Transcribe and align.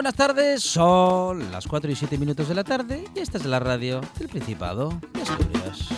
Buenas 0.00 0.14
tardes. 0.14 0.62
Son 0.62 1.52
las 1.52 1.66
4 1.66 1.90
y 1.90 1.94
7 1.94 2.16
minutos 2.16 2.48
de 2.48 2.54
la 2.54 2.64
tarde 2.64 3.04
y 3.14 3.18
esta 3.18 3.36
es 3.36 3.44
la 3.44 3.58
radio 3.60 4.00
del 4.18 4.30
Principado 4.30 4.98
de 5.12 5.20
Asturias. 5.20 5.88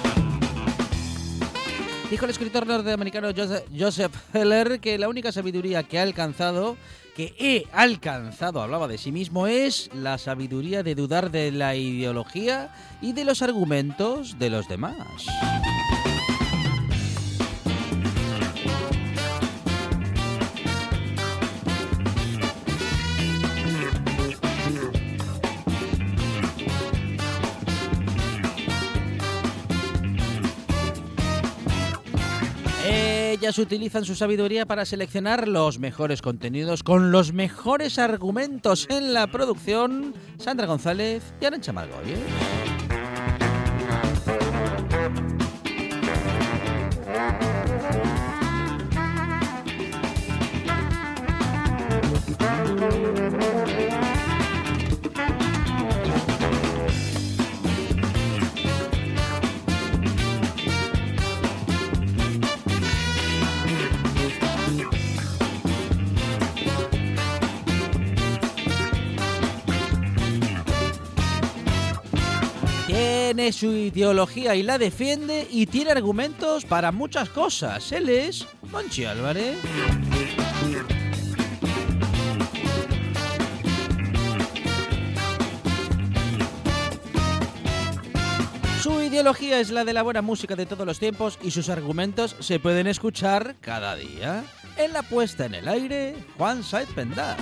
Dijo 2.11 2.25
el 2.25 2.33
escritor 2.33 2.66
norteamericano 2.66 3.28
Joseph- 3.33 4.34
Heller 4.34 4.80
que 4.80 4.98
la 4.98 5.09
única 5.09 5.30
sabiduría 5.30 5.84
que 5.84 6.01
ha 6.01 6.02
alcanzado, 6.02 6.77
que 7.15 7.37
he 7.38 7.69
alcanzado, 7.73 8.61
hablaba 8.61 8.89
de 8.89 8.98
sí 8.98 9.12
mismo, 9.12 9.47
es 9.47 9.89
la 9.94 10.19
sabiduría 10.19 10.83
de 10.83 10.97
dudar 10.97 11.31
de 11.31 11.53
la 11.53 11.77
ideología 11.77 12.75
y 13.00 13.12
de 13.12 13.25
los 13.25 13.41
argumentos 13.41 14.37
de 14.37 14.50
los 14.50 14.66
demás. 14.66 14.97
Ellas 33.42 33.58
utilizan 33.58 34.04
su 34.04 34.14
sabiduría 34.14 34.66
para 34.66 34.84
seleccionar 34.84 35.48
los 35.48 35.80
mejores 35.80 36.22
contenidos 36.22 36.84
con 36.84 37.10
los 37.10 37.32
mejores 37.32 37.98
argumentos 37.98 38.86
en 38.88 39.12
la 39.12 39.26
producción. 39.26 40.14
Sandra 40.38 40.68
González 40.68 41.34
y 41.40 41.46
Arancha 41.46 41.72
Margolles. 41.72 42.20
Tiene 73.42 73.58
su 73.58 73.72
ideología 73.72 74.54
y 74.54 74.62
la 74.62 74.78
defiende 74.78 75.48
y 75.50 75.66
tiene 75.66 75.91
argumentos 75.91 76.64
para 76.64 76.92
muchas 76.92 77.28
cosas. 77.28 77.91
Él 77.91 78.08
es 78.08 78.47
Monchi 78.70 79.04
Álvarez. 79.04 79.58
Su 88.81 89.02
ideología 89.02 89.58
es 89.58 89.72
la 89.72 89.84
de 89.84 89.92
la 89.92 90.04
buena 90.04 90.22
música 90.22 90.54
de 90.54 90.64
todos 90.64 90.86
los 90.86 91.00
tiempos 91.00 91.41
y 91.42 91.50
sus 91.50 91.69
argumentos 91.69 92.36
se 92.38 92.60
pueden 92.60 92.86
escuchar 92.86 93.56
cada 93.60 93.97
día. 93.97 94.44
En 94.76 94.92
la 94.92 95.02
puesta 95.02 95.47
en 95.47 95.56
el 95.56 95.66
aire, 95.66 96.14
Juan 96.38 96.62
Said 96.62 96.86
Pendas. 96.94 97.38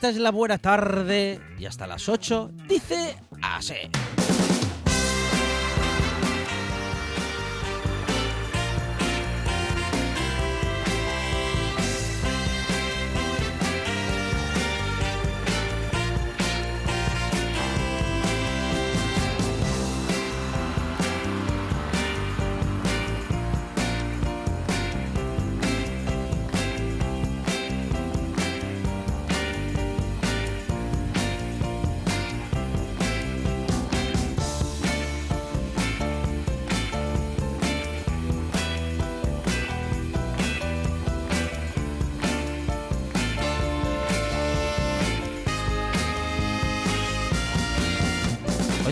Esta 0.00 0.08
es 0.08 0.16
la 0.16 0.30
buena 0.30 0.56
tarde 0.56 1.38
y 1.58 1.66
hasta 1.66 1.86
las 1.86 2.08
8 2.08 2.52
dice 2.66 3.16
así. 3.42 3.74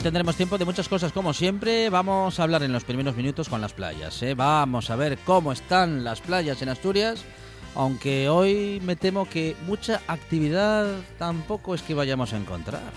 Tendremos 0.03 0.36
tiempo 0.36 0.59
de 0.59 0.64
muchas 0.64 0.88
cosas, 0.88 1.12
como 1.12 1.34
siempre. 1.34 1.91
Vamos 1.91 2.38
a 2.38 2.44
hablar 2.44 2.62
en 2.62 2.72
los 2.72 2.84
primeros 2.84 3.16
minutos 3.16 3.48
con 3.48 3.60
las 3.60 3.72
playas. 3.72 4.22
¿eh? 4.22 4.34
Vamos 4.34 4.91
a 4.91 4.97
ver 4.97 5.19
cómo 5.19 5.53
están 5.53 6.04
las 6.04 6.20
playas 6.20 6.62
en 6.62 6.69
Asturias. 6.69 7.25
Aunque 7.75 8.28
hoy 8.28 8.81
me 8.84 8.97
temo 8.97 9.28
que 9.28 9.56
mucha 9.66 10.00
actividad 10.06 10.87
tampoco 11.19 11.75
es 11.75 11.82
que 11.82 11.94
vayamos 11.94 12.32
a 12.32 12.37
encontrar. 12.37 12.92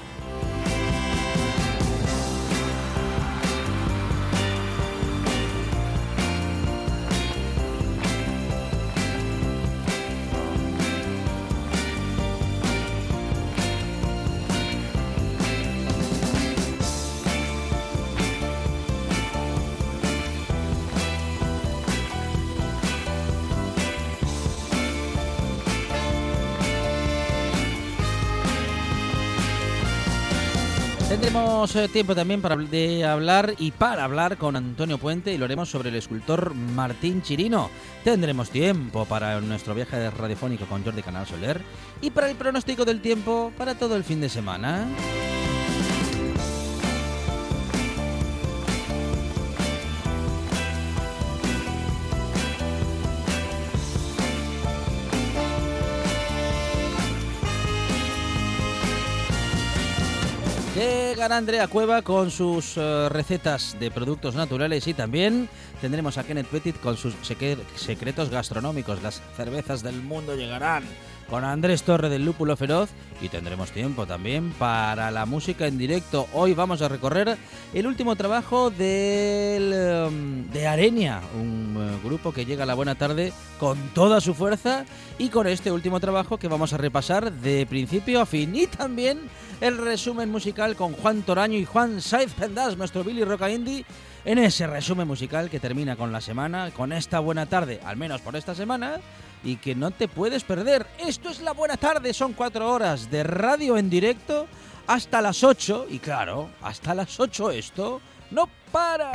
Tendremos 31.62 31.90
eh, 31.90 31.94
tiempo 31.94 32.16
también 32.16 32.42
para 32.42 32.56
de 32.56 33.06
hablar 33.06 33.54
y 33.60 33.70
para 33.70 34.04
hablar 34.04 34.38
con 34.38 34.56
Antonio 34.56 34.98
Puente 34.98 35.32
y 35.32 35.38
lo 35.38 35.46
haremos 35.46 35.70
sobre 35.70 35.90
el 35.90 35.96
escultor 35.96 36.56
Martín 36.56 37.22
Chirino. 37.22 37.70
Tendremos 38.04 38.50
tiempo 38.50 39.06
para 39.06 39.40
nuestro 39.42 39.76
viaje 39.76 40.10
radiofónico 40.10 40.66
con 40.66 40.84
Jordi 40.84 41.04
Canal 41.04 41.28
Soler 41.28 41.62
y 42.02 42.10
para 42.10 42.32
el 42.32 42.36
pronóstico 42.36 42.84
del 42.84 43.00
tiempo 43.00 43.52
para 43.60 43.76
todo 43.76 43.96
el 43.96 44.04
fin 44.04 44.22
de 44.22 44.30
semana. 44.30 44.88
Llegará 60.82 61.38
Andrea 61.38 61.68
Cueva 61.68 62.02
con 62.02 62.32
sus 62.32 62.76
eh, 62.76 63.08
recetas 63.10 63.78
de 63.80 63.92
productos 63.92 64.34
naturales 64.34 64.88
y 64.88 64.96
también 64.96 65.48
tendremos 65.80 66.18
a 66.18 66.24
Kenneth 66.24 66.48
Petit 66.48 66.80
con 66.80 66.98
sus 66.98 67.14
secretos 67.22 68.32
gastronómicos. 68.32 69.04
Las 69.04 69.22
cervezas 69.38 69.84
del 69.84 70.02
mundo 70.02 70.36
llegarán 70.36 70.84
con 71.32 71.46
Andrés 71.46 71.84
Torre 71.84 72.10
del 72.10 72.26
Lúpulo 72.26 72.58
Feroz 72.58 72.90
y 73.22 73.30
tendremos 73.30 73.72
tiempo 73.72 74.06
también 74.06 74.52
para 74.52 75.10
la 75.12 75.26
música 75.26 75.66
en 75.66 75.78
directo. 75.78 76.28
Hoy 76.34 76.54
vamos 76.54 76.82
a 76.82 76.90
recorrer 76.90 77.38
el 77.74 77.88
último 77.88 78.18
trabajo 78.18 78.70
del, 78.70 79.72
em, 79.72 80.50
de 80.52 80.68
Arenia, 80.68 81.22
un 81.34 81.78
eh, 81.80 82.06
grupo 82.06 82.34
que 82.34 82.46
llega 82.46 82.64
a 82.64 82.66
la 82.66 82.74
buena 82.74 82.96
tarde 82.96 83.32
con 83.62 83.78
toda 83.94 84.20
su 84.20 84.34
fuerza 84.34 84.84
y 85.18 85.30
con 85.30 85.48
este 85.48 85.72
último 85.72 86.02
trabajo 86.02 86.38
que 86.38 86.50
vamos 86.50 86.74
a 86.74 86.78
repasar 86.78 87.32
de 87.32 87.66
principio 87.66 88.20
a 88.20 88.26
fin 88.26 88.54
y 88.54 88.68
también 88.68 89.18
el 89.62 89.78
resumen 89.78 90.30
musical 90.30 90.76
con 90.76 90.92
Juan 90.92 91.22
Toraño 91.22 91.58
y 91.58 91.64
Juan 91.64 92.02
Saiz 92.02 92.34
Pendas, 92.34 92.76
nuestro 92.76 93.06
Billy 93.06 93.24
Roca 93.24 93.50
Indie 93.50 93.86
en 94.26 94.38
ese 94.38 94.68
resumen 94.68 95.08
musical 95.08 95.50
que 95.50 95.62
termina 95.62 95.96
con 95.96 96.12
la 96.12 96.20
semana, 96.20 96.72
con 96.72 96.92
esta 96.92 97.20
buena 97.20 97.46
tarde, 97.46 97.80
al 97.86 97.96
menos 97.96 98.20
por 98.20 98.36
esta 98.36 98.54
semana, 98.54 99.00
y 99.44 99.58
que 99.58 99.76
no 99.76 99.92
te 99.92 100.08
puedes 100.08 100.44
perder. 100.44 100.86
Esto 101.00 101.30
es 101.30 101.42
la 101.42 101.54
buena 101.54 101.78
tarde, 101.78 102.14
son 102.14 102.34
cuatro 102.34 102.72
horas 102.72 103.10
de 103.10 103.24
radio 103.24 103.78
en 103.78 103.90
directo 103.90 104.48
hasta 104.88 105.22
las 105.22 105.44
8, 105.44 105.88
y 105.90 106.00
claro, 106.00 106.50
hasta 106.62 106.94
las 106.94 107.20
8 107.20 107.52
esto 107.52 108.02
no 108.32 108.50
para. 108.72 109.12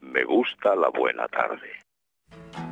Me 0.00 0.24
gusta 0.24 0.74
la 0.74 0.88
buena 0.88 1.26
tarde. 1.28 2.69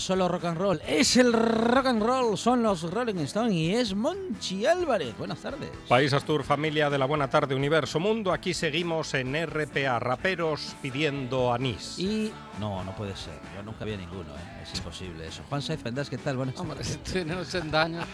Es 0.00 0.04
solo 0.04 0.28
rock 0.28 0.46
and 0.46 0.56
roll. 0.56 0.80
Es 0.86 1.18
el 1.18 1.30
rock 1.32 1.86
and 1.86 2.02
roll, 2.02 2.38
son 2.38 2.62
los 2.62 2.90
Rolling 2.90 3.16
Stones 3.18 3.52
y 3.52 3.74
es 3.74 3.94
Monchi 3.94 4.64
Álvarez. 4.64 5.14
Buenas 5.18 5.40
tardes. 5.40 5.68
País 5.88 6.14
Astur, 6.14 6.42
familia 6.42 6.88
de 6.88 6.96
la 6.96 7.04
buena 7.04 7.28
tarde, 7.28 7.54
universo, 7.54 8.00
mundo. 8.00 8.32
Aquí 8.32 8.54
seguimos 8.54 9.12
en 9.12 9.34
RPA, 9.46 9.98
raperos 9.98 10.74
pidiendo 10.80 11.52
anís. 11.52 11.98
Y 11.98 12.32
no, 12.58 12.82
no 12.82 12.96
puede 12.96 13.14
ser. 13.14 13.34
Yo 13.54 13.62
nunca 13.62 13.84
vi 13.84 13.92
a 13.92 13.98
ninguno, 13.98 14.34
¿eh? 14.34 14.59
Es 14.72 14.78
imposible 14.78 15.26
eso. 15.26 15.42
Juan 15.48 15.62
Saiz 15.62 15.80
Pendas, 15.82 16.08
¿qué 16.10 16.18
tal? 16.18 16.36
Buenas 16.36 16.58
Hombre, 16.58 16.78
tardes. 16.78 16.98
tiene 17.04 17.34
80 17.34 17.82
años. 17.82 18.04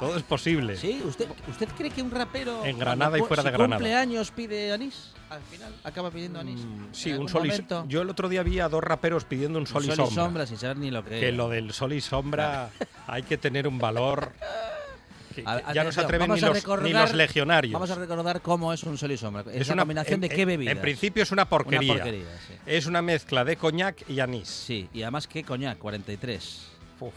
Todo 0.00 0.16
es 0.16 0.22
posible. 0.22 0.76
Sí, 0.76 1.02
¿usted, 1.04 1.28
¿usted 1.48 1.68
cree 1.76 1.90
que 1.90 2.02
un 2.02 2.10
rapero 2.10 2.64
En 2.64 2.78
Granada 2.78 3.18
y 3.18 3.22
fuera 3.22 3.42
de 3.42 3.50
si 3.50 3.52
Granada. 3.56 3.76
cumple 3.78 3.94
años 3.94 4.30
pide 4.30 4.72
anís? 4.72 5.10
Al 5.30 5.40
final 5.42 5.72
acaba 5.84 6.10
pidiendo 6.10 6.40
anís. 6.40 6.60
Mm, 6.64 6.86
Sí, 6.92 7.12
un 7.12 7.28
sol 7.28 7.46
y 7.46 7.48
momento. 7.48 7.84
Yo 7.88 8.02
el 8.02 8.10
otro 8.10 8.28
día 8.28 8.42
vi 8.42 8.60
a 8.60 8.68
dos 8.68 8.84
raperos 8.84 9.24
pidiendo 9.24 9.58
un 9.58 9.66
sol, 9.66 9.82
Un 9.84 9.90
y 9.92 9.96
sol 9.96 10.10
sombra. 10.10 10.46
sin 10.46 10.58
saber 10.58 10.76
ni 10.76 10.90
lo 10.90 11.02
que 11.04 11.18
Que 11.20 11.32
lo 11.32 11.48
del 11.48 11.72
sol 11.72 11.92
y 11.94 12.00
sombra 12.02 12.68
hay 13.06 13.22
que 13.22 13.38
tener 13.38 13.66
un 13.66 13.78
valor. 13.78 14.32
que- 15.32 15.42
que 15.42 15.48
A- 15.48 15.72
ya 15.72 15.84
no 15.84 15.92
se 15.92 16.00
atreven 16.00 16.30
ni 16.30 16.40
los, 16.40 16.56
recordar- 16.62 16.82
ni 16.84 16.92
los 16.92 17.12
legionarios. 17.14 17.72
Vamos 17.72 17.90
a 17.90 17.94
recordar 17.96 18.40
cómo 18.40 18.72
es 18.72 18.82
un 18.84 18.96
sol 18.98 19.10
y 19.12 19.16
sombra. 19.16 19.42
Es, 19.52 19.62
Es 19.62 19.68
una 19.70 19.82
combinación 19.82 20.20
de 20.20 20.28
qué 20.28 20.44
bebidas. 20.44 20.74
En 20.76 20.80
principio 20.80 21.22
es 21.22 21.32
una 21.32 21.48
porquería. 21.48 21.92
Una 21.94 22.02
porquería, 22.02 22.26
sí. 22.46 22.54
Es 22.66 22.86
una 22.86 23.02
mezcla 23.02 23.44
de 23.44 23.56
coñac 23.56 24.08
y 24.08 24.20
anís. 24.20 24.48
Sí, 24.48 24.88
y 24.92 25.02
además 25.02 25.26
que 25.26 25.42
coñac, 25.44 25.78
43. 25.78 26.66
Uf, 27.00 27.12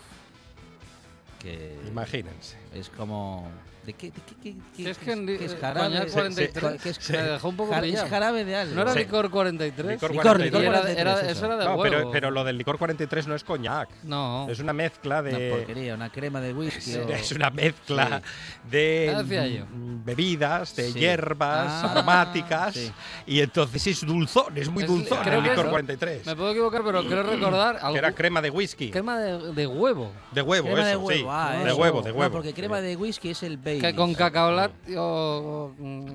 Que 1.39 1.77
imagínense. 1.87 2.57
es 2.73 2.89
como... 2.89 3.49
¿De 3.85 3.93
qué? 3.93 4.07
De 4.07 4.13
qué, 4.13 4.35
qué- 4.41 4.55
qué- 4.75 4.89
es 4.89 4.97
que 4.97 5.11
en 5.11 5.25
qué 5.27 5.45
es 5.45 5.53
eh, 5.53 5.57
jarabe? 5.61 6.05
Sí, 6.05 6.11
43 6.13 6.73
sí, 6.73 6.79
que 6.79 6.89
es- 6.89 7.09
me 7.11 7.17
dejó 7.23 7.49
un 7.49 7.55
poco 7.55 7.73
es 7.75 8.03
jarabe 8.03 8.43
de 8.45 8.55
algo. 8.55 8.75
¿No 8.75 8.81
era 8.81 8.93
Sí. 8.93 8.99
licor 8.99 9.29
43? 9.29 9.93
Licor 9.93 10.11
Licor, 10.11 10.23
43. 10.23 10.45
licor 10.45 10.61
Y 10.61 10.65
era- 10.65 10.79
43, 10.81 11.01
era- 11.01 11.21
eso. 11.21 11.29
eso 11.29 11.45
era 11.45 11.57
de 11.57 11.65
No, 11.65 11.75
huevo. 11.75 11.83
pero, 11.83 12.11
pero 12.11 12.31
lo 12.31 12.43
del 12.43 12.57
licor 12.57 12.77
43 12.77 13.27
no 13.27 13.35
es 13.35 13.43
coñac. 13.43 13.89
No. 14.03 14.47
Es 14.49 14.59
una 14.59 14.73
mezcla 14.73 15.19
Una 15.21 15.29
de. 15.37 15.49
porquería, 15.51 15.93
una 15.95 16.09
crema 16.11 16.41
de 16.41 16.53
whisky. 16.55 16.95
o- 16.95 17.09
Es 17.09 17.31
una 17.31 17.49
mezcla 17.49 18.21
de 18.69 19.15
decía 19.17 19.47
yo. 19.47 19.65
mm, 19.65 20.03
bebidas, 20.05 20.75
de 20.75 20.91
Sí. 20.91 20.99
hierbas 20.99 21.67
Ah, 21.83 21.91
aromáticas 21.91 22.73
sí. 22.73 22.91
y 23.27 23.39
entonces 23.41 23.85
es 23.87 24.01
dulzón, 24.05 24.57
es 24.57 24.69
muy 24.69 24.83
Es- 24.83 24.89
dulzón 24.89 25.19
el 25.27 25.43
licor 25.43 25.59
eso- 25.59 25.69
43. 25.69 26.25
Me 26.25 26.35
puedo 26.35 26.51
equivocar, 26.51 26.81
pero 26.83 27.03
creo 27.05 27.23
recordar 27.23 27.77
algo. 27.77 27.93
Que 27.93 27.99
era 27.99 28.11
crema 28.13 28.41
de 28.41 28.49
whisky. 28.49 28.91
crema 28.91 29.19
de, 29.19 29.53
de 29.53 29.67
huevo. 29.67 30.11
De 30.31 30.41
huevo, 30.41 30.65
Crema 30.67 30.81
eso, 30.81 30.89
de 30.89 30.95
huevo, 31.05 31.19
sí. 31.19 31.25
ah, 31.29 31.51
de 31.63 31.67
eso. 31.69 31.75
huevo, 31.77 32.01
de 32.01 32.11
huevo. 32.11 32.31
porque 32.31 32.53
crema 32.53 32.81
de 32.81 32.95
whisky 32.95 33.29
es 33.31 33.43
el 33.43 33.57
Que 33.79 33.95
con 33.95 34.13
cacaolat 34.13 34.71
o, 34.97 35.73
mm, 35.77 36.05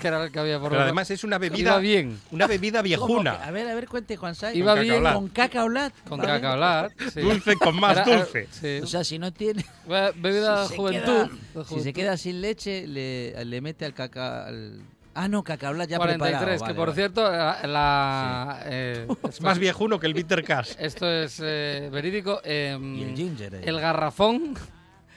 que 0.00 0.08
era 0.08 0.24
el 0.24 0.32
que 0.32 0.38
había 0.38 0.58
por 0.60 0.70
Pero 0.70 0.82
además 0.82 1.10
es 1.10 1.24
una 1.24 1.36
Iba 1.36 1.38
bebida 1.48 1.78
bien. 1.78 2.20
una 2.30 2.46
bebida 2.46 2.78
¿Cómo 2.80 2.82
que? 2.88 2.94
A 2.94 2.96
viejuna, 2.98 3.50
ver, 3.50 3.68
a 3.68 3.74
ver, 3.74 3.88
cuente 3.88 4.16
Juan 4.16 4.34
Sai. 4.34 4.56
Iba 4.58 4.74
Con 4.74 4.82
bien 4.82 4.94
cacaolat. 5.02 5.14
Con 5.14 5.28
cacaolat. 5.28 5.92
con 6.08 6.18
¿vale? 6.18 6.32
cacaolat. 6.32 6.92
sí. 7.14 7.20
dulce 7.20 7.56
con 7.56 7.80
más 7.80 7.96
Era- 7.98 8.04
dulce. 8.16 8.48
sí. 8.50 8.80
O 8.82 8.86
sea, 8.86 9.04
si 9.04 9.18
no 9.18 9.32
tiene... 9.32 9.64
Be- 9.88 10.12
Bebida 10.16 10.62
de 10.62 10.68
si 10.68 10.76
juventud. 10.76 11.02
queda- 11.06 11.24
de 11.24 11.64
Si 11.64 11.68
se 11.68 11.74
juventud. 11.74 11.92
queda 11.92 12.16
sin 12.16 12.40
leche, 12.40 12.86
le, 12.86 13.44
le 13.44 13.60
mete 13.60 13.84
al 13.84 13.94
caca... 13.94 14.46
al- 14.46 14.80
Ah, 15.12 15.26
no, 15.26 15.42
cacaolat 15.42 15.88
ya 15.88 15.96
43, 15.96 16.30
preparado. 16.38 16.56
que 16.56 16.62
vale, 16.62 16.74
por 16.74 16.88
vale. 16.88 16.94
cierto, 16.94 17.22
la, 17.30 17.58
la- 17.66 18.60
eh, 18.66 19.06
Es 19.28 19.40
más 19.40 19.58
viejuno 19.58 19.98
que 19.98 20.06
el 20.06 20.14
bitter 20.14 20.44
cash. 20.44 20.70
esto 20.78 21.10
es 21.10 21.40
eh, 21.42 21.88
verídico. 21.92 22.40
em, 22.44 22.94
Y 22.96 23.02
el 23.02 23.16
ginger. 23.16 23.54
eh. 23.56 23.60
el 23.64 23.80
garrafón, 23.80 24.54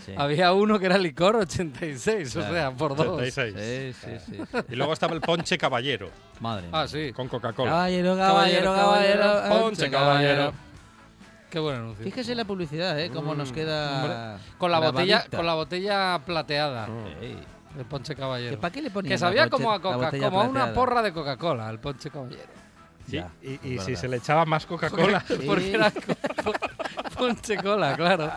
Sí. 0.05 0.13
había 0.17 0.51
uno 0.53 0.79
que 0.79 0.86
era 0.88 0.98
licor 0.98 1.36
86, 1.38 2.33
Claro. 2.33 2.50
o 2.50 2.53
sea, 2.53 2.72
por 2.72 2.95
dos. 2.95 3.07
86. 3.07 3.95
Sí, 3.95 4.17
sí, 4.27 4.36
sí. 4.38 4.57
Y 4.69 4.75
luego 4.75 4.93
estaba 4.93 5.13
el 5.13 5.22
ponche 5.22 5.57
caballero 5.57 6.10
Madre 6.41 6.67
Ah, 6.72 6.86
sí. 6.88 7.13
con 7.13 7.27
Coca-Cola. 7.29 7.72
Caballero, 7.72 8.17
caballero, 8.17 8.74
caballero. 8.74 9.62
Ponche, 9.62 9.89
caballero. 9.89 10.53
Qué 11.50 11.60
buen 11.60 11.75
anuncio. 11.75 12.03
Fíjese 12.03 12.33
la 12.36 12.45
publicidad, 12.45 13.00
¿eh? 13.00 13.12
Cómo 13.12 13.36
nos 13.36 13.51
queda. 13.51 14.39
Con 14.57 14.72
la 14.72 14.79
botella, 14.79 15.25
con 15.29 15.45
la 15.45 15.53
botella 15.53 16.19
plateada 16.25 16.88
Sí. 17.22 17.36
del 17.77 17.86
Ponche 17.86 18.15
Caballero. 18.15 18.51
¿Que 18.51 18.57
¿Para 18.57 18.72
qué 18.72 18.81
le 18.81 18.89
ponían 18.89 19.12
Que 19.12 19.17
sabía 19.17 19.50
como 19.50 19.72
a 19.72 19.79
Coca, 19.81 20.12
como 20.12 20.41
a 20.41 20.45
una 20.45 20.74
porra 20.74 21.01
de 21.03 21.13
Coca-Cola, 21.13 21.69
el 21.69 21.79
Ponche 21.79 22.10
Caballero. 22.10 22.41
Sí, 23.07 23.17
Ya, 23.17 23.29
y, 23.41 23.74
y 23.74 23.79
si 23.79 23.95
se 23.95 24.07
le 24.07 24.17
echaba 24.17 24.45
más 24.45 24.65
Coca-Cola. 24.65 25.24
Porque 25.45 25.74
era 25.74 25.91
co- 25.91 26.53
Ponche 27.17 27.57
Cola, 27.57 27.95
claro. 27.95 28.31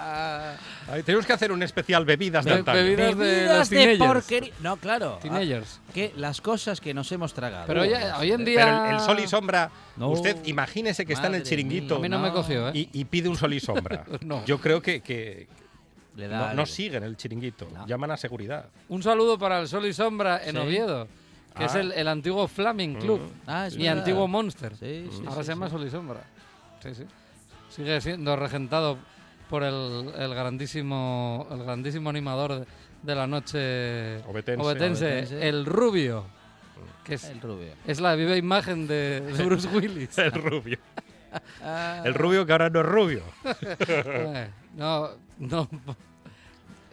Ay, 0.88 1.02
tenemos 1.02 1.26
que 1.26 1.32
hacer 1.32 1.50
un 1.50 1.62
especial 1.62 2.04
bebidas 2.04 2.44
de 2.44 2.52
Be- 2.52 2.56
antaño. 2.58 2.78
bebidas 2.78 3.18
de 3.18 3.24
Bebidas 3.24 3.70
de, 3.70 3.76
teenagers. 3.76 4.06
porquería. 4.12 4.52
No, 4.60 4.76
claro. 4.76 5.18
Teenagers. 5.20 5.80
Ah, 5.88 5.90
que 5.92 6.12
las 6.16 6.40
cosas 6.40 6.80
que 6.80 6.94
nos 6.94 7.10
hemos 7.12 7.34
tragado. 7.34 7.66
Pero 7.66 7.82
hoy, 7.82 7.90
hoy 8.18 8.32
en 8.32 8.44
día. 8.44 8.64
Pero 8.64 8.84
el, 8.86 8.94
el 8.94 9.00
sol 9.00 9.18
y 9.20 9.26
sombra, 9.26 9.70
No. 9.96 10.10
usted 10.10 10.36
imagínese 10.46 11.04
que 11.04 11.12
está 11.14 11.26
en 11.26 11.34
el 11.36 11.42
chiringuito 11.42 11.96
A 11.96 11.98
mí 11.98 12.08
no, 12.08 12.18
me 12.20 12.28
No. 12.28 12.34
cogió, 12.34 12.68
¿eh? 12.68 12.72
y, 12.74 12.88
y 12.92 13.04
pide 13.04 13.28
un 13.28 13.36
sol 13.36 13.52
y 13.54 13.60
sombra. 13.60 14.04
No. 14.20 14.44
Yo 14.44 14.60
creo 14.60 14.80
que, 14.80 15.00
que 15.00 15.48
Le 16.14 16.26
no, 16.28 16.32
da 16.34 16.38
no 16.54 16.62
algo. 16.62 16.66
siguen 16.66 17.02
el 17.02 17.16
chiringuito, 17.16 17.68
No. 17.74 17.86
llaman 17.86 18.12
a 18.12 18.16
seguridad. 18.16 18.66
Un 18.88 19.02
saludo 19.02 19.38
para 19.38 19.58
el 19.60 19.68
Sol 19.68 19.84
y 19.86 19.92
Sombra 19.92 20.40
en 20.44 20.52
Sí. 20.52 20.58
Oviedo, 20.58 21.08
que 21.56 21.64
es 21.64 21.74
Ah. 21.74 21.80
el, 21.80 21.92
el 21.92 22.06
antiguo 22.08 22.46
Flaming 22.46 22.94
Club 23.00 23.20
Ah, 23.46 23.66
es 23.66 23.74
y 23.74 23.78
verdad. 23.78 23.98
antiguo 23.98 24.28
Monster. 24.28 24.76
Sí, 24.76 25.08
sí, 25.10 25.22
Ahora 25.26 25.40
sí, 25.40 25.46
se 25.46 25.52
llama 25.52 25.66
sí. 25.66 25.72
Sol 25.72 25.86
y 25.86 25.90
Sombra. 25.90 26.20
Sí, 26.82 26.94
sí. 26.94 27.04
Sigue 27.70 28.00
siendo 28.00 28.36
regentado 28.36 28.98
por 29.48 29.62
el, 29.62 30.12
el 30.18 30.34
grandísimo 30.34 31.46
el 31.50 31.62
grandísimo 31.64 32.10
animador 32.10 32.66
de, 33.02 33.14
la 33.14 33.26
noche 33.26 34.18
Obetense. 34.26 34.62
Obetense. 34.62 35.48
el 35.48 35.64
Rubio, 35.66 36.24
que 37.04 37.14
es, 37.14 37.24
El 37.24 37.40
rubio. 37.40 37.72
es 37.86 38.00
la 38.00 38.14
viva 38.16 38.36
imagen 38.36 38.86
de, 38.86 39.20
de 39.20 39.44
Bruce 39.46 39.68
Willis. 39.68 40.16
El 40.18 40.32
rubio. 40.32 40.78
Ah, 41.62 42.02
El 42.04 42.14
rubio 42.14 42.44
que 42.46 42.52
ahora 42.52 42.70
no 42.70 42.80
es 42.80 42.86
rubio. 42.86 43.22
Eh, 43.86 44.48
no, 44.76 45.10
no. 45.38 45.68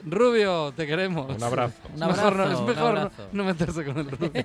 Rubio, 0.05 0.73
te 0.75 0.85
queremos. 0.85 1.33
Un 1.33 1.41
abrazo. 1.43 1.75
Un 1.93 1.99
mejor, 2.07 2.35
no, 2.35 2.43
es 2.51 2.59
mejor 2.59 2.75
no, 2.75 2.87
abrazo. 2.99 3.29
no 3.31 3.43
meterse 3.45 3.85
con 3.85 3.97
el 3.99 4.11
Rubio. 4.11 4.31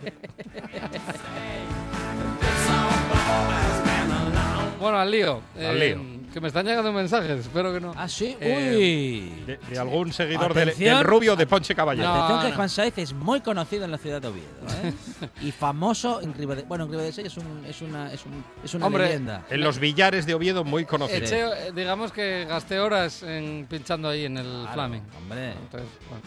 bueno, 4.80 4.98
al 4.98 5.10
lío. 5.10 5.42
Al 5.56 5.62
Eh, 5.62 5.74
lío. 5.96 6.17
Que 6.38 6.42
me 6.42 6.48
están 6.48 6.66
llegando 6.66 6.92
mensajes, 6.92 7.40
espero 7.40 7.74
que 7.74 7.80
no. 7.80 7.92
Ah, 7.96 8.08
sí. 8.08 8.36
Eh, 8.38 8.76
Uy. 8.76 9.44
De, 9.44 9.56
de 9.56 9.76
algún 9.76 10.12
seguidor 10.12 10.54
del, 10.54 10.72
del 10.72 11.02
rubio 11.02 11.34
de 11.34 11.48
Ponche 11.48 11.74
Caballero. 11.74 12.06
No. 12.06 12.14
Atención 12.14 12.42
que 12.42 12.48
no. 12.50 12.54
Juan 12.54 12.68
Saiz 12.68 12.96
es 12.96 13.12
muy 13.12 13.40
conocido 13.40 13.84
en 13.84 13.90
la 13.90 13.98
ciudad 13.98 14.22
de 14.22 14.28
Oviedo. 14.28 14.46
¿eh? 14.84 14.92
y 15.42 15.50
famoso 15.50 16.20
en 16.20 16.32
Ribadesella. 16.32 16.68
Bueno, 16.68 16.84
en 16.84 16.92
Ribadesella 16.92 17.26
es, 17.26 17.36
un, 17.38 17.64
es, 17.66 17.82
una, 17.82 18.12
es, 18.12 18.24
un, 18.24 18.44
es 18.62 18.72
una 18.72 18.86
Hombre, 18.86 19.06
leyenda. 19.06 19.46
En 19.50 19.62
los 19.62 19.80
billares 19.80 20.26
de 20.26 20.34
Oviedo 20.34 20.62
muy 20.62 20.84
conocido. 20.84 21.18
Eché, 21.18 21.40
eh, 21.40 21.72
digamos 21.74 22.12
que 22.12 22.44
gasté 22.48 22.78
horas 22.78 23.24
en, 23.24 23.66
pinchando 23.68 24.08
ahí 24.08 24.26
en 24.26 24.36
el 24.36 24.44
Claro, 24.44 24.74
Flaming. 24.74 25.02
Hombre. 25.20 25.50
Entonces, 25.54 25.88
bueno, 26.08 26.22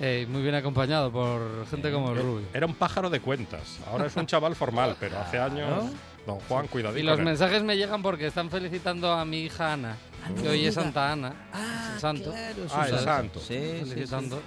eh, 0.00 0.26
muy 0.30 0.40
bien 0.40 0.54
acompañado 0.54 1.12
por 1.12 1.66
gente 1.66 1.92
como 1.92 2.12
el 2.12 2.22
Rubio. 2.22 2.46
Era 2.54 2.64
un 2.64 2.74
pájaro 2.74 3.10
de 3.10 3.20
cuentas. 3.20 3.80
Ahora 3.86 4.06
es 4.06 4.16
un 4.16 4.24
chaval 4.24 4.56
formal, 4.56 4.96
pero 4.98 5.18
hace 5.18 5.38
años. 5.38 5.68
Claro. 5.68 5.90
Don 6.26 6.38
Juan, 6.40 6.68
cuidadito. 6.68 7.00
Y 7.00 7.02
los 7.02 7.14
con 7.16 7.20
él. 7.20 7.24
mensajes 7.26 7.62
me 7.62 7.76
llegan 7.76 8.00
porque 8.02 8.26
están 8.28 8.48
felicitando 8.50 9.12
a 9.12 9.24
mi 9.24 9.40
hija 9.42 9.72
Ana, 9.72 9.96
que 10.40 10.48
hoy 10.48 10.66
es 10.66 10.74
Santa 10.74 11.12
Ana, 11.12 11.34
Ah, 11.52 11.90
el 11.94 12.00
santo. 12.00 12.30
claro, 12.30 12.62
Ah, 12.74 12.86
el 12.88 12.98
santo. 13.00 13.40
Sí, 13.40 13.46
sí, 13.54 13.78
sí. 13.84 13.90
felicitando. 13.90 14.40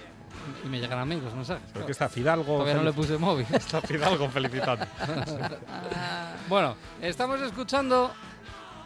Y 0.64 0.68
me 0.68 0.78
llegan 0.80 0.98
a 1.00 1.04
mí 1.04 1.16
los 1.20 1.34
mensajes. 1.34 1.62
Pero 1.64 1.72
claro. 1.72 1.86
que 1.86 1.92
está 1.92 2.08
Fidalgo. 2.08 2.44
Todavía 2.58 2.74
no 2.74 2.82
le 2.84 2.92
puse 2.92 3.18
móvil. 3.18 3.46
Está 3.52 3.80
Fidalgo 3.80 4.28
felicitando. 4.28 4.86
bueno, 6.48 6.76
estamos 7.02 7.40
escuchando 7.40 8.12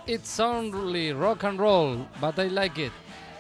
It's 0.07 0.41
Only 0.41 1.13
Rock 1.13 1.45
and 1.45 1.59
Roll, 1.61 2.07
but 2.21 2.39
I 2.39 2.49
Like 2.51 2.87
It. 2.87 2.93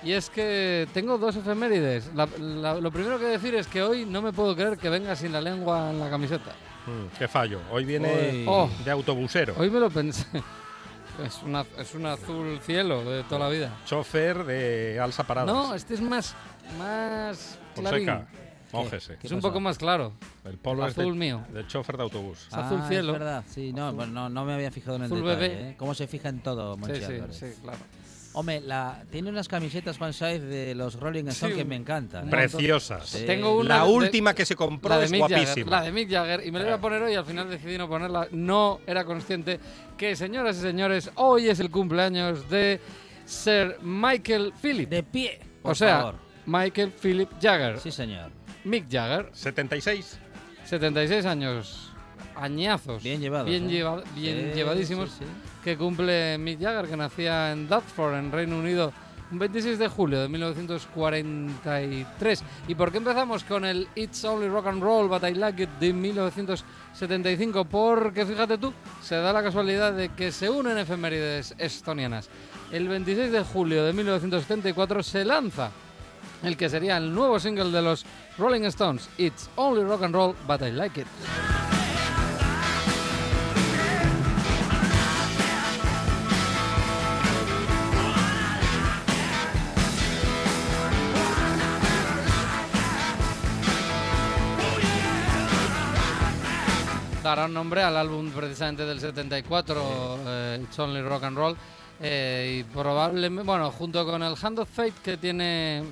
Y 0.02 0.12
es 0.12 0.30
que 0.30 0.86
tengo 0.94 1.18
dos 1.18 1.36
efemérides. 1.36 2.10
La- 2.14 2.28
la- 2.38 2.74
lo 2.74 2.90
primero 2.90 3.18
que 3.18 3.26
decir 3.26 3.54
es 3.54 3.66
que 3.66 3.82
hoy 3.82 4.04
no 4.06 4.22
me 4.22 4.32
puedo 4.32 4.54
creer 4.54 4.78
que 4.78 4.88
venga 4.88 5.14
sin 5.16 5.32
la 5.32 5.40
lengua 5.40 5.90
en 5.90 6.00
la 6.00 6.08
camiseta. 6.08 6.52
Mm, 6.86 7.18
qué 7.18 7.28
fallo. 7.28 7.60
Hoy 7.70 7.84
viene 7.84 8.08
Hoy- 8.12 8.44
Oh. 8.48 8.70
de 8.84 8.90
autobusero. 8.90 9.54
Hoy 9.58 9.70
me 9.70 9.80
lo 9.80 9.90
pensé. 9.90 10.26
Es, 11.24 11.42
una, 11.42 11.66
es 11.76 11.94
un 11.94 12.06
azul 12.06 12.60
cielo 12.62 13.04
de 13.04 13.24
toda 13.24 13.40
la 13.40 13.48
vida. 13.50 13.76
Chofer 13.84 14.42
de 14.44 14.98
Alsa 14.98 15.24
Paradas. 15.24 15.52
No, 15.54 15.74
este 15.74 15.92
es 15.94 16.00
más, 16.00 16.34
más. 16.78 17.58
Fonseca. 17.74 18.26
Mójese. 18.72 19.16
¿Qué 19.18 19.26
Es 19.26 19.32
un 19.32 19.38
pasó? 19.40 19.48
poco 19.48 19.60
más 19.60 19.76
claro. 19.76 20.12
El 20.44 20.56
polo 20.56 20.86
es 20.86 20.92
azul 20.96 21.12
de, 21.12 21.18
mío. 21.18 21.42
de 21.52 21.66
chofer 21.66 21.98
de 21.98 22.04
autobús. 22.04 22.46
Es 22.46 22.54
azul 22.54 22.78
Ah, 22.82 22.88
cielo. 22.88 23.12
Es 23.12 23.18
verdad, 23.18 23.44
sí, 23.46 23.70
no, 23.74 23.92
bueno, 23.92 24.12
no, 24.12 24.28
no 24.30 24.44
me 24.46 24.54
había 24.54 24.70
fijado 24.70 24.96
en 24.96 25.02
el 25.02 25.06
Azul 25.12 25.22
detalle. 25.26 25.48
bebé. 25.48 25.70
¿eh? 25.70 25.74
¿Cómo 25.76 25.92
se 25.94 26.06
fija 26.06 26.30
en 26.30 26.40
todo, 26.40 26.74
Sí, 26.76 26.80
Monchi 26.80 27.00
sí, 27.02 27.20
sí, 27.32 27.46
claro. 27.60 27.78
Hombre, 28.32 28.60
la, 28.60 29.02
tiene 29.10 29.28
unas 29.28 29.48
camisetas 29.48 29.98
Juan 29.98 30.12
Saiz 30.12 30.40
de 30.40 30.74
los 30.76 30.94
Rolling 31.00 31.24
Stones 31.28 31.54
Sí, 31.54 31.58
que 31.60 31.64
me 31.64 31.74
encantan. 31.74 32.28
¿eh? 32.28 32.30
Preciosas. 32.30 33.08
Sí. 33.08 33.24
Tengo 33.26 33.56
una 33.58 33.78
La 33.78 33.84
de- 33.84 33.90
última 33.90 34.34
que 34.34 34.46
se 34.46 34.54
compró 34.54 34.96
de, 34.98 35.06
es 35.06 35.10
Mick 35.10 35.22
Jagger, 35.22 35.38
guapísima. 35.46 35.70
la 35.72 35.82
de 35.82 35.92
Mick 35.92 36.10
Jagger. 36.10 36.46
Y 36.46 36.52
me 36.52 36.60
la 36.60 36.66
iba 36.66 36.74
a 36.76 36.80
poner 36.80 37.02
hoy 37.02 37.14
al 37.14 37.24
final 37.24 37.50
decidí 37.50 37.76
no 37.76 37.88
ponerla. 37.88 38.28
No 38.30 38.80
era 38.86 39.04
consciente 39.04 39.58
que, 39.98 40.14
señoras 40.14 40.58
y 40.58 40.60
señores, 40.60 41.10
hoy 41.16 41.48
es 41.48 41.58
el 41.58 41.70
cumpleaños 41.72 42.48
de 42.48 42.80
Sir 43.26 43.78
Michael 43.82 44.52
Phillip. 44.62 44.88
De 44.88 45.02
pie, 45.02 45.40
por 45.62 45.72
o 45.72 45.74
sea, 45.74 45.96
favor. 45.98 46.14
Michael 46.46 46.92
Philip 46.92 47.30
Jagger. 47.42 47.80
Sí, 47.80 47.90
señor. 47.90 48.30
Mick 48.62 48.86
Jagger, 48.88 49.28
76. 49.32 50.18
76 50.66 51.24
años. 51.26 51.90
Añazos. 52.36 53.02
Bien 53.02 53.20
llevados. 53.20 53.48
Bien, 53.48 53.66
¿eh? 53.68 53.72
lleva- 53.72 54.02
bien 54.14 54.50
Sí, 54.52 54.56
llevadísimos. 54.56 55.10
Que 55.62 55.76
cumple 55.76 56.38
Mick 56.38 56.60
Jagger, 56.60 56.88
que 56.88 56.96
nacía 56.96 57.52
en 57.52 57.68
Dartford, 57.68 58.14
en 58.14 58.32
Reino 58.32 58.58
Unido, 58.58 58.92
un 59.30 59.38
26 59.38 59.78
de 59.78 59.86
julio 59.88 60.20
de 60.20 60.28
1943. 60.28 62.42
¿Y 62.68 62.74
por 62.74 62.90
qué 62.90 62.98
empezamos 62.98 63.44
con 63.44 63.64
el 63.64 63.88
It's 63.94 64.24
Only 64.24 64.48
Rock 64.48 64.66
and 64.66 64.82
Roll, 64.82 65.08
But 65.08 65.22
I 65.24 65.34
Like 65.34 65.62
It 65.62 65.70
de 65.78 65.92
1975? 65.92 67.64
Porque 67.66 68.26
fíjate 68.26 68.58
tú, 68.58 68.72
se 69.02 69.14
da 69.16 69.32
la 69.32 69.42
casualidad 69.42 69.92
de 69.92 70.08
que 70.10 70.32
se 70.32 70.50
unen 70.50 70.78
efemérides 70.78 71.54
estonianas. 71.58 72.28
El 72.72 72.88
26 72.88 73.30
de 73.32 73.44
julio 73.44 73.84
de 73.84 73.92
1974 73.92 75.02
se 75.02 75.24
lanza 75.24 75.70
el 76.42 76.56
que 76.56 76.68
sería 76.68 76.96
el 76.96 77.14
nuevo 77.14 77.38
single 77.38 77.70
de 77.70 77.82
los 77.82 78.04
Rolling 78.38 78.64
Stones, 78.64 79.08
It's 79.18 79.50
Only 79.56 79.84
Rock 79.84 80.04
and 80.04 80.14
Roll, 80.14 80.34
But 80.46 80.62
I 80.62 80.70
Like 80.70 81.02
It. 81.02 81.06
Darán 97.22 97.52
nombre 97.52 97.82
al 97.82 97.96
álbum 97.96 98.30
precisamente 98.30 98.84
del 98.86 99.00
74, 99.00 100.18
eh, 100.26 100.60
It's 100.62 100.78
Only 100.78 101.02
Rock 101.02 101.24
and 101.24 101.36
Roll. 101.36 101.56
eh, 102.02 102.60
y 102.60 102.64
probablemente, 102.72 103.44
bueno, 103.46 103.70
junto 103.70 104.04
con 104.06 104.22
el 104.22 104.34
Hand 104.40 104.58
of 104.60 104.68
Fate 104.70 104.94
que 105.04 105.16
tiene, 105.18 105.80
eh, 105.80 105.82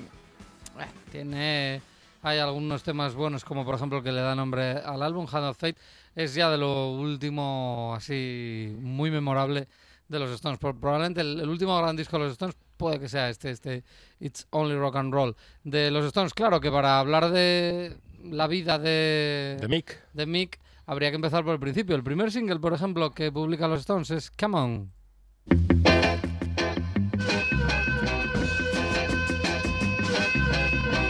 tiene, 1.11 1.81
hay 2.23 2.39
algunos 2.39 2.81
temas 2.81 3.13
buenos 3.13 3.45
como 3.45 3.63
por 3.63 3.75
ejemplo 3.75 3.99
el 3.99 4.03
que 4.03 4.11
le 4.11 4.21
da 4.21 4.33
nombre 4.33 4.71
al 4.79 5.03
álbum 5.03 5.27
Hand 5.31 5.45
of 5.49 5.57
Fate, 5.57 5.77
es 6.15 6.33
ya 6.33 6.49
de 6.49 6.57
lo 6.57 6.91
último 6.93 7.93
así 7.95 8.75
muy 8.79 9.11
memorable 9.11 9.67
de 10.07 10.19
los 10.19 10.31
Stones. 10.31 10.57
Pro- 10.59 10.75
Probablemente 10.75 11.21
el, 11.21 11.39
el 11.39 11.47
último 11.49 11.77
gran 11.77 11.95
disco 11.95 12.17
de 12.17 12.23
los 12.23 12.31
Stones 12.33 12.55
puede 12.75 12.99
que 12.99 13.07
sea 13.07 13.29
este, 13.29 13.51
este 13.51 13.83
It's 14.19 14.47
Only 14.49 14.75
Rock 14.77 14.95
and 14.95 15.13
Roll 15.13 15.35
de 15.63 15.91
los 15.91 16.05
Stones. 16.05 16.33
Claro 16.33 16.59
que 16.59 16.71
para 16.71 16.97
hablar 16.99 17.29
de 17.29 17.95
la 18.23 18.47
vida 18.47 18.79
de, 18.79 19.57
De 19.61 19.67
Mick. 19.67 19.99
de 20.13 20.25
Mick, 20.25 20.59
habría 20.89 21.11
que 21.11 21.15
empezar 21.17 21.43
por 21.43 21.53
el 21.53 21.59
principio. 21.59 21.95
El 21.95 22.03
primer 22.03 22.31
single, 22.31 22.59
por 22.59 22.73
ejemplo, 22.73 23.11
que 23.11 23.31
publica 23.31 23.67
los 23.67 23.81
Stones 23.81 24.09
es 24.09 24.31
Come 24.31 24.57
On. 24.57 24.91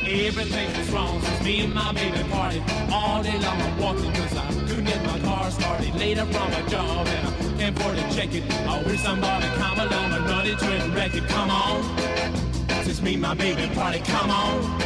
Everything 0.05 0.69
is 0.81 0.89
wrong 0.91 1.21
since 1.21 1.43
me 1.43 1.62
and 1.62 1.74
my 1.74 1.93
baby 1.93 2.24
party. 2.29 2.62
All 2.91 3.24
day 3.24 3.39
long 3.39 3.62
I'm 3.62 3.79
walking 3.79 4.12
cause 4.12 4.36
I 4.36 4.51
couldn't 4.67 4.86
get 4.86 5.01
my 5.05 5.19
car 5.19 5.50
started. 5.50 5.95
Later 5.95 6.25
from 6.25 6.51
a 6.51 6.69
job 6.69 7.07
and 7.07 7.27
I 7.27 7.57
can't 7.57 7.79
afford 7.79 7.95
to 7.98 8.15
check 8.15 8.33
it. 8.33 8.43
I 8.67 8.83
wish 8.83 9.00
somebody 9.00 9.45
come 9.55 9.79
along 9.79 10.12
and 10.12 10.25
run 10.25 10.45
into 10.45 10.75
it 10.75 10.81
and 10.81 10.93
wreck 10.93 11.15
it. 11.15 11.25
Come 11.29 11.50
on. 11.50 11.83
Since 12.83 13.01
me 13.01 13.13
and 13.13 13.21
my 13.21 13.33
baby 13.33 13.74
party, 13.74 14.00
come 14.00 14.29
on. 14.29 14.81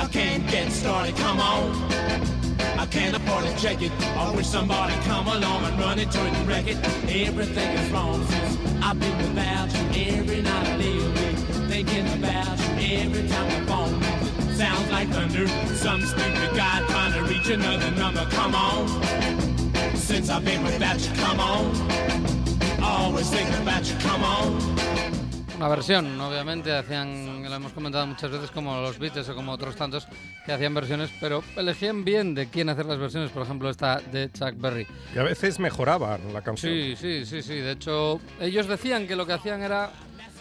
I 0.00 0.08
can't 0.10 0.44
get 0.50 0.72
started, 0.72 1.14
come 1.16 1.38
on. 1.38 2.39
I 2.80 2.86
can't 2.86 3.14
afford 3.14 3.44
to 3.44 3.54
check 3.58 3.82
it. 3.82 3.92
I 4.16 4.34
wish 4.34 4.46
somebody 4.46 4.94
come 5.04 5.28
along 5.28 5.64
and 5.64 5.78
run 5.78 5.98
into 5.98 6.18
it 6.26 6.32
and 6.32 6.48
wreck 6.48 6.66
it. 6.66 6.78
Everything 7.26 7.76
is 7.76 7.90
wrong 7.90 8.24
since 8.24 8.56
I've 8.82 8.98
been 8.98 9.18
without 9.18 9.70
you. 9.94 10.16
Every 10.16 10.40
night 10.40 10.66
I 10.66 10.76
lay 10.78 10.96
awake 10.96 11.36
thinking 11.68 12.06
about 12.18 12.58
you. 12.80 13.00
Every 13.00 13.28
time 13.28 13.48
the 13.50 13.66
phone 13.70 14.00
rings, 14.00 14.48
it 14.48 14.56
sounds 14.56 14.90
like 14.90 15.08
thunder. 15.10 15.46
Some 15.76 16.00
stupid 16.00 16.56
guy 16.56 16.82
trying 16.88 17.12
to 17.12 17.22
reach 17.30 17.50
another 17.50 17.90
number. 17.90 18.24
Come 18.30 18.54
on. 18.54 18.88
Since 19.94 20.30
I've 20.30 20.46
been 20.46 20.64
without 20.64 21.06
you, 21.06 21.14
come 21.16 21.38
on. 21.38 21.76
Always 22.82 23.28
thinking 23.28 23.60
about 23.60 23.84
you, 23.90 23.98
come 23.98 24.24
on. 24.24 25.29
Una 25.60 25.68
versión, 25.68 26.18
obviamente, 26.18 26.74
hacían, 26.74 27.42
lo 27.42 27.54
hemos 27.54 27.72
comentado 27.72 28.06
muchas 28.06 28.30
veces, 28.30 28.50
como 28.50 28.80
los 28.80 28.98
Beatles 28.98 29.28
o 29.28 29.34
como 29.34 29.52
otros 29.52 29.76
tantos 29.76 30.08
que 30.46 30.52
hacían 30.52 30.72
versiones, 30.72 31.10
pero 31.20 31.44
elegían 31.54 32.02
bien 32.02 32.34
de 32.34 32.48
quién 32.48 32.70
hacer 32.70 32.86
las 32.86 32.96
versiones, 32.96 33.30
por 33.30 33.42
ejemplo, 33.42 33.68
esta 33.68 34.00
de 34.00 34.30
Chuck 34.32 34.54
Berry. 34.56 34.86
Y 35.14 35.18
a 35.18 35.22
veces 35.22 35.58
mejoraban 35.58 36.32
la 36.32 36.40
canción. 36.40 36.72
Sí, 36.72 36.96
sí, 36.96 37.26
sí, 37.26 37.42
sí. 37.42 37.56
De 37.56 37.72
hecho, 37.72 38.20
ellos 38.40 38.68
decían 38.68 39.06
que 39.06 39.14
lo 39.14 39.26
que 39.26 39.34
hacían 39.34 39.62
era. 39.62 39.90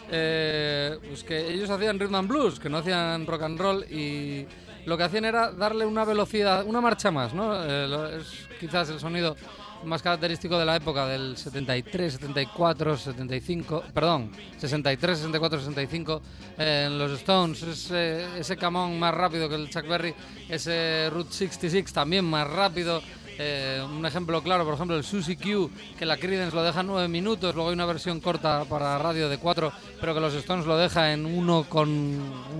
eh, 0.09 0.97
pues 1.05 1.25
que 1.25 1.51
ellos 1.53 1.69
hacían 1.69 1.99
rhythm 1.99 2.15
and 2.15 2.29
blues, 2.29 2.57
que 2.57 2.69
no 2.69 2.77
hacían 2.77 3.27
rock 3.27 3.41
and 3.43 3.59
roll 3.59 3.83
y 3.91 4.47
lo 4.85 4.97
que 4.97 5.03
hacían 5.03 5.25
era 5.25 5.51
darle 5.51 5.85
una 5.85 6.05
velocidad, 6.05 6.65
una 6.65 6.79
marcha 6.79 7.11
más, 7.11 7.33
¿no? 7.33 7.53
Eh, 7.61 8.19
es 8.21 8.47
quizás 8.57 8.89
el 8.89 8.99
sonido 9.01 9.35
más 9.83 10.01
característico 10.01 10.57
de 10.57 10.65
la 10.65 10.75
época 10.75 11.05
del 11.07 11.37
73, 11.37 12.13
74, 12.13 12.97
75, 12.97 13.83
perdón, 13.93 14.31
63, 14.57 15.17
64, 15.17 15.59
65 15.59 16.21
eh, 16.57 16.83
en 16.87 16.97
los 16.97 17.11
Stones, 17.13 17.63
ese, 17.63 18.39
ese 18.39 18.57
camón 18.57 18.99
más 18.99 19.13
rápido 19.13 19.47
que 19.47 19.55
el 19.55 19.69
Chuck 19.69 19.87
Berry, 19.87 20.13
ese 20.47 21.09
Route 21.11 21.31
66 21.31 21.93
también 21.93 22.25
más 22.25 22.49
rápido. 22.49 23.01
Eh, 23.41 23.81
un 23.89 24.05
ejemplo 24.05 24.43
claro, 24.43 24.65
por 24.65 24.73
ejemplo, 24.73 24.97
el 24.97 25.03
Susie 25.05 25.37
Q, 25.37 25.71
que 25.97 26.05
la 26.05 26.17
Creedence 26.17 26.53
lo 26.53 26.61
deja 26.61 26.81
en 26.81 26.87
9 26.87 27.07
minutos, 27.07 27.55
luego 27.55 27.69
hay 27.69 27.73
una 27.73 27.85
versión 27.85 28.19
corta 28.19 28.65
para 28.65 28.97
radio 28.97 29.29
de 29.29 29.37
4, 29.37 29.71
pero 30.01 30.13
que 30.13 30.19
los 30.19 30.33
Stones 30.33 30.65
lo 30.65 30.75
deja 30.77 31.13
en 31.13 31.25
1 31.25 31.65
con 31.69 31.89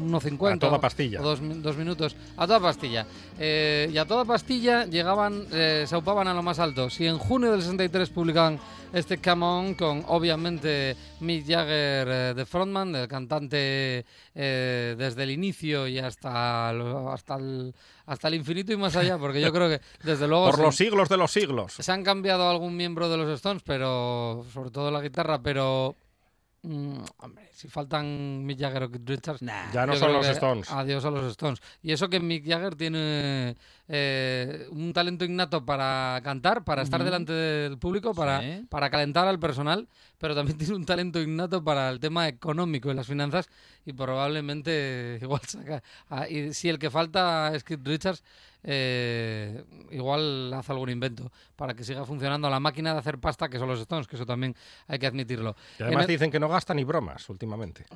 1.50. 0.09 0.53
A 0.55 0.59
toda 0.59 0.79
pastilla. 0.79 1.19
o 1.19 1.23
dos, 1.23 1.41
mi- 1.41 1.55
dos 1.55 1.75
minutos. 1.75 2.15
A 2.37 2.47
toda 2.47 2.61
pastilla. 2.61 3.05
Eh, 3.37 3.89
y 3.91 3.97
a 3.97 4.05
toda 4.05 4.23
pastilla 4.23 4.85
llegaban, 4.85 5.43
eh, 5.51 5.83
se 5.85 5.95
aupaban 5.95 6.29
a 6.29 6.33
lo 6.33 6.43
más 6.43 6.59
alto. 6.59 6.89
Si 6.89 7.05
en 7.05 7.17
junio 7.17 7.51
del 7.51 7.61
63 7.61 8.09
publicaban 8.09 8.57
este 8.93 9.17
Come 9.19 9.45
On 9.45 9.73
con, 9.75 10.03
obviamente, 10.07 10.95
Mick 11.19 11.45
Jagger 11.47 12.07
eh, 12.09 12.33
de 12.35 12.45
frontman, 12.45 12.91
del 12.91 13.07
cantante 13.07 14.05
eh, 14.35 14.95
desde 14.97 15.23
el 15.23 15.31
inicio 15.31 15.87
y 15.87 15.99
hasta, 15.99 16.73
lo- 16.73 17.11
hasta, 17.11 17.35
el, 17.35 17.73
hasta 18.05 18.27
el 18.27 18.35
infinito 18.35 18.73
y 18.73 18.77
más 18.77 18.95
allá, 18.95 19.17
porque 19.17 19.41
yo 19.41 19.51
creo 19.53 19.69
que, 19.69 19.81
desde 20.03 20.27
luego... 20.27 20.45
Por 20.47 20.55
se- 20.55 20.61
los 20.63 20.75
siglos 20.75 21.09
de 21.09 21.17
los 21.17 21.31
siglos. 21.31 21.73
se 21.73 21.91
han 21.91 22.03
cambiado 22.03 22.49
algún 22.49 22.75
miembro 22.75 23.09
de 23.09 23.17
los 23.17 23.29
Stones, 23.29 23.61
pero 23.65 24.45
sobre 24.53 24.71
todo 24.71 24.89
la 24.91 25.01
guitarra, 25.01 25.39
pero 25.41 25.95
mm, 26.63 27.03
hombre, 27.17 27.49
si 27.53 27.67
faltan 27.67 28.45
Mick 28.45 28.59
Jagger 28.59 28.83
o 28.83 28.91
Keith 28.91 29.07
Richards, 29.07 29.41
Ya 29.73 29.85
no 29.85 29.95
son 29.95 30.13
los 30.13 30.25
que 30.25 30.31
Stones. 30.33 30.71
Adiós 30.71 31.03
a 31.05 31.11
los 31.11 31.25
Stones. 31.31 31.59
Y 31.81 31.91
eso 31.91 32.09
que 32.09 32.19
Mick 32.19 32.45
Jagger 32.47 32.75
tiene 32.75 33.55
eh, 33.87 34.67
un 34.71 34.93
talento 34.93 35.25
innato 35.25 35.65
para 35.65 36.19
cantar, 36.23 36.63
para 36.63 36.81
estar 36.83 37.03
delante 37.03 37.33
del 37.33 37.77
público, 37.77 38.13
para, 38.13 38.39
Sí. 38.41 38.65
para 38.69 38.89
calentar 38.89 39.27
al 39.27 39.39
personal, 39.39 39.87
pero 40.17 40.35
también 40.35 40.57
tiene 40.59 40.75
un 40.75 40.85
talento 40.85 41.21
innato 41.21 41.63
para 41.63 41.89
el 41.89 41.99
tema 41.99 42.27
económico 42.27 42.91
y 42.91 42.93
las 42.93 43.07
finanzas 43.07 43.49
y 43.85 43.93
probablemente 43.93 45.17
igual 45.21 45.41
saca... 45.47 45.81
ah, 46.09 46.27
y 46.29 46.53
si 46.53 46.69
el 46.69 46.79
que 46.79 46.89
falta 46.89 47.51
es 47.55 47.63
Keith 47.63 47.85
Richards, 47.85 48.23
eh, 48.63 49.63
igual 49.91 50.53
hace 50.53 50.71
algún 50.71 50.89
invento 50.89 51.31
para 51.55 51.73
que 51.73 51.83
siga 51.83 52.05
funcionando 52.05 52.49
la 52.49 52.59
máquina 52.59 52.93
de 52.93 52.99
hacer 52.99 53.17
pasta 53.19 53.49
que 53.49 53.57
son 53.59 53.67
los 53.69 53.79
Stones, 53.79 54.07
que 54.07 54.15
eso 54.15 54.25
también 54.25 54.55
hay 54.87 54.99
que 54.99 55.07
admitirlo. 55.07 55.55
Y 55.79 55.83
además 55.83 56.03
el- 56.03 56.07
dicen 56.09 56.31
que 56.31 56.39
no 56.39 56.49
gasta 56.49 56.73
ni 56.73 56.83
bromas 56.83 57.27
últimamente. 57.29 57.85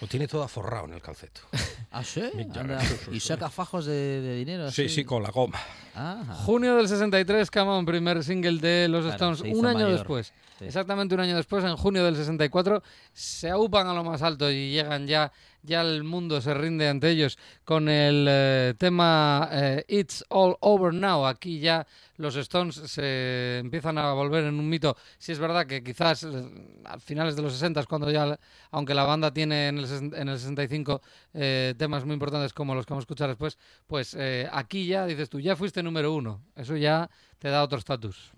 Lo 0.00 0.08
tiene 0.08 0.26
todo 0.26 0.42
aforrado 0.42 0.86
en 0.86 0.94
el 0.94 1.00
calceto. 1.00 1.42
¿Ah, 1.92 2.02
sí? 2.02 2.22
Anda. 2.56 2.80
¿Y 3.12 3.20
saca 3.20 3.48
fajos 3.50 3.86
de, 3.86 4.20
de 4.20 4.34
dinero? 4.34 4.68
Sí, 4.72 4.86
así? 4.86 4.94
sí, 4.96 5.04
con 5.04 5.22
la 5.22 5.30
goma. 5.30 5.60
Ajá. 5.94 6.34
Junio 6.34 6.74
del 6.74 6.88
63, 6.88 7.48
Come 7.52 7.70
On, 7.70 7.84
primer 7.86 8.24
single 8.24 8.58
de 8.58 8.88
los 8.88 9.04
Claro, 9.04 9.32
Stones. 9.34 9.56
Un 9.56 9.64
año 9.64 9.74
mayor. 9.78 9.92
después, 9.92 10.32
Sí. 10.58 10.64
exactamente 10.64 11.14
un 11.14 11.20
año 11.20 11.36
después, 11.36 11.62
en 11.64 11.76
junio 11.76 12.04
del 12.04 12.16
64, 12.16 12.82
se 13.12 13.48
aupan 13.50 13.86
a 13.86 13.94
lo 13.94 14.02
más 14.02 14.22
alto 14.22 14.50
y 14.50 14.72
llegan 14.72 15.06
ya, 15.06 15.30
ya 15.62 15.82
el 15.82 16.04
mundo 16.04 16.40
se 16.40 16.54
rinde 16.54 16.88
ante 16.88 17.10
ellos 17.10 17.38
con 17.64 17.88
el 17.88 18.26
eh, 18.28 18.74
tema 18.78 19.48
eh, 19.52 19.84
It's 19.88 20.24
All 20.28 20.56
Over 20.60 20.92
Now. 20.92 21.26
Aquí 21.26 21.60
ya 21.60 21.86
los 22.16 22.36
Stones 22.36 22.76
se 22.76 23.58
empiezan 23.58 23.98
a 23.98 24.12
volver 24.12 24.44
en 24.44 24.58
un 24.58 24.68
mito. 24.68 24.96
Si 25.18 25.32
es 25.32 25.38
verdad 25.38 25.66
que 25.66 25.82
quizás 25.82 26.24
eh, 26.24 26.30
a 26.84 26.98
finales 26.98 27.36
de 27.36 27.42
los 27.42 27.52
60, 27.52 27.84
cuando 27.86 28.10
ya, 28.10 28.38
aunque 28.70 28.94
la 28.94 29.04
banda 29.04 29.32
tiene 29.32 29.68
en 29.68 29.78
el, 29.78 30.14
en 30.14 30.28
el 30.28 30.38
65 30.38 31.00
eh, 31.34 31.74
temas 31.78 32.04
muy 32.04 32.14
importantes 32.14 32.52
como 32.52 32.74
los 32.74 32.86
que 32.86 32.92
vamos 32.92 33.02
a 33.02 33.06
escuchar 33.06 33.28
después, 33.28 33.58
pues 33.86 34.16
aquí 34.52 34.86
ya 34.86 35.06
dices 35.06 35.30
tú, 35.30 35.40
ya 35.40 35.56
fuiste 35.56 35.82
número 35.82 36.12
uno. 36.12 36.42
Eso 36.56 36.76
ya 36.76 37.08
te 37.38 37.48
da 37.48 37.62
otro 37.62 37.78
estatus. 37.78 38.32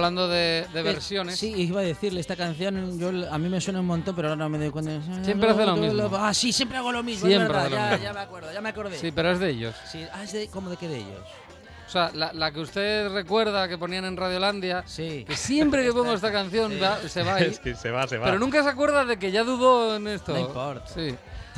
Hablando 0.00 0.28
de, 0.28 0.66
de 0.72 0.80
Eh, 0.80 0.82
versiones. 0.82 1.38
Sí, 1.38 1.52
iba 1.56 1.80
a 1.80 1.84
decirle, 1.84 2.20
esta 2.20 2.36
canción 2.36 2.98
yo, 2.98 3.08
a 3.32 3.38
mí 3.38 3.48
me 3.48 3.60
suena 3.60 3.80
un 3.80 3.86
montón, 3.86 4.16
pero 4.16 4.28
ahora 4.28 4.38
no 4.44 4.48
me 4.48 4.58
doy 4.58 4.70
cuenta. 4.70 4.92
Siempre 5.22 5.50
hace 5.50 5.66
lo 5.66 5.76
mismo. 5.76 6.10
Ah, 6.16 6.32
sí, 6.34 6.52
siempre 6.52 6.78
hago 6.78 6.90
lo 6.92 7.02
mismo. 7.02 7.26
Siempre 7.28 7.48
es 7.56 7.62
hace 7.64 7.70
lo 7.70 7.76
verdad, 7.76 7.90
ya, 7.90 7.90
mismo. 7.92 8.04
ya 8.04 8.12
me 8.14 8.20
acuerdo, 8.20 8.52
ya 8.52 8.60
me 8.60 8.68
acordé. 8.70 8.98
Sí, 8.98 9.12
pero 9.12 9.30
es 9.32 9.38
de 9.38 9.50
ellos. 9.50 9.74
Sí, 9.90 10.04
ah, 10.12 10.24
es 10.24 10.32
de, 10.32 10.48
¿cómo 10.48 10.70
de 10.70 10.76
qué 10.76 10.88
de 10.88 10.96
ellos? 10.98 11.20
O 11.86 11.92
sea, 11.92 12.10
la, 12.14 12.32
la 12.32 12.52
que 12.52 12.60
usted 12.60 13.12
recuerda 13.12 13.66
que 13.68 13.76
ponían 13.76 14.04
en 14.04 14.16
Radiolandia, 14.16 14.84
Sí. 14.86 15.24
que 15.28 15.36
siempre 15.36 15.84
que 15.84 15.92
pongo 15.92 16.12
esta 16.14 16.30
canción 16.32 16.72
va- 16.82 16.98
se 17.08 17.22
va 17.22 17.34
ahí. 17.34 17.44
Es 17.44 17.58
que 17.58 17.74
se 17.74 17.90
va, 17.90 18.06
se 18.06 18.16
va. 18.16 18.26
Pero 18.26 18.38
nunca 18.38 18.62
se 18.62 18.68
acuerda 18.68 19.04
de 19.04 19.18
que 19.18 19.30
ya 19.32 19.42
dudó 19.44 19.96
en 19.96 20.06
esto. 20.08 20.32
No 20.32 20.38
importa. 20.40 20.86
Sí. 20.86 21.14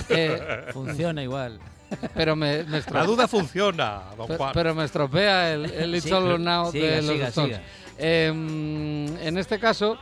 Eh, 0.08 0.66
Funciona 0.72 1.22
igual. 1.22 1.60
pero 2.14 2.34
me, 2.34 2.64
me 2.64 2.82
La 2.90 3.04
duda 3.04 3.28
funciona, 3.28 4.00
don 4.16 4.26
Juan. 4.26 4.52
pero 4.54 4.74
me 4.74 4.84
estropea 4.86 5.52
el, 5.52 5.66
el 5.66 5.94
It's 5.94 6.04
Sí. 6.06 6.12
All 6.12 6.42
Now 6.42 6.72
Siga, 6.72 6.86
de 6.86 7.02
los 7.02 7.10
siga, 7.12 7.28
Stones. 7.28 7.56
siga. 7.58 7.68
Eh, 7.98 8.26
en 8.28 9.38
este 9.38 9.58
caso, 9.58 9.96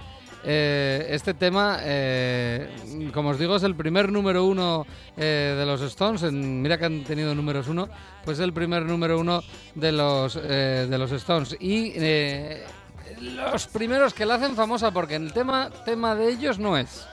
eh, 0.44 1.06
este 1.10 1.34
tema, 1.34 1.78
eh, 1.82 2.68
como 3.12 3.30
os 3.30 3.38
digo, 3.38 3.56
es 3.56 3.62
el 3.62 3.74
primer 3.74 4.10
número 4.10 4.44
uno 4.46 4.86
eh, 5.16 5.54
de 5.58 5.66
los 5.66 5.80
Stones. 5.82 6.22
En- 6.22 6.62
mira 6.62 6.78
que 6.78 6.86
han 6.86 7.04
tenido 7.04 7.34
números 7.34 7.68
uno, 7.68 7.88
pues 8.24 8.38
es 8.38 8.44
el 8.44 8.52
primer 8.52 8.84
número 8.84 9.18
uno 9.18 9.42
de 9.74 9.92
los, 9.92 10.34
de 10.34 10.98
los 10.98 11.12
Stones. 11.12 11.56
Y 11.60 11.92
los 13.20 13.66
primeros 13.66 14.14
que 14.14 14.24
la 14.24 14.36
hacen 14.36 14.54
famosa, 14.54 14.90
porque 14.92 15.16
el 15.16 15.32
tema, 15.32 15.68
tema 15.84 16.14
de 16.14 16.30
ellos 16.30 16.58
no 16.58 16.76
es. 16.78 17.06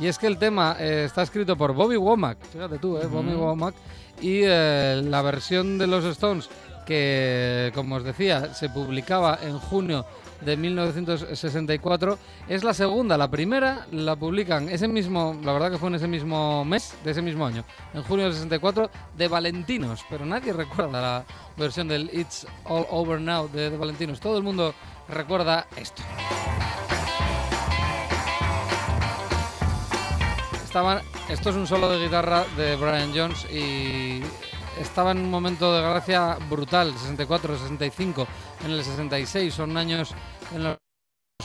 Y 0.00 0.06
es 0.06 0.18
que 0.18 0.26
el 0.26 0.38
tema 0.38 0.76
está 0.78 1.22
escrito 1.22 1.56
por 1.56 1.72
Bobby 1.72 1.96
Womack, 1.96 2.38
fíjate 2.52 2.78
tú, 2.78 2.98
eh, 2.98 3.06
Bobby 3.06 3.32
Womack, 3.32 3.74
y 4.20 4.42
la 4.44 5.22
versión 5.22 5.78
de 5.78 5.86
los 5.86 6.04
Stones, 6.04 6.48
que 6.88 7.70
como 7.74 7.96
os 7.96 8.02
decía, 8.02 8.54
se 8.54 8.70
publicaba 8.70 9.38
en 9.42 9.58
junio 9.58 10.06
de 10.40 10.56
1964, 10.56 12.18
es 12.48 12.64
la 12.64 12.72
segunda. 12.72 13.18
La 13.18 13.30
primera 13.30 13.86
la 13.92 14.16
publican 14.16 14.70
ese 14.70 14.88
mismo, 14.88 15.38
la 15.44 15.52
verdad 15.52 15.70
que 15.70 15.76
fue 15.76 15.90
en 15.90 15.96
ese 15.96 16.08
mismo 16.08 16.64
mes, 16.64 16.94
de 17.04 17.10
ese 17.10 17.20
mismo 17.20 17.44
año, 17.44 17.62
en 17.92 18.02
junio 18.04 18.24
del 18.24 18.32
64, 18.32 18.90
de 19.18 19.28
Valentinos, 19.28 20.02
pero 20.08 20.24
nadie 20.24 20.54
recuerda 20.54 21.02
la 21.02 21.24
versión 21.58 21.88
del 21.88 22.08
It's 22.10 22.46
All 22.64 22.86
Over 22.88 23.20
Now 23.20 23.50
de, 23.50 23.68
Valentinos. 23.68 24.18
Todo 24.18 24.38
el 24.38 24.42
mundo 24.42 24.74
recuerda 25.10 25.66
esto. 25.76 26.02
Estaban, 30.64 31.02
esto 31.28 31.50
es 31.50 31.56
un 31.56 31.66
solo 31.66 31.90
de 31.90 32.02
guitarra 32.02 32.46
de 32.56 32.76
Brian 32.76 33.12
Jones 33.14 33.44
y 33.52 34.22
estaba 34.80 35.12
en 35.12 35.18
un 35.18 35.30
momento 35.30 35.74
de 35.74 35.82
gracia 35.82 36.36
brutal, 36.48 36.92
64, 36.92 37.58
65, 37.58 38.26
en 38.64 38.70
el 38.70 38.84
66, 38.84 39.52
son 39.52 39.76
años 39.76 40.14
en 40.54 40.64
los 40.64 40.78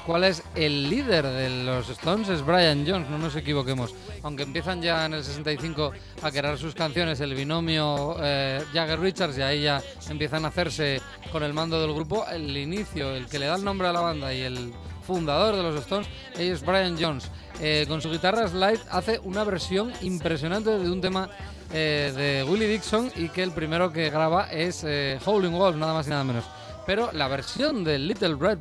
cuales 0.05 0.43
el 0.55 0.89
líder 0.89 1.25
de 1.25 1.63
los 1.63 1.89
Stones 1.89 2.29
es 2.29 2.45
Brian 2.45 2.85
Jones, 2.87 3.09
no 3.09 3.17
nos 3.17 3.35
equivoquemos. 3.35 3.93
Aunque 4.23 4.43
empiezan 4.43 4.81
ya 4.81 5.05
en 5.05 5.13
el 5.13 5.23
65 5.23 5.91
a 6.21 6.31
crear 6.31 6.57
sus 6.57 6.73
canciones, 6.73 7.19
el 7.19 7.35
binomio 7.35 8.17
eh, 8.21 8.63
Jagger 8.73 8.99
Richards, 8.99 9.37
y 9.37 9.41
ahí 9.41 9.61
ya 9.61 9.81
empiezan 10.09 10.45
a 10.45 10.49
hacerse 10.49 11.01
con 11.31 11.43
el 11.43 11.53
mando 11.53 11.79
del 11.79 11.93
grupo, 11.93 12.25
el 12.27 12.55
inicio, 12.57 13.15
el 13.15 13.27
que 13.27 13.39
le 13.39 13.45
da 13.45 13.55
el 13.55 13.63
nombre 13.63 13.87
a 13.87 13.93
la 13.93 14.01
banda 14.01 14.33
y 14.33 14.41
el 14.41 14.73
fundador 15.03 15.55
de 15.55 15.63
los 15.63 15.75
Stones, 15.75 16.07
es 16.37 16.65
Brian 16.65 16.97
Jones. 16.99 17.29
Eh, 17.61 17.85
con 17.87 18.01
su 18.01 18.09
guitarra 18.09 18.47
slide 18.47 18.79
hace 18.89 19.19
una 19.19 19.43
versión 19.43 19.93
impresionante 20.01 20.71
de 20.71 20.89
un 20.89 21.01
tema 21.01 21.29
eh, 21.73 22.13
de 22.15 22.43
Willie 22.43 22.67
Dixon 22.67 23.11
y 23.15 23.29
que 23.29 23.43
el 23.43 23.51
primero 23.51 23.91
que 23.91 24.09
graba 24.09 24.45
es 24.51 24.83
eh, 24.85 25.19
Howling 25.25 25.51
Wolf, 25.51 25.75
nada 25.75 25.93
más 25.93 26.07
y 26.07 26.11
nada 26.11 26.23
menos. 26.23 26.45
Pero 26.85 27.11
la 27.11 27.27
versión 27.27 27.83
de 27.83 27.97
Little 27.97 28.35
Red 28.39 28.59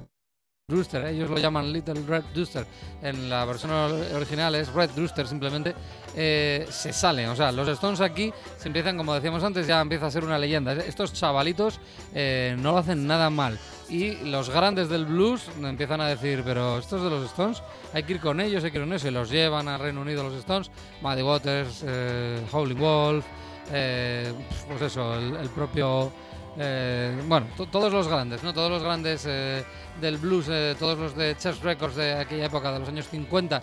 Rooster, 0.72 1.04
ellos 1.06 1.30
lo 1.30 1.38
llaman 1.38 1.72
Little 1.72 2.02
Red 2.06 2.24
Rooster, 2.34 2.66
en 3.02 3.30
la 3.30 3.44
versión 3.44 3.70
or- 3.70 3.92
original 4.16 4.54
es 4.56 4.72
Red 4.72 4.90
Rooster 4.96 5.26
simplemente, 5.28 5.74
eh, 6.16 6.66
se 6.70 6.92
salen. 6.92 7.28
O 7.28 7.36
sea, 7.36 7.52
los 7.52 7.68
Stones 7.68 8.00
aquí 8.00 8.32
se 8.58 8.68
empiezan, 8.68 8.96
como 8.96 9.14
decíamos 9.14 9.44
antes, 9.44 9.66
ya 9.66 9.80
empieza 9.80 10.06
a 10.06 10.10
ser 10.10 10.24
una 10.24 10.38
leyenda. 10.38 10.72
Estos 10.72 11.12
chavalitos 11.12 11.78
eh, 12.14 12.56
no 12.58 12.72
lo 12.72 12.78
hacen 12.78 13.06
nada 13.06 13.30
mal. 13.30 13.58
Y 13.88 14.14
los 14.30 14.48
grandes 14.48 14.88
del 14.88 15.04
blues 15.04 15.42
empiezan 15.62 16.00
a 16.00 16.08
decir, 16.08 16.42
pero 16.44 16.78
estos 16.78 17.02
de 17.02 17.10
los 17.10 17.24
Stones, 17.26 17.62
hay 17.92 18.04
que 18.04 18.14
ir 18.14 18.20
con 18.20 18.40
ellos, 18.40 18.64
hay 18.64 18.70
que 18.70 18.78
ir 18.78 18.82
con 18.84 18.90
ellos. 18.92 19.04
Y 19.04 19.10
los 19.10 19.28
llevan 19.30 19.68
a 19.68 19.76
Reino 19.76 20.00
Unido 20.00 20.22
los 20.22 20.32
Stones, 20.34 20.70
Muddy 21.02 21.22
Waters, 21.22 21.84
eh, 21.86 22.40
Wolf, 22.52 23.24
eh, 23.70 24.32
pues 24.68 24.82
eso, 24.82 25.14
el, 25.14 25.48
propio... 25.50 26.10
eh, 26.58 27.14
bueno, 27.26 27.46
to- 27.56 27.66
todos 27.66 27.92
los 27.92 28.08
grandes, 28.08 28.42
¿no? 28.42 28.52
Todos 28.54 28.70
los 28.70 28.82
grandes 28.82 29.24
eh, 29.28 29.62
del 30.00 30.16
blues, 30.18 30.46
eh, 30.50 30.74
todos 30.78 30.98
los 30.98 31.16
de 31.16 31.36
Chess 31.36 31.60
Records 31.60 31.94
de 31.96 32.14
aquella 32.14 32.46
época, 32.46 32.72
de 32.72 32.80
los 32.80 32.88
años 32.88 33.06
50. 33.08 33.60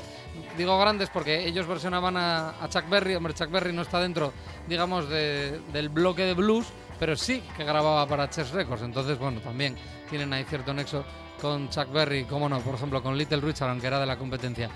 Digo 0.57 0.79
grandes 0.79 1.09
porque 1.09 1.45
ellos 1.45 1.67
versionaban 1.67 2.15
a, 2.17 2.53
Chuck 2.69 2.87
Berry. 2.89 3.15
Hombre, 3.15 3.33
Chuck 3.33 3.49
Berry 3.51 3.73
no 3.73 3.81
está 3.81 3.99
dentro, 3.99 4.33
digamos, 4.67 5.09
de- 5.09 5.59
del 5.73 5.89
bloque 5.89 6.23
de 6.23 6.33
blues, 6.33 6.67
pero 6.99 7.15
sí 7.15 7.41
que 7.57 7.63
grababa 7.63 8.05
para 8.07 8.29
Chess 8.29 8.51
Records. 8.51 8.83
Entonces, 8.83 9.17
bueno, 9.17 9.41
también 9.41 9.75
tienen 10.09 10.31
ahí 10.33 10.43
cierto 10.45 10.73
nexo 10.73 11.03
con 11.41 11.69
Chuck 11.69 11.91
Berry, 11.91 12.25
como 12.25 12.47
no, 12.49 12.59
por 12.59 12.75
ejemplo, 12.75 13.01
con 13.01 13.17
Little 13.17 13.41
Richard, 13.41 13.69
aunque 13.69 13.87
era 13.87 13.99
de 13.99 14.05
la 14.05 14.17
competencia. 14.17 14.69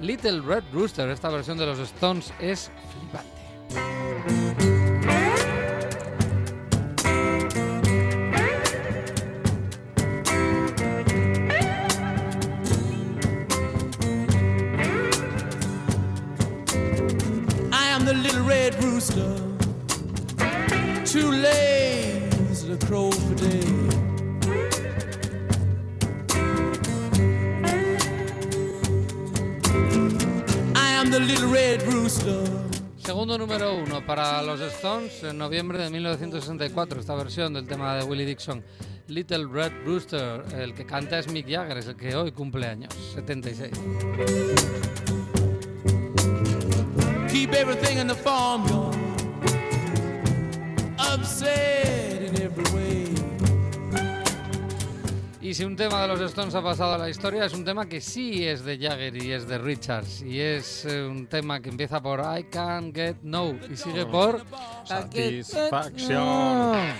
Little 0.00 0.40
Red 0.42 0.64
Rooster, 0.72 1.08
esta 1.08 1.28
versión 1.30 1.56
de 1.56 1.66
los 1.66 1.78
Stones, 1.78 2.32
es 2.38 2.70
flipante. 2.92 4.45
I 30.74 30.94
am 30.94 31.10
the 31.10 31.20
little 31.20 31.52
red 31.52 31.82
rooster. 31.92 32.42
Segundo 32.96 33.36
número 33.36 33.74
uno 33.74 34.00
para 34.06 34.40
los 34.42 34.60
Stones 34.60 35.22
en 35.24 35.36
noviembre 35.36 35.76
de 35.76 35.90
1964, 35.90 37.00
esta 37.00 37.14
versión 37.16 37.52
del 37.52 37.66
tema 37.66 37.96
de 37.96 38.04
Willie 38.04 38.24
Dixon. 38.24 38.64
Little 39.08 39.46
Red 39.52 39.72
Rooster, 39.84 40.42
el 40.58 40.72
que 40.72 40.86
canta 40.86 41.18
es 41.18 41.30
Mick 41.30 41.46
Jagger, 41.46 41.76
es 41.76 41.86
el 41.86 41.96
que 41.96 42.16
hoy 42.16 42.32
cumple 42.32 42.66
años, 42.66 42.94
76. 43.14 43.72
Keep 47.36 47.52
everything 47.52 47.98
in 47.98 48.06
the 48.06 48.14
farmyard, 48.14 48.96
upset 50.98 52.22
in 52.22 52.40
every 52.40 52.64
way. 52.74 53.04
Y 55.42 55.52
si 55.52 55.64
un 55.64 55.76
tema 55.76 56.00
de 56.00 56.08
los 56.08 56.18
Stones 56.22 56.54
ha 56.54 56.62
pasado 56.62 56.94
a 56.94 56.98
la 56.98 57.10
historia, 57.10 57.44
es 57.44 57.52
un 57.52 57.62
tema 57.62 57.86
que 57.86 58.00
sí 58.00 58.46
es 58.46 58.64
de 58.64 58.78
Jagger 58.78 59.22
y 59.22 59.32
es 59.32 59.46
de 59.46 59.58
Richards. 59.58 60.22
Y 60.22 60.40
es 60.40 60.86
eh, 60.86 61.04
un 61.04 61.26
tema 61.26 61.60
que 61.60 61.68
empieza 61.68 62.00
por 62.00 62.20
I 62.20 62.44
can't 62.44 62.96
get 62.96 63.16
no 63.22 63.54
y 63.70 63.76
sigue 63.76 64.06
por 64.06 64.42
Satisfaction. 64.86 66.94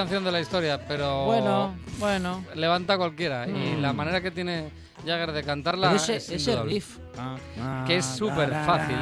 Canción 0.00 0.24
de 0.24 0.32
la 0.32 0.40
historia, 0.40 0.80
pero 0.88 1.26
Bueno, 1.26 1.74
bueno. 1.98 2.42
levanta 2.54 2.96
cualquiera. 2.96 3.46
Y 3.46 3.76
la 3.80 3.92
manera 3.92 4.22
que 4.22 4.30
tiene 4.30 4.70
Jagger 5.04 5.32
de 5.32 5.42
cantarla 5.44 5.88
Pero 5.88 5.96
ese, 6.02 6.16
es 6.16 6.30
ese 6.30 6.62
riff. 6.62 6.96
Que 7.86 7.96
es 7.98 8.04
súper 8.06 8.50
fácil. 8.64 8.96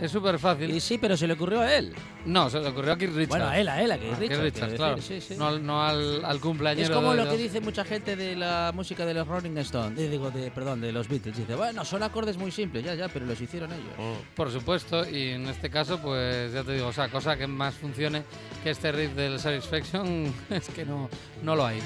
Es 0.00 0.10
súper 0.10 0.38
fácil. 0.38 0.70
Y 0.70 0.80
sí, 0.80 0.98
pero 0.98 1.16
se 1.16 1.26
le 1.26 1.32
ocurrió 1.32 1.60
a 1.62 1.74
él. 1.74 1.94
No, 2.26 2.50
se 2.50 2.60
le 2.60 2.68
ocurrió 2.68 2.92
a 2.92 2.98
Keith 2.98 3.10
Richards. 3.10 3.28
Bueno, 3.28 3.46
a 3.46 3.58
él, 3.58 3.66
a 3.68 3.80
él, 3.82 3.90
a 3.92 3.98
Keith 3.98 4.18
Richards, 4.18 4.42
Richards, 4.42 4.74
claro. 4.74 5.00
sí, 5.00 5.20
sí. 5.22 5.34
No, 5.38 5.46
al- 5.46 5.64
no 5.64 5.82
al, 5.82 6.22
al 6.24 6.38
cumpleañero. 6.40 6.84
Es 6.88 6.90
como 6.90 7.12
de- 7.12 7.16
lo 7.16 7.30
que 7.30 7.36
de- 7.38 7.42
dice 7.44 7.60
mucha 7.60 7.82
gente 7.84 8.14
de 8.14 8.36
la 8.36 8.72
música 8.74 9.06
de 9.06 9.14
los 9.14 9.26
Rolling 9.26 9.56
Stones, 9.58 9.98
eh, 9.98 10.08
digo, 10.10 10.30
de, 10.30 10.50
perdón, 10.50 10.82
de 10.82 10.92
los 10.92 11.08
Beatles. 11.08 11.36
Dice, 11.38 11.54
bueno, 11.54 11.82
son 11.84 12.02
acordes 12.02 12.36
muy 12.36 12.50
simples, 12.50 12.84
ya, 12.84 12.94
ya, 12.94 13.08
pero 13.08 13.24
los 13.24 13.40
hicieron 13.40 13.72
ellos. 13.72 14.18
Por 14.34 14.50
supuesto, 14.50 15.08
y 15.08 15.30
en 15.30 15.46
este 15.48 15.70
caso, 15.70 15.98
pues 15.98 16.52
ya 16.52 16.62
te 16.62 16.74
digo, 16.74 16.88
o 16.88 16.92
sea, 16.92 17.08
cosa 17.08 17.36
que 17.38 17.46
más 17.46 17.74
funcione 17.74 18.22
que 18.62 18.70
este 18.70 18.92
riff 18.92 19.12
del 19.14 19.38
Satisfaction 19.40 20.30
es 20.50 20.68
que 20.68 20.84
no, 20.84 21.08
no 21.42 21.56
lo 21.56 21.64
hay. 21.64 21.78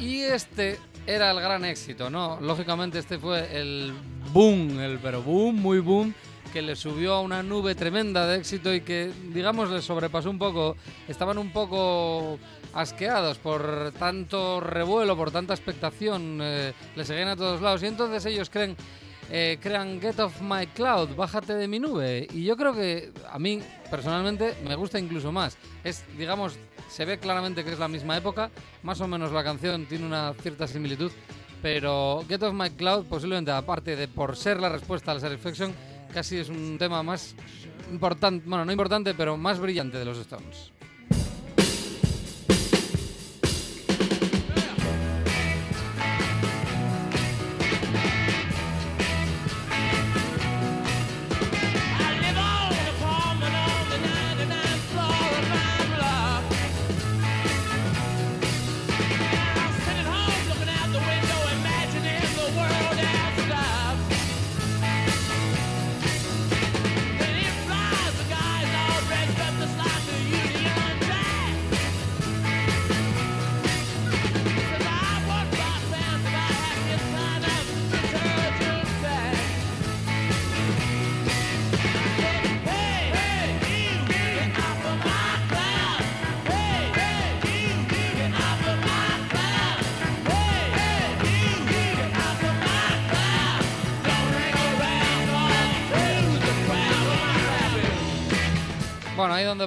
Y 0.00 0.20
este 0.22 0.78
era 1.06 1.30
el 1.32 1.40
gran 1.40 1.64
éxito, 1.64 2.08
¿no? 2.08 2.38
Lógicamente 2.40 2.98
este 2.98 3.18
fue 3.18 3.46
el 3.60 3.92
boom, 4.32 4.80
el 4.80 4.98
pero 5.00 5.22
boom, 5.22 5.56
muy 5.56 5.78
boom, 5.80 6.14
que 6.56 6.62
le 6.62 6.74
subió 6.74 7.12
a 7.12 7.20
una 7.20 7.42
nube 7.42 7.74
tremenda 7.74 8.26
de 8.26 8.38
éxito 8.38 8.72
y 8.72 8.80
que, 8.80 9.12
digamos, 9.28 9.68
les 9.68 9.84
sobrepasó 9.84 10.30
un 10.30 10.38
poco. 10.38 10.74
Estaban 11.06 11.36
un 11.36 11.52
poco 11.52 12.38
asqueados 12.72 13.36
por 13.36 13.92
tanto 13.98 14.58
revuelo, 14.58 15.14
por 15.18 15.30
tanta 15.30 15.52
expectación, 15.52 16.38
eh, 16.40 16.72
le 16.94 17.04
seguían 17.04 17.28
a 17.28 17.36
todos 17.36 17.60
lados 17.60 17.82
y 17.82 17.88
entonces 17.88 18.24
ellos 18.24 18.48
creen 18.48 18.74
eh, 19.30 19.58
crean 19.60 20.00
Get 20.00 20.18
Off 20.18 20.40
My 20.40 20.66
Cloud, 20.68 21.14
bájate 21.14 21.52
de 21.52 21.68
mi 21.68 21.78
nube. 21.78 22.26
Y 22.32 22.44
yo 22.44 22.56
creo 22.56 22.72
que 22.72 23.12
a 23.30 23.38
mí, 23.38 23.60
personalmente, 23.90 24.54
me 24.66 24.76
gusta 24.76 24.98
incluso 24.98 25.30
más. 25.32 25.58
Es, 25.84 26.06
digamos, 26.16 26.56
se 26.88 27.04
ve 27.04 27.18
claramente 27.18 27.64
que 27.64 27.72
es 27.74 27.78
la 27.78 27.88
misma 27.88 28.16
época, 28.16 28.50
más 28.82 28.98
o 29.02 29.06
menos 29.06 29.30
la 29.30 29.44
canción 29.44 29.84
tiene 29.84 30.06
una 30.06 30.32
cierta 30.40 30.66
similitud, 30.66 31.12
pero 31.60 32.24
Get 32.26 32.42
Off 32.42 32.54
My 32.54 32.70
Cloud, 32.70 33.04
posiblemente, 33.04 33.50
aparte 33.50 33.94
de 33.94 34.08
por 34.08 34.36
ser 34.36 34.58
la 34.58 34.70
respuesta 34.70 35.12
al 35.12 35.20
Satisfaction, 35.20 35.74
casi 36.16 36.38
es 36.38 36.48
un 36.48 36.78
tema 36.78 37.02
más 37.02 37.34
importante, 37.92 38.48
bueno, 38.48 38.64
no 38.64 38.72
importante, 38.72 39.12
pero 39.12 39.36
más 39.36 39.60
brillante 39.60 39.98
de 39.98 40.06
los 40.06 40.16
Stones. 40.16 40.72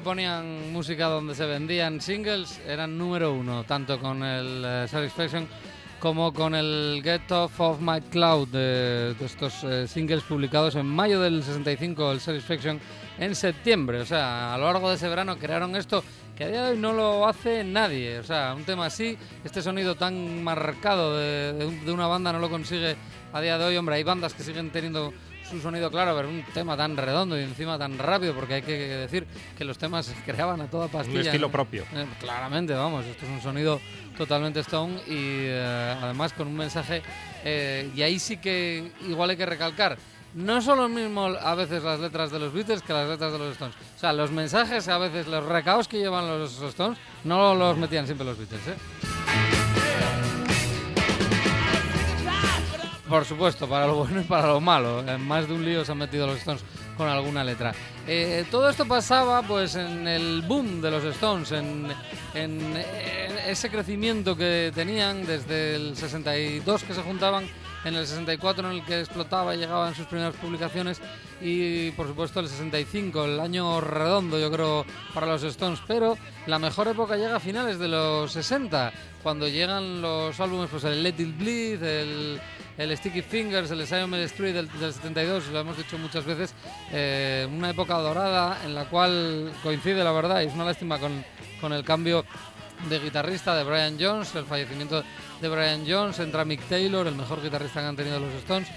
Ponían 0.03 0.71
música, 0.71 1.07
donde 1.07 1.35
se 1.35 1.45
vendían 1.45 1.99
singles, 1.99 2.61
eran 2.65 2.97
número 2.97 3.33
uno, 3.33 3.63
tanto 3.65 3.99
con 3.99 4.23
el 4.23 4.63
eh, 4.65 4.87
Satisfaction 4.87 5.47
como 5.99 6.33
con 6.33 6.55
el 6.55 7.01
Get 7.03 7.29
Off 7.31 7.59
of 7.59 7.81
My 7.81 7.99
Cloud, 7.99 8.47
de, 8.47 9.13
estos 9.19 9.63
eh, 9.65 9.87
singles 9.87 10.23
publicados 10.23 10.75
en 10.75 10.85
mayo 10.85 11.19
del 11.19 11.43
65, 11.43 12.13
el 12.13 12.21
Satisfaction 12.21 12.79
en 13.17 13.35
septiembre. 13.35 13.99
O 13.99 14.05
sea, 14.05 14.53
a 14.53 14.57
lo 14.57 14.65
largo 14.65 14.89
de 14.89 14.95
ese 14.95 15.09
verano 15.09 15.37
crearon 15.37 15.75
esto 15.75 16.03
que 16.35 16.45
a 16.45 16.47
día 16.47 16.63
de 16.63 16.71
hoy 16.71 16.77
no 16.77 16.93
lo 16.93 17.27
hace 17.27 17.65
nadie. 17.65 18.19
O 18.19 18.23
sea, 18.23 18.53
un 18.55 18.63
tema 18.63 18.85
así, 18.85 19.17
este 19.43 19.61
sonido 19.61 19.95
tan 19.95 20.41
marcado 20.43 21.17
de, 21.17 21.53
de 21.53 21.79
de 21.81 21.91
una 21.91 22.07
banda 22.07 22.31
no 22.31 22.39
lo 22.39 22.49
consigue 22.49 22.95
a 23.33 23.41
día 23.41 23.57
de 23.57 23.65
hoy. 23.65 23.77
Hombre, 23.77 23.95
hay 23.95 24.03
bandas 24.03 24.33
que 24.33 24.43
siguen 24.43 24.71
teniendo 24.71 25.13
su 25.49 25.59
sonido 25.61 25.89
claro, 25.89 26.15
pero 26.15 26.29
un 26.29 26.43
tema 26.53 26.77
tan 26.77 26.95
redondo 26.95 27.39
y 27.39 27.43
encima 27.43 27.77
tan 27.77 27.97
rápido, 27.97 28.33
porque 28.33 28.55
hay 28.55 28.61
que 28.61 28.77
decir 28.77 29.25
que 29.57 29.63
los 29.63 29.77
temas 29.77 30.05
se 30.05 30.15
creaban 30.23 30.61
a 30.61 30.67
toda 30.69 30.87
pastilla. 30.87 31.19
Un 31.19 31.25
estilo 31.25 31.49
propio. 31.51 31.83
eh, 31.93 32.05
claramente, 32.19 32.73
vamos, 32.73 33.05
esto 33.05 33.25
es 33.25 33.31
un 33.31 33.41
sonido 33.41 33.79
totalmente 34.17 34.59
Stone 34.61 34.95
y 35.07 35.45
eh, 35.47 35.95
además 36.01 36.33
con 36.33 36.47
un 36.47 36.55
mensaje, 36.55 37.01
eh, 37.43 37.89
y 37.95 38.01
ahí 38.01 38.19
sí 38.19 38.37
que 38.37 38.91
igual 39.07 39.29
hay 39.31 39.37
que 39.37 39.45
recalcar, 39.45 39.97
no 40.33 40.61
son 40.61 40.77
lo 40.77 40.89
mismo 40.89 41.25
a 41.25 41.55
veces 41.55 41.83
las 41.83 41.99
letras 41.99 42.31
de 42.31 42.39
los 42.39 42.53
Beatles 42.53 42.81
que 42.81 42.93
las 42.93 43.09
letras 43.09 43.31
de 43.31 43.39
los 43.39 43.51
Stones. 43.53 43.75
O 43.95 43.99
sea, 43.99 44.13
los 44.13 44.31
mensajes 44.31 44.87
a 44.87 44.97
veces, 44.97 45.27
los 45.27 45.43
recaos 45.45 45.87
que 45.87 45.97
llevan 45.97 46.27
los 46.27 46.61
Stones, 46.61 46.99
no 47.23 47.55
los 47.55 47.77
metían 47.77 48.05
siempre 48.05 48.25
los 48.25 48.37
Beatles, 48.37 48.67
¿eh? 48.67 49.18
Por 53.09 53.25
supuesto, 53.25 53.67
para 53.67 53.87
lo 53.87 53.95
bueno 53.95 54.21
y 54.21 54.23
para 54.23 54.49
lo 54.49 54.61
malo. 54.61 54.99
En 55.07 55.25
más 55.27 55.47
de 55.47 55.55
un 55.55 55.65
lío 55.65 55.83
se 55.83 55.91
han 55.91 55.97
metido 55.97 56.27
los 56.27 56.37
Stones 56.37 56.61
con 56.95 57.07
alguna 57.07 57.43
letra. 57.43 57.73
Eh, 58.07 58.45
todo 58.51 58.69
esto 58.69 58.85
pasaba 58.85 59.41
pues 59.41 59.75
en 59.75 60.07
el 60.07 60.43
boom 60.43 60.79
de 60.79 60.91
los 60.91 61.03
Stones, 61.03 61.51
en, 61.51 61.87
en, 62.35 62.61
en 62.77 63.37
ese 63.47 63.69
crecimiento 63.69 64.35
que 64.35 64.71
tenían 64.75 65.25
desde 65.25 65.75
el 65.75 65.97
62 65.97 66.83
que 66.83 66.93
se 66.93 67.01
juntaban, 67.01 67.47
en 67.85 67.95
el 67.95 68.05
64 68.05 68.69
en 68.69 68.77
el 68.77 68.85
que 68.85 68.99
explotaba 68.99 69.55
y 69.55 69.59
llegaban 69.59 69.95
sus 69.95 70.05
primeras 70.05 70.35
publicaciones 70.35 71.01
y 71.41 71.91
por 71.91 72.07
supuesto 72.07 72.39
el 72.39 72.49
65, 72.49 73.25
el 73.25 73.39
año 73.39 73.79
redondo 73.81 74.37
yo 74.39 74.51
creo 74.51 74.85
para 75.13 75.27
los 75.27 75.43
Stones, 75.43 75.79
pero 75.87 76.17
la 76.47 76.59
mejor 76.59 76.87
época 76.87 77.15
llega 77.15 77.37
a 77.37 77.39
finales 77.39 77.79
de 77.79 77.87
los 77.87 78.31
60, 78.31 78.91
cuando 79.23 79.47
llegan 79.47 80.01
los 80.01 80.39
álbumes, 80.39 80.69
pues 80.69 80.83
el 80.83 81.01
Let 81.01 81.15
It 81.17 81.37
Bleed, 81.37 81.83
el, 81.83 82.41
el 82.77 82.97
Sticky 82.97 83.21
Fingers, 83.21 83.71
el 83.71 83.85
Zion 83.87 84.13
Street 84.15 84.53
del, 84.53 84.79
del 84.79 84.93
72, 84.93 85.47
lo 85.47 85.59
hemos 85.59 85.77
dicho 85.77 85.97
muchas 85.97 86.25
veces, 86.25 86.53
eh, 86.91 87.47
una 87.49 87.69
época 87.69 87.97
dorada 87.97 88.59
en 88.65 88.75
la 88.75 88.85
cual 88.85 89.51
coincide 89.63 90.03
la 90.03 90.11
verdad, 90.11 90.41
y 90.41 90.47
es 90.47 90.53
una 90.53 90.65
lástima 90.65 90.99
con, 90.99 91.23
con 91.61 91.71
el 91.73 91.83
cambio 91.83 92.25
de 92.89 92.99
guitarrista 92.99 93.55
de 93.55 93.63
Brian 93.63 93.97
Jones, 93.99 94.33
el 94.35 94.45
fallecimiento 94.45 95.03
de 95.41 95.49
Brian 95.49 95.83
Jones, 95.87 96.19
entra 96.19 96.45
Mick 96.45 96.61
Taylor, 96.67 97.07
el 97.07 97.15
mejor 97.15 97.41
guitarrista 97.41 97.81
que 97.81 97.87
han 97.87 97.95
tenido 97.95 98.19
los 98.19 98.33
Stones, 98.35 98.67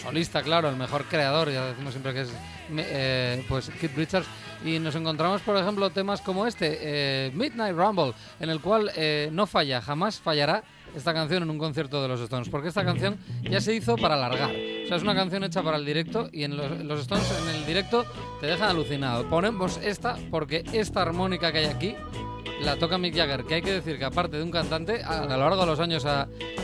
solista, 0.00 0.42
claro, 0.42 0.68
el 0.68 0.76
mejor 0.76 1.04
creador, 1.04 1.50
ya 1.50 1.66
decimos 1.66 1.92
siempre 1.92 2.14
que 2.14 2.22
es 2.22 2.30
eh, 2.76 3.44
pues 3.48 3.70
Keith 3.80 3.96
Richards, 3.96 4.26
y 4.64 4.78
nos 4.78 4.94
encontramos, 4.94 5.40
por 5.42 5.56
ejemplo, 5.56 5.90
temas 5.90 6.20
como 6.20 6.46
este, 6.46 6.78
eh, 6.80 7.30
Midnight 7.34 7.76
Rumble, 7.76 8.12
en 8.38 8.50
el 8.50 8.60
cual 8.60 8.90
eh, 8.96 9.28
no 9.32 9.46
falla, 9.46 9.80
jamás 9.80 10.20
fallará 10.20 10.62
esta 10.94 11.14
canción 11.14 11.42
en 11.42 11.50
un 11.50 11.58
concierto 11.58 12.02
de 12.02 12.08
los 12.08 12.20
Stones, 12.20 12.48
porque 12.48 12.68
esta 12.68 12.84
canción 12.84 13.16
ya 13.42 13.60
se 13.60 13.74
hizo 13.74 13.96
para 13.96 14.14
alargar. 14.14 14.50
O 14.50 14.88
sea, 14.88 14.96
es 14.96 15.02
una 15.02 15.14
canción 15.14 15.44
hecha 15.44 15.62
para 15.62 15.76
el 15.76 15.86
directo 15.86 16.28
y 16.32 16.42
en 16.42 16.56
los, 16.56 16.80
los 16.80 17.00
Stones 17.00 17.32
en 17.42 17.54
el 17.54 17.66
directo 17.66 18.04
te 18.40 18.46
dejan 18.46 18.70
alucinado. 18.70 19.28
Ponemos 19.28 19.78
esta 19.78 20.16
porque 20.30 20.64
esta 20.72 21.02
armónica 21.02 21.52
que 21.52 21.58
hay 21.58 21.66
aquí 21.66 21.96
la 22.62 22.76
toca 22.76 22.98
Mick 22.98 23.14
Jagger, 23.14 23.44
que 23.44 23.54
hay 23.56 23.62
que 23.62 23.72
decir 23.72 23.98
que 23.98 24.04
aparte 24.04 24.36
de 24.36 24.42
un 24.42 24.50
cantante, 24.50 25.02
a, 25.02 25.24
lo 25.24 25.36
largo 25.36 25.60
de 25.60 25.66
los 25.66 25.80
años 25.80 26.06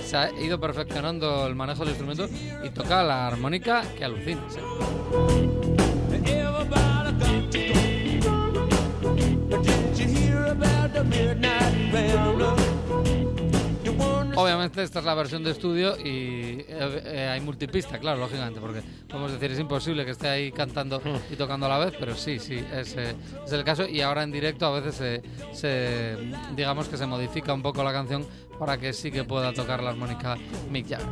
se 0.04 0.16
ha 0.16 0.30
ido 0.40 0.60
perfeccionando 0.60 1.46
el 1.46 1.54
manejo 1.54 1.80
del 1.80 1.90
instrumento 1.90 2.28
y 2.64 2.70
toca 2.70 3.02
la 3.02 3.26
armónica 3.26 3.82
que 3.96 4.04
alucina. 4.04 4.42
Obviamente 14.36 14.82
esta 14.82 14.98
es 14.98 15.04
la 15.04 15.14
versión 15.14 15.42
de 15.42 15.50
estudio 15.52 15.96
y 15.98 16.64
eh, 16.68 17.28
hay 17.32 17.40
multipista, 17.40 17.98
claro, 17.98 18.20
lógicamente, 18.20 18.60
porque 18.60 18.82
podemos 19.08 19.32
decir 19.32 19.50
es 19.52 19.58
imposible 19.58 20.04
que 20.04 20.10
esté 20.12 20.28
ahí 20.28 20.52
cantando 20.52 21.00
y 21.30 21.36
tocando 21.36 21.66
a 21.66 21.68
la 21.70 21.78
vez, 21.78 21.94
pero 21.98 22.14
sí, 22.14 22.38
sí, 22.38 22.62
es, 22.74 22.94
eh, 22.96 23.14
es 23.44 23.52
el 23.52 23.64
caso. 23.64 23.86
Y 23.88 24.00
ahora 24.02 24.22
en 24.22 24.32
directo 24.32 24.66
a 24.66 24.80
veces 24.80 25.22
se- 25.52 26.16
digamos 26.54 26.88
que 26.88 26.96
se 26.96 27.06
modifica 27.06 27.52
un 27.54 27.62
poco 27.62 27.82
la 27.82 27.92
canción 27.92 28.26
para 28.58 28.78
que 28.78 28.92
sí 28.92 29.10
que 29.10 29.24
pueda 29.24 29.52
tocar 29.52 29.82
la 29.82 29.90
armónica 29.90 30.36
Mick 30.70 30.88
Jagger. 30.88 31.08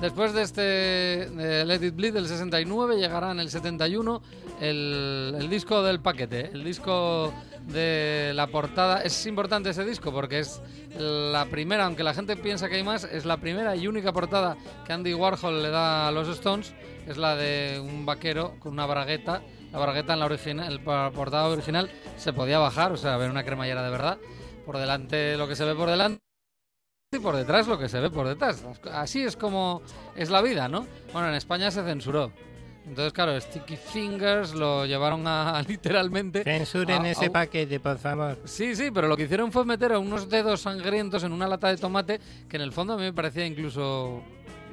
Después 0.00 0.32
de 0.32 0.42
este 0.42 1.64
Let 1.64 1.84
It 1.84 1.96
Bleed 1.96 2.14
del 2.14 2.28
69 2.28 2.96
llegará 2.96 3.32
en 3.32 3.40
el 3.40 3.50
71 3.50 4.22
el, 4.60 5.48
disco 5.50 5.82
del 5.82 6.00
paquete, 6.00 6.50
el 6.52 6.62
disco 6.62 7.32
de 7.66 8.32
la 8.34 8.46
portada. 8.46 9.02
Es 9.02 9.26
importante 9.26 9.70
ese 9.70 9.84
disco 9.84 10.12
porque 10.12 10.38
es 10.40 10.62
la 10.96 11.46
primera, 11.46 11.86
aunque 11.86 12.04
la 12.04 12.14
gente 12.14 12.36
piensa 12.36 12.68
que 12.68 12.76
hay 12.76 12.84
más, 12.84 13.04
es 13.04 13.24
la 13.24 13.38
primera 13.38 13.74
y 13.74 13.88
única 13.88 14.12
portada 14.12 14.56
que 14.86 14.92
Andy 14.92 15.14
Warhol 15.14 15.62
le 15.62 15.70
da 15.70 16.08
a 16.08 16.12
los 16.12 16.28
Stones. 16.28 16.74
Es 17.06 17.16
la 17.16 17.34
de 17.34 17.80
un 17.80 18.06
vaquero 18.06 18.54
con 18.60 18.72
una 18.72 18.86
bragueta. 18.86 19.42
La 19.72 19.78
bragueta 19.80 20.14
en 20.14 20.20
la, 20.20 20.26
original, 20.26 20.72
el 20.72 20.80
portada 20.80 21.48
original 21.48 21.90
se 22.16 22.32
podía 22.32 22.58
bajar, 22.58 22.92
o 22.92 22.96
sea, 22.96 23.16
ver 23.16 23.30
una 23.30 23.44
cremallera 23.44 23.82
de 23.82 23.90
verdad. 23.90 24.18
Por 24.68 24.76
delante 24.76 25.34
lo 25.38 25.48
que 25.48 25.56
se 25.56 25.64
ve 25.64 25.74
por 25.74 25.88
delante 25.88 26.20
y 27.10 27.18
por 27.20 27.34
detrás 27.34 27.66
lo 27.66 27.78
que 27.78 27.88
se 27.88 28.00
ve 28.00 28.10
por 28.10 28.28
detrás. 28.28 28.62
Así 28.92 29.22
es 29.22 29.34
como 29.34 29.80
es 30.14 30.28
la 30.28 30.42
vida, 30.42 30.68
¿no? 30.68 30.86
Bueno, 31.10 31.30
en 31.30 31.36
España 31.36 31.70
se 31.70 31.82
censuró. 31.82 32.30
Entonces, 32.86 33.14
claro, 33.14 33.40
Sticky 33.40 33.78
Fingers 33.78 34.52
lo 34.52 34.84
llevaron 34.84 35.26
a 35.26 35.62
literalmente. 35.66 36.44
Censuren 36.44 37.06
a- 37.06 37.10
ese 37.12 37.24
a- 37.26 37.32
paquete, 37.32 37.80
por 37.80 37.96
favor. 37.96 38.38
Sí, 38.44 38.76
sí, 38.76 38.90
pero 38.92 39.08
lo 39.08 39.16
que 39.16 39.22
hicieron 39.22 39.50
fue 39.52 39.64
meter 39.64 39.94
a 39.94 39.98
unos 39.98 40.28
dedos 40.28 40.60
sangrientos 40.60 41.24
en 41.24 41.32
una 41.32 41.48
lata 41.48 41.68
de 41.68 41.78
tomate 41.78 42.20
que 42.46 42.56
en 42.56 42.62
el 42.62 42.70
fondo 42.72 42.92
a 42.92 42.96
mí 42.98 43.04
me 43.04 43.14
parecía 43.14 43.46
incluso 43.46 44.22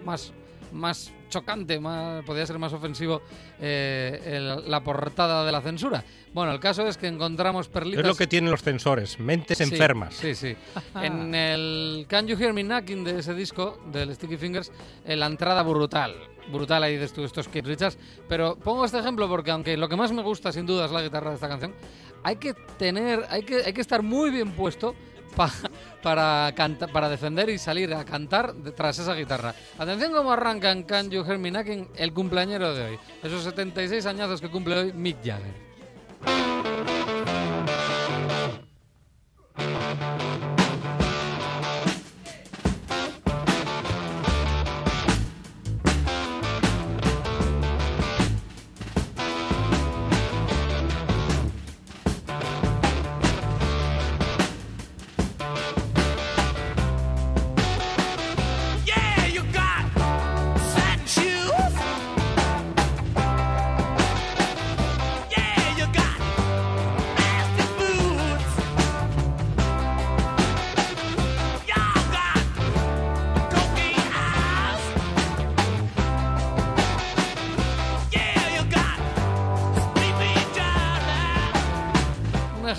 más, 0.03 0.33
más 0.73 1.13
chocante, 1.29 1.79
más, 1.79 2.23
podía 2.25 2.45
ser 2.45 2.59
más 2.59 2.73
ofensivo 2.73 3.21
eh, 3.59 4.21
el- 4.25 4.69
la 4.69 4.81
portada 4.83 5.45
de 5.45 5.51
la 5.51 5.61
censura. 5.61 6.03
Bueno, 6.33 6.51
el 6.51 6.59
caso 6.59 6.87
es 6.87 6.97
que 6.97 7.07
encontramos 7.07 7.67
perlitas. 7.69 8.01
Es 8.01 8.07
lo 8.07 8.15
que 8.15 8.27
tienen 8.27 8.51
los 8.51 8.61
censores, 8.61 9.19
mentes 9.19 9.57
Sí, 9.57 9.63
enfermas. 9.63 10.13
Sí, 10.15 10.35
sí. 10.35 10.55
en 11.01 11.33
el 11.35 12.05
Can 12.09 12.27
You 12.27 12.37
Hear 12.37 12.53
Me 12.53 12.63
Knocking 12.63 13.03
de 13.03 13.19
ese 13.19 13.33
disco, 13.33 13.79
del 13.91 14.13
Sticky 14.15 14.37
Fingers, 14.37 14.71
eh, 15.05 15.15
la 15.15 15.27
entrada 15.27 15.63
brutal. 15.63 16.15
Brutal 16.51 16.83
ahí 16.83 16.95
de 16.97 17.05
estos, 17.05 17.47
Keith 17.47 17.65
Richards. 17.65 17.97
Pero 18.29 18.55
pongo 18.55 18.85
este 18.85 18.99
ejemplo 18.99 19.27
porque 19.27 19.49
aunque 19.51 19.75
lo 19.77 19.89
que 19.89 19.95
más 19.95 20.11
me 20.11 20.21
gusta 20.21 20.51
sin 20.51 20.65
duda 20.65 20.85
es 20.85 20.91
la 20.91 21.01
guitarra 21.01 21.29
de 21.29 21.35
esta 21.35 21.47
canción, 21.49 21.73
hay 22.23 22.35
que 22.35 22.53
tener, 22.77 23.25
hay 23.29 23.43
que, 23.43 23.63
hay 23.63 23.73
que 23.73 23.81
estar 23.81 24.03
muy 24.03 24.29
bien 24.29 24.51
puesto 24.51 24.93
pa- 25.35 25.51
para, 26.05 26.53
canta- 26.55 26.85
para 26.85 27.09
defender 27.09 27.49
y 27.49 27.57
salir 27.57 27.91
a 27.95 28.05
cantar 28.05 28.53
tras 28.75 28.99
esa 28.99 29.15
guitarra. 29.15 29.55
Atención 29.79 30.13
cómo 30.13 30.31
arranca 30.33 30.69
en 30.71 30.83
Can 30.83 31.09
You 31.09 31.23
Hear 31.25 31.39
Me 31.39 31.49
Knocking 31.49 31.89
el 31.97 32.13
cumpleañero 32.13 32.75
de 32.75 32.85
hoy. 32.89 32.99
Esos 33.23 33.43
76 33.43 34.05
añazos 34.05 34.39
que 34.39 34.47
cumple 34.51 34.75
hoy 34.77 34.93
Mick 34.93 35.17
Jagger. 35.25 35.65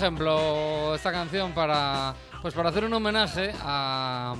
Ejemplo 0.07 0.95
esta 0.95 1.11
canción 1.11 1.51
para 1.51 2.13
pues 2.41 2.53
para 2.53 2.69
hacer 2.69 2.85
un 2.85 2.93
homenaje 2.93 3.53
a, 3.61 4.35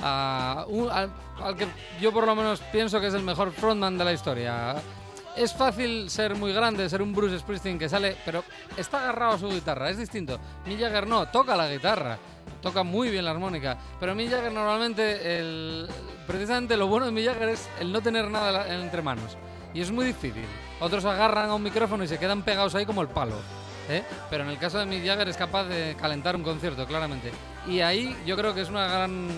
a 0.00 0.64
un- 0.68 0.88
al, 0.90 1.10
que 1.56 1.66
yo 2.00 2.12
por 2.12 2.26
lo 2.26 2.34
menos 2.36 2.60
pienso 2.72 3.00
que 3.00 3.08
es 3.08 3.14
el 3.14 3.22
mejor 3.22 3.50
frontman 3.52 3.98
de 3.98 4.04
la 4.04 4.12
historia 4.12 4.76
es 5.36 5.52
fácil 5.52 6.08
ser 6.10 6.36
muy 6.36 6.52
grande, 6.52 6.88
ser 6.88 7.02
un 7.02 7.12
Bruce 7.12 7.40
Springsteen 7.40 7.76
que 7.76 7.88
sale, 7.88 8.16
pero 8.24 8.44
está 8.76 8.98
agarrado 9.02 9.32
a 9.32 9.38
su 9.38 9.48
guitarra, 9.48 9.90
es 9.90 9.98
distinto. 9.98 10.38
Mick 10.64 10.78
Jagger 10.78 11.08
no, 11.08 11.26
toca 11.26 11.56
la 11.56 11.68
guitarra, 11.68 12.16
toca 12.62 12.84
muy 12.84 13.10
bien 13.10 13.24
la 13.24 13.32
armónica, 13.32 13.76
pero 13.98 14.14
Mick 14.14 14.30
Jagger 14.30 14.52
normalmente, 14.52 15.38
el, 15.40 15.88
precisamente 16.28 16.76
lo 16.76 16.86
bueno 16.86 17.06
de 17.06 17.10
Mick 17.10 17.26
Jagger 17.26 17.48
es 17.48 17.68
el 17.80 17.90
no 17.90 18.00
tener 18.00 18.30
nada 18.30 18.72
entre 18.72 19.02
manos. 19.02 19.36
Y 19.74 19.80
es 19.80 19.90
muy 19.90 20.06
difícil. 20.06 20.44
Otros 20.78 21.04
agarran 21.04 21.50
a 21.50 21.54
un 21.56 21.64
micrófono 21.64 22.04
y 22.04 22.06
se 22.06 22.16
quedan 22.16 22.42
pegados 22.42 22.76
ahí 22.76 22.86
como 22.86 23.02
el 23.02 23.08
palo. 23.08 23.34
¿Eh? 23.88 24.02
Pero 24.30 24.44
en 24.44 24.50
el 24.50 24.58
caso 24.58 24.78
de 24.78 24.86
Mick 24.86 25.04
Jagger 25.04 25.28
es 25.28 25.36
capaz 25.36 25.64
de 25.64 25.96
calentar 26.00 26.36
un 26.36 26.42
concierto, 26.42 26.86
claramente. 26.86 27.30
Y 27.66 27.80
ahí 27.80 28.16
yo 28.26 28.36
creo 28.36 28.54
que 28.54 28.62
es 28.62 28.68
una 28.68 28.86
gran, 28.88 29.28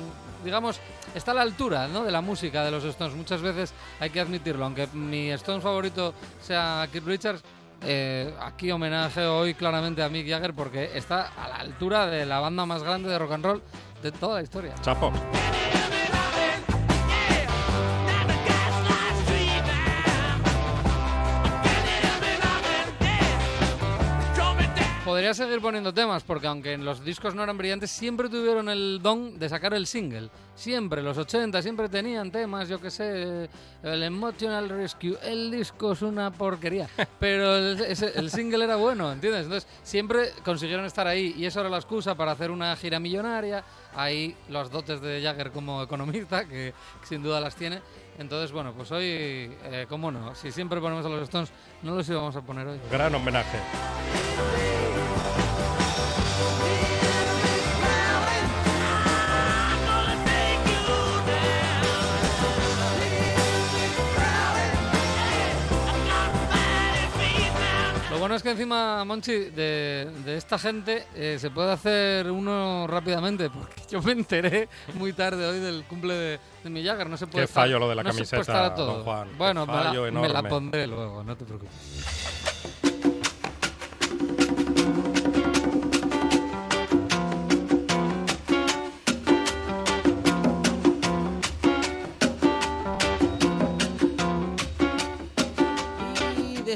digamos, 0.45 0.81
está 1.15 1.31
a 1.33 1.35
la 1.35 1.43
altura 1.43 1.89
¿no? 1.89 2.05
de 2.05 2.11
la 2.11 2.21
música 2.21 2.65
de 2.65 2.71
los 2.71 2.85
Stones. 2.85 3.15
Muchas 3.15 3.41
veces 3.43 3.73
hay 4.01 4.11
que 4.11 4.21
admitirlo, 4.21 4.65
aunque 4.65 4.87
mi 4.93 5.31
Stones 5.31 5.63
favorito 5.63 6.15
sea 6.41 6.89
Keith 6.93 7.05
Richards. 7.05 7.43
eh, 7.83 8.35
aquí 8.41 8.71
homenaje 8.71 9.27
hoy 9.27 9.55
claramente 9.55 10.03
a 10.03 10.09
Mick 10.09 10.27
Jagger 10.29 10.55
porque 10.55 10.91
está 10.95 11.31
a 11.37 11.49
la 11.49 11.57
altura 11.57 12.07
de 12.07 12.25
la 12.25 12.41
banda 12.41 12.65
más 12.65 12.83
grande 12.83 13.09
de 13.09 13.19
rock 13.19 13.33
and 13.33 13.45
roll 13.45 13.63
de 14.03 14.13
toda 14.13 14.37
la 14.37 14.43
historia. 14.43 14.75
Chapo. 14.81 15.13
Podría 25.17 25.33
seguir 25.33 25.63
poniendo 25.63 25.95
temas, 25.95 26.23
porque 26.25 26.47
aunque 26.47 26.75
en 26.75 26.85
los 26.85 27.03
discos 27.03 27.35
no 27.35 27.43
eran 27.43 27.57
brillantes, 27.57 27.91
siempre 27.91 28.29
tuvieron 28.29 28.69
el 28.69 28.99
don 29.03 29.39
de 29.39 29.49
sacar 29.49 29.73
el 29.73 29.87
single. 29.87 30.29
Siempre, 30.55 31.01
los 31.03 31.17
80 31.17 31.63
siempre 31.63 31.89
tenían 31.89 32.31
temas, 32.31 32.69
yo 32.69 32.79
que 32.79 32.91
sé, 32.91 33.49
el 33.83 34.03
Emotional 34.03 34.69
Rescue. 34.69 35.17
El 35.23 35.51
disco 35.51 35.93
es 35.93 36.03
una 36.03 36.31
porquería, 36.31 36.87
pero 37.19 37.57
el, 37.57 37.81
ese- 37.81 38.13
el 38.15 38.31
single 38.31 38.63
era 38.65 38.77
bueno, 38.77 39.11
¿entiendes? 39.11 39.45
Entonces, 39.45 39.67
siempre 39.83 40.33
consiguieron 40.45 40.85
estar 40.85 41.07
ahí 41.07 41.33
y 41.35 41.47
eso 41.47 41.61
era 41.61 41.71
la 41.71 41.79
excusa 41.79 42.15
para 42.15 42.33
hacer 42.33 42.51
una 42.51 42.77
gira 42.77 43.01
millonaria. 43.01 43.65
Ahí 43.95 44.37
los 44.51 44.71
dotes 44.71 45.01
de 45.01 45.23
Jagger 45.23 45.51
como 45.51 45.83
economista, 45.83 46.45
que, 46.45 46.75
sin 47.05 47.23
duda 47.23 47.41
las 47.41 47.57
tiene. 47.57 47.81
Entonces, 48.19 48.53
bueno, 48.53 48.75
pues 48.77 48.93
hoy, 48.93 49.07
eh, 49.07 49.87
¿cómo 49.89 50.11
no? 50.11 50.35
Si 50.35 50.53
siempre 50.53 50.79
ponemos 50.79 51.07
a 51.07 51.09
los 51.09 51.23
Stones, 51.23 51.49
no 51.83 51.95
los 51.95 52.07
íbamos 52.07 52.37
a 52.37 52.43
poner 52.43 52.67
hoy. 52.67 52.79
Gran 52.91 53.15
homenaje. 53.15 53.57
Bueno 68.27 68.35
es 68.39 68.43
que 68.43 68.51
encima, 68.51 69.05
Monchi, 69.05 69.33
de, 69.51 70.11
de 70.25 70.37
esta 70.37 70.59
gente 70.59 71.05
eh, 71.15 71.37
se 71.39 71.49
puede 71.49 71.71
hacer 71.71 72.29
uno 72.29 72.85
rápidamente, 72.89 73.51
porque 73.51 73.83
yo 73.89 74.03
me 74.03 74.11
enteré 74.13 74.69
muy 74.95 75.13
tarde 75.13 75.47
hoy 75.47 75.61
del 75.61 75.85
cumple 75.85 76.13
de, 76.15 76.41
de 76.65 76.71
mi 76.71 76.85
Jagger. 76.85 77.09
No 77.09 77.17
se 77.17 77.29
puede 77.29 77.45
Qué 77.47 77.49
estar- 77.53 77.63
fallo 77.63 77.79
lo 77.79 77.89
de 77.89 77.95
la 77.95 78.03
no 78.03 78.11
se 78.13 78.19
puede 78.25 78.31
camiseta, 78.31 78.53
estar 78.53 78.65
a 78.73 78.75
todo. 78.75 78.95
don 78.95 79.05
Juan, 79.05 79.29
Bueno, 79.39 79.65
me 79.65 80.29
la- 80.29 80.43
me, 80.43 80.49
pondré 80.49 80.89
luego, 80.89 81.23
no 81.23 81.37
te 81.37 81.45
preocupes. 81.45 81.73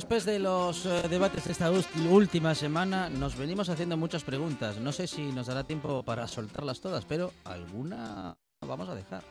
Después 0.01 0.25
de 0.25 0.39
los 0.39 0.87
eh, 0.87 1.03
debates 1.11 1.45
de 1.45 1.53
esta 1.53 1.71
última 2.11 2.55
semana, 2.55 3.11
nos 3.11 3.37
venimos 3.37 3.69
haciendo 3.69 3.99
muchas 3.99 4.25
preguntas. 4.25 4.79
No 4.79 4.93
sé 4.93 5.07
si 5.07 5.31
nos 5.31 5.49
dará 5.49 5.65
tiempo 5.65 6.03
para 6.03 6.27
soltarlas 6.27 6.81
todas, 6.81 7.05
pero 7.05 7.33
alguna 7.45 8.35
vamos 8.67 8.89
a 8.89 8.95
dejar. 8.95 9.23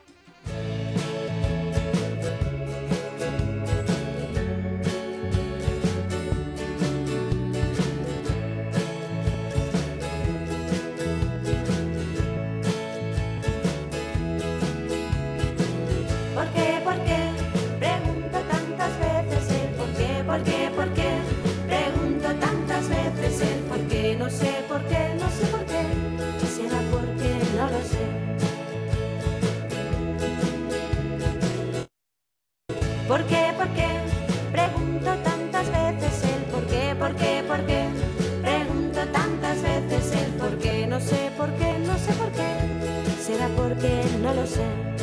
No 24.29 24.37
sé 24.37 24.63
por 24.67 24.81
qué, 24.83 25.15
no 25.19 25.29
sé 25.31 25.45
por 25.47 25.65
qué. 25.65 25.81
Será 26.55 26.79
porque 26.91 27.31
no 27.57 27.65
lo 27.73 27.81
sé. 27.91 28.05
¿Por 33.07 33.23
qué, 33.23 33.53
por 33.57 33.67
qué? 33.69 33.87
Pregunto 34.51 35.11
tantas 35.23 35.67
veces 35.71 36.23
el 36.25 36.43
por 36.51 36.63
qué, 36.67 36.95
por 36.99 37.15
qué, 37.15 37.43
por 37.47 37.65
qué. 37.65 37.87
Pregunto 38.43 38.99
tantas 39.11 39.63
veces 39.63 40.11
el 40.13 40.31
por 40.33 40.57
qué, 40.59 40.85
no 40.85 40.99
sé 40.99 41.31
por 41.35 41.49
qué, 41.55 41.79
no 41.79 41.97
sé 41.97 42.13
por 42.13 42.31
qué. 42.31 42.49
Será 43.25 43.47
porque 43.57 44.03
no 44.21 44.33
lo 44.35 44.45
sé. 44.45 44.98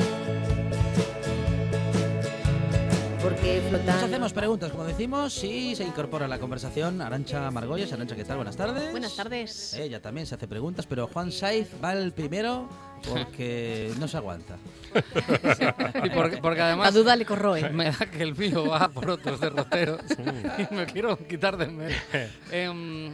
Nos 3.46 4.02
hacemos 4.02 4.32
preguntas, 4.32 4.72
como 4.72 4.82
decimos, 4.84 5.44
y 5.44 5.76
se 5.76 5.84
incorpora 5.84 6.24
a 6.24 6.28
la 6.28 6.40
conversación 6.40 7.00
Arancha 7.00 7.48
Margolles. 7.52 7.92
Arancha, 7.92 8.16
¿qué 8.16 8.24
tal? 8.24 8.36
Buenas 8.38 8.56
tardes. 8.56 8.90
Buenas 8.90 9.14
tardes. 9.14 9.74
Ella 9.74 10.02
también 10.02 10.26
se 10.26 10.34
hace 10.34 10.48
preguntas, 10.48 10.84
pero 10.86 11.06
Juan 11.06 11.30
Saiz 11.30 11.68
va 11.82 11.92
el 11.92 12.10
primero 12.12 12.68
porque 13.08 13.92
no 14.00 14.08
se 14.08 14.16
aguanta. 14.16 14.56
Y 16.02 16.10
porque, 16.10 16.38
porque 16.38 16.58
La 16.58 16.66
además 16.68 16.92
duda 16.92 17.14
le 17.14 17.24
corroe. 17.24 17.70
me 17.70 17.84
da 17.92 18.06
que 18.10 18.24
el 18.24 18.34
mío 18.34 18.66
va 18.68 18.88
por 18.88 19.10
otros 19.10 19.38
derroteros 19.40 20.00
y 20.70 20.74
me 20.74 20.86
quiero 20.86 21.16
quitar 21.16 21.56
de 21.56 21.64
en 21.66 21.76
medio. 21.76 21.96
Em, 22.50 23.12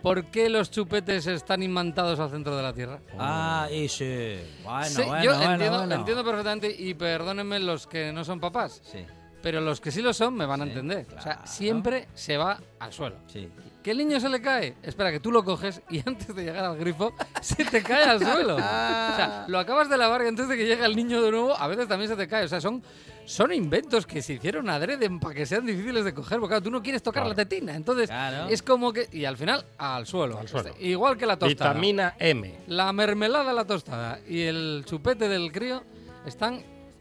¿Por 0.00 0.26
qué 0.26 0.48
los 0.48 0.70
chupetes 0.70 1.26
están 1.26 1.64
imantados 1.64 2.20
al 2.20 2.30
centro 2.30 2.56
de 2.56 2.62
la 2.62 2.72
Tierra? 2.72 3.00
Ah, 3.18 3.66
y 3.72 3.88
sí. 3.88 4.36
Bueno, 4.62 4.84
Sí, 4.84 5.02
bueno, 5.04 5.24
yo 5.24 5.34
bueno, 5.36 5.52
entiendo, 5.54 5.78
bueno. 5.78 5.94
entiendo 5.96 6.24
perfectamente 6.24 6.76
y 6.78 6.94
perdónenme 6.94 7.58
los 7.58 7.88
que 7.88 8.12
no 8.12 8.22
son 8.24 8.38
papás, 8.38 8.80
Sí, 8.84 9.04
pero 9.46 9.60
los 9.60 9.80
que 9.80 9.92
sí 9.92 10.02
lo 10.02 10.12
son 10.12 10.34
me 10.34 10.44
van 10.44 10.60
a 10.62 10.64
entender. 10.64 11.06
O 11.06 11.22
sea, 11.22 11.34
claro. 11.34 11.40
siempre 11.44 12.08
se 12.14 12.36
va 12.36 12.58
al 12.80 12.92
suelo. 12.92 13.14
sí. 13.28 13.48
¿Que 13.80 13.92
el 13.92 13.98
niño 13.98 14.18
se 14.18 14.28
le 14.28 14.42
cae? 14.42 14.74
Espera, 14.82 15.12
que 15.12 15.20
tú 15.20 15.30
lo 15.30 15.44
coges 15.44 15.80
y 15.88 16.00
antes 16.04 16.34
de 16.34 16.42
llegar 16.42 16.64
al 16.64 16.76
grifo 16.76 17.14
se 17.40 17.64
te 17.64 17.80
cae 17.84 18.02
al 18.02 18.18
suelo. 18.32 18.56
O 18.56 18.58
sea, 18.58 19.44
lo 19.46 19.60
acabas 19.60 19.88
de 19.88 19.96
lavar 19.96 20.22
y 20.24 20.26
antes 20.26 20.48
de 20.48 20.56
que 20.56 20.66
llegue 20.66 20.84
el 20.84 20.96
niño 20.96 21.22
de 21.22 21.30
nuevo, 21.30 21.56
a 21.56 21.68
veces 21.68 21.86
también 21.86 22.10
se 22.10 22.16
te 22.16 22.26
cae. 22.26 22.46
O 22.46 22.48
sea, 22.48 22.60
son, 22.60 22.82
son 23.26 23.52
inventos 23.52 24.04
que 24.04 24.20
se 24.22 24.32
hicieron 24.32 24.68
adrede 24.68 25.08
para 25.20 25.36
que 25.36 25.46
sean 25.46 25.64
difíciles 25.64 26.04
de 26.04 26.12
coger. 26.12 26.40
Porque 26.40 26.54
claro, 26.54 26.62
tú 26.64 26.70
no 26.72 26.82
quieres 26.82 27.00
tocar 27.00 27.22
Claro. 27.22 27.28
la 27.38 27.44
tetina. 27.44 27.76
Entonces, 27.76 28.08
Claro. 28.08 28.48
es 28.50 28.60
como 28.60 28.92
que... 28.92 29.06
Y 29.12 29.24
al 29.24 29.36
final, 29.36 29.64
al 29.78 30.04
suelo. 30.04 30.36
Al 30.40 30.48
suelo. 30.48 30.74
Igual 30.80 31.16
que 31.16 31.24
la 31.26 31.36
tostada. 31.38 31.70
Vitamina 31.70 32.16
M. 32.18 32.56
La 32.66 32.92
mermelada, 32.92 33.52
la 33.52 33.64
tostada 33.64 34.18
y 34.26 34.42
el 34.42 34.82
chupete 34.84 35.28
del 35.28 35.52
crío 35.52 35.84
están... 36.26 36.60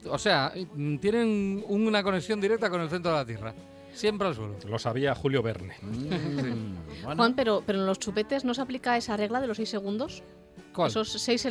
O 0.09 0.17
sea, 0.17 0.53
tienen 0.99 1.63
una 1.67 2.03
conexión 2.03 2.39
directa 2.39 2.69
con 2.69 2.81
el 2.81 2.89
centro 2.89 3.11
de 3.11 3.17
la 3.17 3.25
Tierra. 3.25 3.53
Siempre 3.93 4.27
al 4.27 4.35
suelo. 4.35 4.55
Lo 4.67 4.77
sabía 4.77 5.15
Julio 5.15 5.41
Verne. 5.41 5.75
Mm, 5.81 7.03
bueno. 7.03 7.15
Juan, 7.15 7.33
pero, 7.33 7.63
pero 7.65 7.79
en 7.79 7.85
los 7.85 7.97
chupetes 7.97 8.43
no 8.43 8.53
se 8.53 8.61
aplica 8.61 8.97
esa 8.97 9.15
regla 9.15 9.39
de 9.39 9.47
los 9.47 9.57
6 9.57 9.69
segundos. 9.69 10.21
¿Cuál? 10.75 10.89
Esos 10.89 11.09
6 11.11 11.47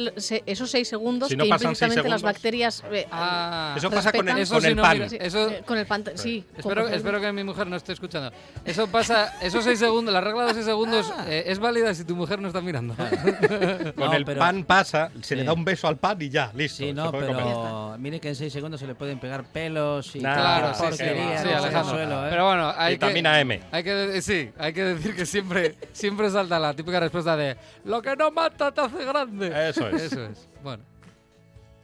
esos 0.46 0.70
seis 0.70 0.86
segundos 0.88 1.28
Si 1.30 1.36
no 1.36 1.44
que 1.44 1.50
seis 1.50 1.62
implícitamente 1.62 2.08
las 2.08 2.22
bacterias. 2.22 2.84
eh, 2.92 3.06
Ah, 3.10 3.74
Eso 3.76 3.90
pasa 3.90 4.12
con 4.12 4.28
el. 4.28 4.38
Eso 4.38 4.54
con 4.54 4.62
sí 4.62 4.68
el 4.68 4.76
pan. 4.76 5.08
Sí, 5.10 5.16
eso- 5.20 5.48
eh, 5.50 5.62
con 5.64 5.78
el 5.78 5.86
pantalón. 5.86 6.18
Sí, 6.18 6.44
Espero, 6.56 6.84
con- 6.84 6.92
espero 6.94 7.20
que 7.20 7.32
mi 7.32 7.42
mujer 7.44 7.66
no 7.66 7.76
esté 7.76 7.92
escuchando. 7.94 8.30
Eso 8.64 8.86
pasa, 8.88 9.32
esos 9.40 9.64
seis 9.64 9.78
segundos, 9.78 10.12
la 10.12 10.20
regla 10.20 10.42
de 10.42 10.46
los 10.48 10.54
seis 10.54 10.66
segundos 10.66 11.12
eh, 11.26 11.44
es 11.46 11.58
válida 11.58 11.94
si 11.94 12.04
tu 12.04 12.14
mujer 12.14 12.38
no 12.40 12.48
está 12.48 12.60
mirando. 12.60 12.94
Con 12.94 13.94
No, 13.96 14.12
el 14.12 14.24
pero- 14.24 14.40
pan 14.40 14.64
pasa, 14.64 15.10
se 15.22 15.36
le 15.36 15.42
Sí. 15.42 15.46
da 15.46 15.52
un 15.52 15.64
beso 15.64 15.88
al 15.88 15.96
pan 15.96 16.20
y 16.20 16.28
ya, 16.28 16.50
listo. 16.54 16.78
Sí, 16.78 16.92
no, 16.92 17.10
pero 17.12 17.96
mire 17.98 18.20
que 18.20 18.28
en 18.28 18.34
6 18.34 18.52
segundos 18.52 18.80
se 18.80 18.86
le 18.86 18.94
pueden 18.94 19.18
pegar 19.18 19.44
pelos 19.44 20.14
y 20.16 20.20
Nah, 20.20 20.34
claro, 20.34 20.68
sí, 20.68 20.74
sí, 20.74 20.80
sí, 20.82 20.88
porquería 21.04 21.42
sí, 21.42 21.48
Alejandro. 21.48 21.94
suelo, 21.94 22.26
¿eh? 22.26 22.30
Pero 22.30 22.46
bueno, 22.46 22.74
hay 22.76 22.94
Vitamina 22.94 23.34
que, 23.34 23.40
M. 23.40 23.60
Hay 23.72 23.84
que, 23.84 24.22
sí, 24.22 24.50
hay 24.58 24.72
que 24.72 24.84
decir 24.84 25.14
que 25.16 25.26
siempre, 25.26 25.76
siempre 25.92 26.30
salta 26.30 26.58
la 26.58 26.74
típica 26.74 27.00
respuesta 27.00 27.36
de 27.36 27.56
lo 27.84 28.02
que 28.02 28.16
no 28.16 28.30
mata 28.30 28.72
te 28.72 28.80
hace 28.80 29.04
grande. 29.22 29.68
Eso 29.70 29.88
es. 29.88 30.02
Eso 30.02 30.24
es. 30.26 30.48
Bueno, 30.62 30.82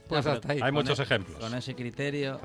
pues 0.07 0.25
hasta 0.25 0.51
ahí. 0.53 0.59
Hay 0.61 0.71
muchos 0.71 0.99
e- 0.99 1.03
ejemplos. 1.03 1.39
Con 1.39 1.53
ese 1.55 1.73
criterio. 1.75 2.39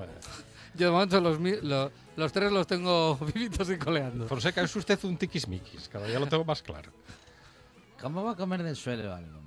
Yo 0.74 0.86
de 0.86 0.92
momento 0.92 1.20
los, 1.20 1.38
mi- 1.40 1.60
lo- 1.62 1.90
los 2.16 2.32
tres 2.32 2.52
los 2.52 2.66
tengo 2.66 3.16
vivitos 3.34 3.68
y 3.70 3.78
coleando. 3.78 4.26
Fonseca, 4.28 4.62
es 4.62 4.76
usted 4.76 4.98
un 5.04 5.16
tiquismiquis, 5.16 5.88
cada 5.88 6.06
día 6.06 6.18
lo 6.18 6.26
tengo 6.26 6.44
más 6.44 6.62
claro. 6.62 6.90
¿Cómo 8.00 8.22
va 8.24 8.32
a 8.32 8.36
comer 8.36 8.62
del 8.62 8.76
suelo 8.76 9.14
algo? 9.14 9.40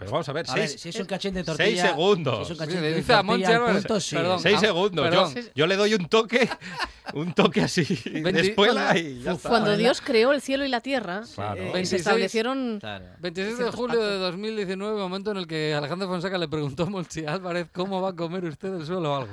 Pero 0.00 0.12
vamos 0.12 0.28
a 0.30 0.32
ver, 0.32 0.46
A 0.48 0.54
ver, 0.54 0.66
seis, 0.66 0.80
si 0.80 0.88
es 0.88 0.96
un 0.96 1.04
cachín 1.04 1.34
de 1.34 1.44
tortilla. 1.44 1.66
seis 1.68 1.80
segundos. 1.82 2.46
si 2.48 2.54
es 2.54 2.58
un 2.58 2.66
cachín 2.66 2.80
de 2.80 3.02
tortilla, 3.02 3.66
punto, 3.66 4.00
sí. 4.00 4.16
perdón, 4.16 4.40
seis 4.40 4.58
segundos. 4.58 5.04
Yo, 5.14 5.24
perdón. 5.32 5.50
yo 5.54 5.66
le 5.66 5.76
doy 5.76 5.92
un 5.92 6.08
toque, 6.08 6.48
un 7.12 7.34
toque 7.34 7.60
así 7.60 7.84
de 7.84 8.40
espuela 8.40 8.96
y 8.96 9.20
ya 9.22 9.32
está. 9.32 9.50
Cuando 9.50 9.76
Dios 9.76 10.00
creó 10.00 10.32
el 10.32 10.40
cielo 10.40 10.64
y 10.64 10.68
la 10.68 10.80
tierra, 10.80 11.22
Claro. 11.34 11.60
eh, 11.60 11.70
26. 11.74 11.88
se 11.90 11.96
establecieron... 11.96 12.78
Claro. 12.80 13.04
26 13.18 13.58
de 13.58 13.70
julio 13.72 14.00
de 14.00 14.08
pactos. 14.12 14.20
2019, 14.32 14.98
momento 14.98 15.32
en 15.32 15.36
el 15.36 15.46
que 15.46 15.74
Alejandro 15.74 16.08
Fonseca 16.08 16.38
le 16.38 16.48
preguntó 16.48 16.84
a 16.84 16.86
Monchi 16.86 17.26
Álvarez 17.26 17.66
cómo 17.70 18.00
va 18.00 18.08
a 18.08 18.16
comer 18.16 18.46
usted 18.46 18.72
el 18.74 18.86
suelo 18.86 19.12
o 19.12 19.16
algo. 19.18 19.32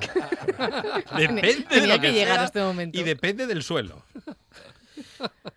Depende 1.18 1.41
de 1.43 1.53
Tenía 1.63 1.95
lo 1.95 2.01
que 2.01 2.07
que 2.07 2.13
llegar 2.13 2.34
sea 2.36 2.41
a 2.41 2.45
este 2.45 2.59
momento. 2.61 2.99
y 2.99 3.03
depende 3.03 3.47
del 3.47 3.63
suelo. 3.63 4.03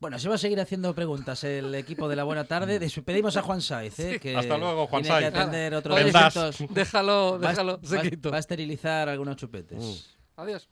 Bueno, 0.00 0.18
se 0.18 0.28
va 0.30 0.36
a 0.36 0.38
seguir 0.38 0.58
haciendo 0.60 0.94
preguntas 0.94 1.44
el 1.44 1.74
equipo 1.74 2.08
de 2.08 2.16
la 2.16 2.24
buena 2.24 2.44
tarde. 2.44 2.78
Despedimos 2.78 3.36
a 3.36 3.42
Juan 3.42 3.60
Saiz, 3.60 3.98
¿eh? 4.00 4.18
que 4.18 4.34
Hasta 4.34 4.56
luego, 4.56 4.86
Juan 4.86 5.02
tiene 5.02 5.18
que 5.18 5.24
Saiz. 5.26 5.36
atender 5.36 5.74
otros. 5.74 5.98
Déjalo, 6.70 7.38
Va 7.38 7.50
déjalo, 7.50 7.78
va, 7.82 7.88
sequito. 8.02 8.30
va 8.30 8.38
a 8.38 8.40
esterilizar 8.40 9.10
algunos 9.10 9.36
chupetes. 9.36 9.78
Mm. 9.78 10.40
Adiós. 10.40 10.68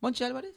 Monchi 0.00 0.24
Álvarez. 0.24 0.54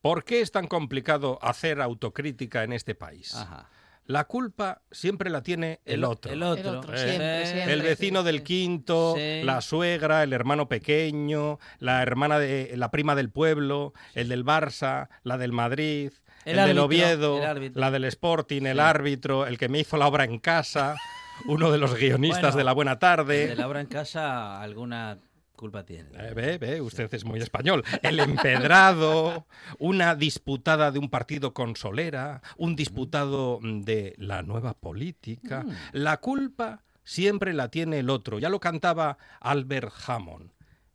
¿Por 0.00 0.24
qué 0.24 0.40
es 0.40 0.50
tan 0.50 0.66
complicado 0.66 1.38
hacer 1.42 1.80
autocrítica 1.80 2.64
en 2.64 2.72
este 2.72 2.96
país? 2.96 3.34
Ajá. 3.36 3.68
La 4.06 4.24
culpa 4.24 4.82
siempre 4.92 5.30
la 5.30 5.42
tiene 5.42 5.80
el 5.84 6.04
otro. 6.04 6.32
El 6.32 6.42
otro. 6.44 6.70
El 6.70 6.76
otro, 6.76 6.94
Eh, 6.94 6.98
siempre, 6.98 7.46
siempre. 7.46 7.72
El 7.72 7.82
vecino 7.82 8.22
del 8.22 8.42
quinto, 8.44 9.14
Sí. 9.16 9.42
la 9.42 9.60
suegra, 9.60 10.22
el 10.24 10.32
hermano 10.32 10.68
pequeño, 10.68 11.58
la 11.80 12.02
hermana 12.02 12.38
de 12.38 12.72
la 12.76 12.90
prima 12.92 13.14
del 13.16 13.30
pueblo, 13.30 13.94
el 14.14 14.28
del 14.28 14.44
Barça, 14.44 15.08
la 15.24 15.38
del 15.38 15.50
Madrid, 15.52 16.12
El 16.46 16.58
el, 16.58 16.66
del 16.68 16.78
Oviedo, 16.78 17.42
el 17.42 17.72
la 17.74 17.90
del 17.90 18.04
Sporting, 18.04 18.62
el 18.62 18.76
Sí. 18.76 18.80
árbitro, 18.80 19.46
el 19.46 19.58
que 19.58 19.68
me 19.68 19.80
hizo 19.80 19.96
la 19.96 20.06
obra 20.06 20.24
en 20.24 20.38
casa, 20.38 20.94
uno 21.46 21.70
de 21.70 21.78
los 21.78 21.94
guionistas 21.94 22.40
Bueno, 22.42 22.56
de 22.58 22.64
La 22.64 22.72
Buena 22.72 22.94
De 22.94 22.98
Tarde. 23.00 23.54
la 23.56 23.68
obra 23.68 23.80
en 23.80 23.86
casa, 23.88 24.60
alguna 24.62 25.18
culpa 25.56 25.84
tiene. 25.84 26.10
Eh, 26.14 26.32
ve, 26.34 26.58
ve, 26.58 26.80
usted 26.80 27.12
es 27.12 27.24
muy 27.24 27.40
español. 27.40 27.82
El 28.02 28.20
empedrado, 28.20 29.46
una 29.78 30.14
disputada 30.14 30.90
de 30.90 30.98
un 30.98 31.08
partido 31.10 31.52
con 31.54 31.76
Solera, 31.76 32.42
un 32.56 32.76
disputado 32.76 33.58
de 33.62 34.14
la 34.18 34.42
nueva 34.42 34.74
política. 34.74 35.62
Mm. 35.64 35.72
La 35.92 36.18
culpa 36.18 36.82
siempre 37.04 37.54
la 37.54 37.70
tiene 37.70 38.00
el 38.00 38.10
otro. 38.10 38.38
Ya 38.38 38.48
lo 38.50 38.60
cantaba 38.60 39.16
Albert 39.40 39.92
Hammond. 40.06 40.50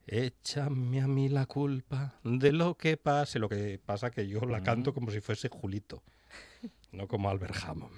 Échame 0.07 1.01
a 1.01 1.07
mí 1.07 1.29
la 1.29 1.45
culpa 1.45 2.19
de 2.23 2.51
lo 2.51 2.75
que 2.75 2.97
pase. 2.97 3.39
Lo 3.39 3.49
que 3.49 3.79
pasa 3.83 4.11
que 4.11 4.27
yo 4.27 4.41
la 4.41 4.61
canto 4.61 4.93
como 4.93 5.11
si 5.11 5.21
fuese 5.21 5.49
Julito, 5.49 6.03
no 6.91 7.07
como 7.07 7.29
Albert 7.29 7.55
Hammond. 7.63 7.93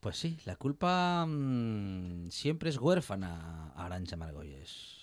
Pues 0.00 0.16
sí, 0.16 0.38
la 0.46 0.56
culpa 0.56 1.26
mm, 1.26 2.30
siempre 2.30 2.70
es 2.70 2.78
huérfana, 2.78 3.72
Arancha 3.76 4.16
Margolles. 4.16 4.99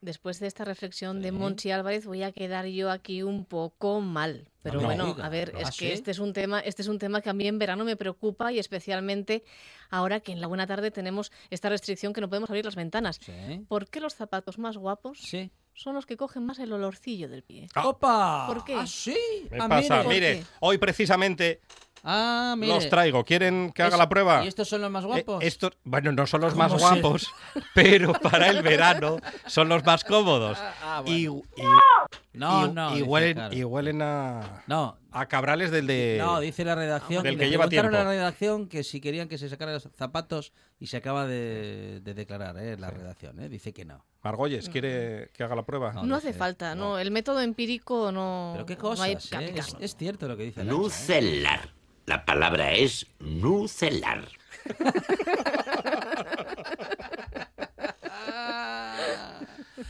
Después 0.00 0.38
de 0.38 0.46
esta 0.46 0.64
reflexión 0.64 1.22
de. 1.22 1.32
Monchi 1.32 1.72
Álvarez 1.72 2.06
voy 2.06 2.22
a 2.22 2.30
quedar 2.30 2.66
yo 2.66 2.90
aquí 2.90 3.22
un 3.24 3.44
poco 3.44 4.00
mal. 4.00 4.48
Pero 4.62 4.80
No 4.80 4.86
bueno, 4.86 5.16
a 5.20 5.28
ver, 5.28 5.52
¿Ah, 5.56 5.62
es 5.62 5.74
sí? 5.74 5.86
que 5.86 5.92
este 5.92 6.10
es 6.12 6.18
un 6.20 6.32
tema, 6.32 6.60
este 6.60 6.82
es 6.82 6.88
un 6.88 6.98
tema 7.00 7.20
que 7.20 7.30
a 7.30 7.32
mí 7.32 7.48
en 7.48 7.58
verano 7.58 7.84
me 7.84 7.96
preocupa 7.96 8.52
y 8.52 8.58
especialmente 8.60 9.42
ahora 9.90 10.20
que 10.20 10.30
en 10.32 10.40
la 10.40 10.46
buena 10.46 10.66
tarde 10.66 10.90
tenemos 10.92 11.32
esta 11.50 11.68
restricción 11.68 12.12
que 12.12 12.20
no 12.20 12.28
podemos 12.28 12.48
abrir 12.50 12.64
las 12.64 12.76
ventanas. 12.76 13.18
Sí. 13.20 13.32
¿Por 13.68 13.88
qué 13.88 14.00
los 14.00 14.14
zapatos 14.14 14.58
más 14.58 14.76
guapos 14.76 15.18
Sí. 15.18 15.50
son 15.74 15.94
los 15.94 16.06
que 16.06 16.16
cogen 16.16 16.44
más 16.46 16.58
el 16.60 16.72
olorcillo 16.72 17.28
del 17.28 17.42
pie? 17.42 17.66
Ah. 17.74 17.88
¡Opa! 17.88 18.46
¿Por 18.46 18.64
qué? 18.64 18.74
¿Ah, 18.74 18.86
sí? 18.86 19.16
Me 19.50 19.58
Ah, 19.60 19.68
pasa, 19.68 20.04
mire. 20.04 20.44
hoy 20.60 20.78
precisamente 20.78 21.60
Ah, 22.04 22.54
mire. 22.56 22.74
los 22.74 22.88
traigo. 22.88 23.24
¿Quieren 23.24 23.72
que 23.74 23.82
haga 23.82 23.90
Eso- 23.90 23.98
la 23.98 24.08
prueba? 24.08 24.44
¿Y 24.44 24.48
estos 24.48 24.68
son 24.68 24.80
los 24.82 24.90
más 24.90 25.04
guapos? 25.04 25.42
Eh, 25.42 25.46
estos, 25.46 25.72
bueno, 25.84 26.12
no 26.12 26.26
son 26.26 26.40
los 26.42 26.54
más 26.54 26.72
¿Cómo 26.72 26.78
se- 26.88 27.00
guapos, 27.00 27.32
pero 27.74 28.12
para 28.12 28.48
el 28.48 28.62
verano 28.62 29.18
son 29.46 29.68
los 29.68 29.84
más 29.84 30.04
cómodos. 30.04 30.58
Ah, 30.82 31.02
y, 31.06 31.26
bueno. 31.26 31.44
y- 31.56 32.38
No, 32.38 32.66
y- 32.66 32.70
no. 32.70 32.96
y 32.96 33.02
huelen, 33.02 33.34
claro. 33.34 33.54
y 33.54 33.64
huelen 33.64 34.02
a, 34.02 34.62
No, 34.66 34.96
a 35.10 35.26
cabrales 35.26 35.70
del 35.70 35.86
de... 35.86 36.16
no, 36.20 36.38
dice 36.40 36.64
la 36.64 36.74
redacción. 36.74 37.22
Del 37.24 37.36
le 37.36 37.44
que 37.44 37.50
lleva 37.50 37.68
tiempo. 37.68 37.90
la 37.90 38.04
redacción 38.04 38.68
que 38.68 38.84
si 38.84 39.00
querían 39.00 39.28
que 39.28 39.38
se 39.38 39.48
sacara 39.48 39.72
los 39.72 39.88
zapatos 39.96 40.52
y 40.78 40.86
se 40.86 40.96
acaba 40.98 41.26
de, 41.26 42.00
de 42.02 42.14
declarar, 42.14 42.56
¿eh? 42.58 42.76
La 42.78 42.90
redacción, 42.90 43.40
¿eh? 43.40 43.48
Dice 43.48 43.72
que 43.72 43.84
no. 43.84 44.04
Margolles, 44.22 44.68
¿quiere 44.68 45.30
que 45.32 45.42
haga 45.42 45.56
la 45.56 45.64
prueba? 45.64 45.92
No, 45.92 46.02
No, 46.04 46.16
hace 46.16 46.32
falta, 46.32 46.74
no. 46.74 46.98
El 46.98 47.10
método 47.10 47.40
empírico 47.40 48.12
no. 48.12 48.50
Pero 48.54 48.66
qué 48.66 48.74
no 48.74 48.80
cosas, 48.80 49.04
hay 49.06 49.12
¿eh? 49.14 49.54
es, 49.56 49.76
es 49.80 49.96
cierto 49.96 50.28
lo 50.28 50.36
que 50.36 50.44
dice 50.44 50.60
Arancha, 50.60 51.14
¿eh? 51.16 51.60
La 52.08 52.24
palabra 52.24 52.72
es 52.72 53.06
nucelar. 53.20 54.26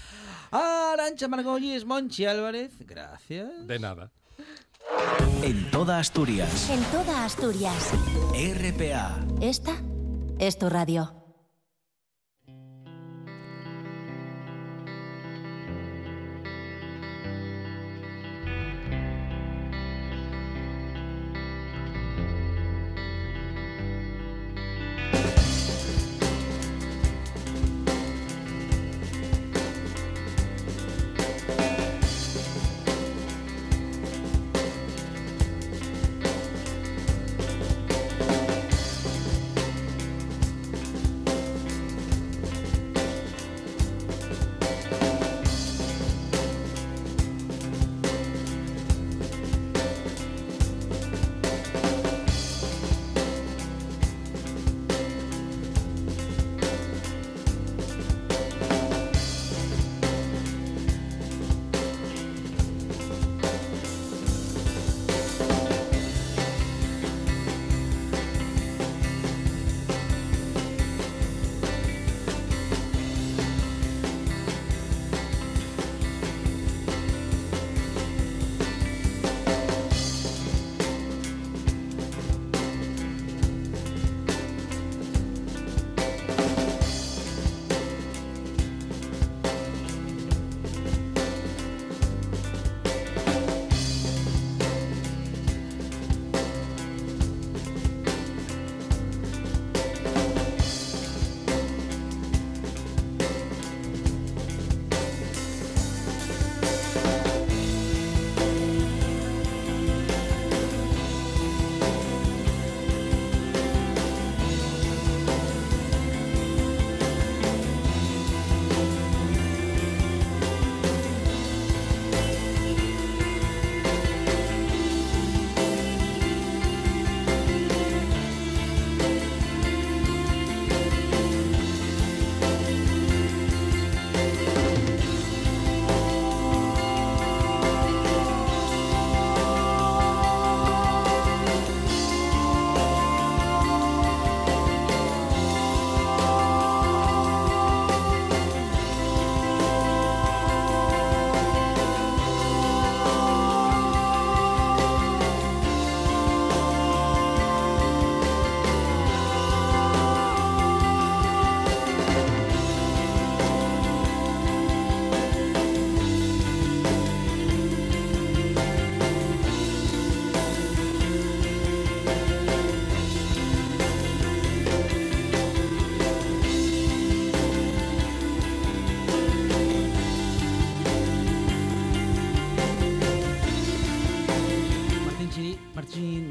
Arancha 0.51 1.29
Margolles, 1.29 1.85
Monchi 1.85 2.27
Álvarez, 2.27 2.73
gracias. 2.81 3.69
De 3.69 3.79
nada. 3.79 4.11
En 5.45 5.71
toda 5.71 6.01
Asturias. 6.01 6.69
En 6.71 6.83
toda 6.87 7.25
Asturias. 7.25 7.93
RPA. 8.35 9.17
Esta 9.41 9.77
es 10.41 10.59
tu 10.59 10.69
radio. 10.69 11.18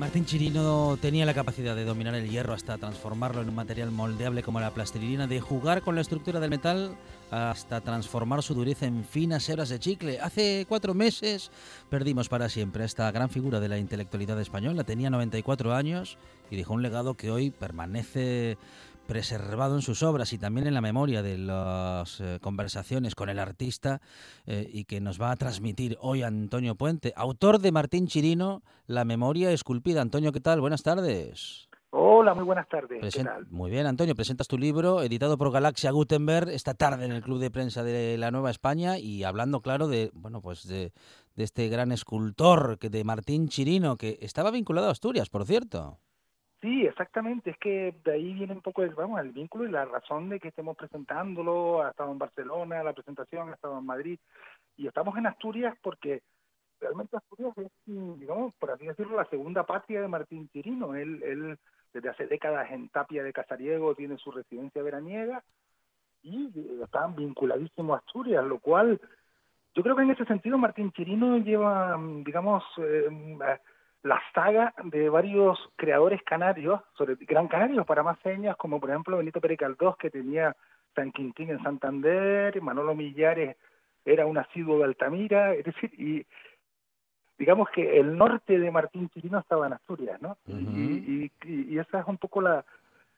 Martín 0.08 0.24
Chirino 0.24 0.98
tenía 1.02 1.26
la 1.26 1.34
capacidad 1.34 1.76
de 1.76 1.84
dominar 1.84 2.16
el 2.16 2.30
hierro 2.30 2.54
hasta 2.54 2.78
transformarlo 2.78 3.42
en 3.42 3.50
un 3.50 3.56
material 3.56 3.92
moldeable 3.92 4.42
como 4.42 4.62
la 4.62 4.74
plastilina, 4.74 5.28
de 5.28 5.42
jugar 5.42 5.82
con 5.82 5.96
la 5.96 6.02
estructura 6.02 6.40
del 6.40 6.50
metal 6.50 6.96
hasta 7.30 7.82
transformar 7.82 8.42
su 8.42 8.54
dureza 8.54 8.86
en 8.86 9.04
finas 9.04 9.50
hebras 9.50 9.68
de 9.68 9.80
chicle. 9.80 10.22
Hace 10.22 10.66
cuatro 10.70 10.94
meses 10.94 11.52
perdimos 11.90 12.30
para 12.30 12.48
siempre 12.48 12.86
esta 12.86 13.12
gran 13.12 13.30
figura 13.30 13.60
de 13.60 13.68
la 13.68 13.80
intelectualidad 13.80 14.40
española. 14.40 14.86
Tenía 14.86 15.10
94 15.10 15.76
años 15.76 16.18
y 16.50 16.56
dejó 16.56 16.76
un 16.76 16.84
legado 16.84 17.16
que 17.16 17.30
hoy 17.30 17.52
permanece 17.52 18.58
preservado 19.08 19.76
en 19.76 19.82
sus 19.82 20.04
obras 20.04 20.34
y 20.34 20.38
también 20.38 20.68
en 20.68 20.74
la 20.74 20.82
memoria 20.82 21.24
de 21.24 21.38
las 21.38 22.20
eh, 22.22 22.40
conversaciones 22.42 23.16
con 23.16 23.30
el 23.30 23.40
artista 23.40 24.02
eh, 24.46 24.70
y 24.72 24.84
que 24.86 25.00
nos 25.02 25.20
va 25.20 25.32
a 25.32 25.36
transmitir 25.38 25.98
hoy 26.02 26.22
Antonio 26.24 26.76
Puente, 26.76 27.14
autor 27.16 27.60
de 27.60 27.72
Martín 27.72 28.08
Chirino, 28.08 28.62
La 28.86 29.06
memoria 29.06 29.52
esculpida. 29.52 30.02
Antonio, 30.02 30.32
¿qué 30.32 30.42
tal? 30.42 30.62
Buenas 30.62 30.84
tardes. 30.84 31.68
Hola, 31.90 32.34
muy 32.34 32.44
buenas 32.44 32.68
tardes. 32.68 33.00
¿Qué 33.02 33.08
Presen- 33.22 33.24
tal? 33.26 33.48
Muy 33.50 33.72
bien, 33.72 33.88
Antonio, 33.88 34.14
presentas 34.14 34.48
tu 34.50 34.58
libro 34.58 35.02
editado 35.02 35.38
por 35.38 35.52
Galaxia 35.52 35.90
Gutenberg 35.92 36.50
esta 36.50 36.74
tarde 36.74 37.06
en 37.06 37.14
el 37.14 37.22
Club 37.24 37.40
de 37.40 37.50
Prensa 37.50 37.82
de 37.82 38.18
la 38.18 38.30
Nueva 38.30 38.52
España 38.52 38.98
y 39.00 39.24
hablando, 39.24 39.62
claro, 39.62 39.88
de 39.88 40.12
bueno, 40.14 40.42
pues 40.42 40.68
de, 40.68 40.92
de 41.38 41.44
este 41.44 41.70
gran 41.70 41.94
escultor 41.94 42.78
que 42.78 42.90
de 42.90 43.06
Martín 43.06 43.48
Chirino 43.48 43.96
que 43.96 44.20
estaba 44.22 44.52
vinculado 44.52 44.90
a 44.90 44.92
Asturias, 44.92 45.30
por 45.30 45.46
cierto. 45.46 45.98
Sí, 46.62 46.86
exactamente. 46.86 47.52
Es 47.52 47.58
que 47.58 47.94
de 48.04 48.14
ahí 48.14 48.34
viene 48.34 48.54
un 48.54 48.62
poco 48.62 48.84
el, 48.84 48.96
vamos, 48.96 49.20
el 49.22 49.32
vínculo 49.32 49.66
y 49.66 49.72
la 49.72 49.86
razón 49.86 50.30
de 50.30 50.40
que 50.40 50.48
estemos 50.48 50.76
presentándolo. 50.76 51.84
Ha 51.84 51.92
estado 51.92 52.12
en 52.12 52.18
Barcelona, 52.18 52.84
la 52.84 52.94
presentación, 52.94 53.50
ha 53.50 53.54
estado 53.54 53.78
en 53.80 53.86
Madrid. 53.86 54.20
Y 54.76 54.88
estamos 54.88 55.16
en 55.18 55.28
Asturias 55.28 55.78
porque 55.82 56.24
realmente 56.80 57.18
Asturias 57.18 57.56
es, 57.58 57.72
mm, 57.86 58.20
digamos, 58.20 58.54
por 58.56 58.72
así 58.72 58.86
decirlo, 58.86 59.16
la 59.18 59.30
segunda 59.30 59.66
patria 59.66 60.02
de 60.02 60.08
Martín 60.08 60.50
Chirino. 60.50 60.96
Él, 60.96 61.22
él 61.24 61.58
desde 61.94 62.10
hace 62.10 62.28
décadas 62.28 62.72
en 62.72 62.90
Tapia 62.90 63.24
de 63.24 63.34
Casariego 63.34 63.96
tiene 63.96 64.18
su 64.18 64.32
residencia 64.32 64.82
veraniega 64.82 65.44
y 66.24 66.48
eh, 66.56 66.84
está 66.84 67.08
vinculadísimo 67.08 67.94
a 67.94 67.98
Asturias, 67.98 68.44
lo 68.46 68.60
cual 68.60 69.00
yo 69.74 69.84
creo 69.84 69.96
que 69.96 70.04
en 70.04 70.12
ese 70.12 70.26
sentido 70.26 70.58
Martín 70.58 70.92
Chirino 70.92 71.38
lleva, 71.38 71.98
mm, 71.98 72.24
digamos, 72.24 72.64
eh, 72.78 73.08
mm, 73.10 73.42
eh, 73.42 73.60
la 74.08 74.22
saga 74.34 74.74
de 74.84 75.10
varios 75.10 75.60
creadores 75.76 76.22
canarios, 76.24 76.82
sobre 76.98 77.16
gran 77.16 77.48
canarios 77.48 77.86
para 77.86 78.04
más 78.04 78.18
señas, 78.20 78.56
como 78.58 78.80
por 78.80 78.90
ejemplo 78.90 79.18
Benito 79.18 79.42
Pérez 79.42 79.60
Galdós, 79.60 79.98
que 79.98 80.10
tenía 80.10 80.56
San 80.96 81.12
Quintín 81.12 81.50
en 81.52 81.62
Santander, 81.62 82.60
Manolo 82.62 82.96
Millares 82.96 83.56
era 84.06 84.26
un 84.26 84.38
asiduo 84.38 84.78
de 84.80 84.86
Altamira, 84.86 85.54
es 85.54 85.66
decir, 85.66 85.92
y 86.00 86.26
digamos 87.38 87.70
que 87.70 88.00
el 88.00 88.18
norte 88.18 88.58
de 88.58 88.72
Martín 88.72 89.10
Chirino 89.10 89.40
estaba 89.40 89.68
en 89.68 89.74
Asturias, 89.74 90.22
¿no? 90.22 90.38
y, 90.48 90.54
y, 91.14 91.32
y- 91.46 91.74
y 91.76 91.80
esa 91.80 92.00
es 92.00 92.08
un 92.08 92.18
poco 92.18 92.42
la, 92.42 92.64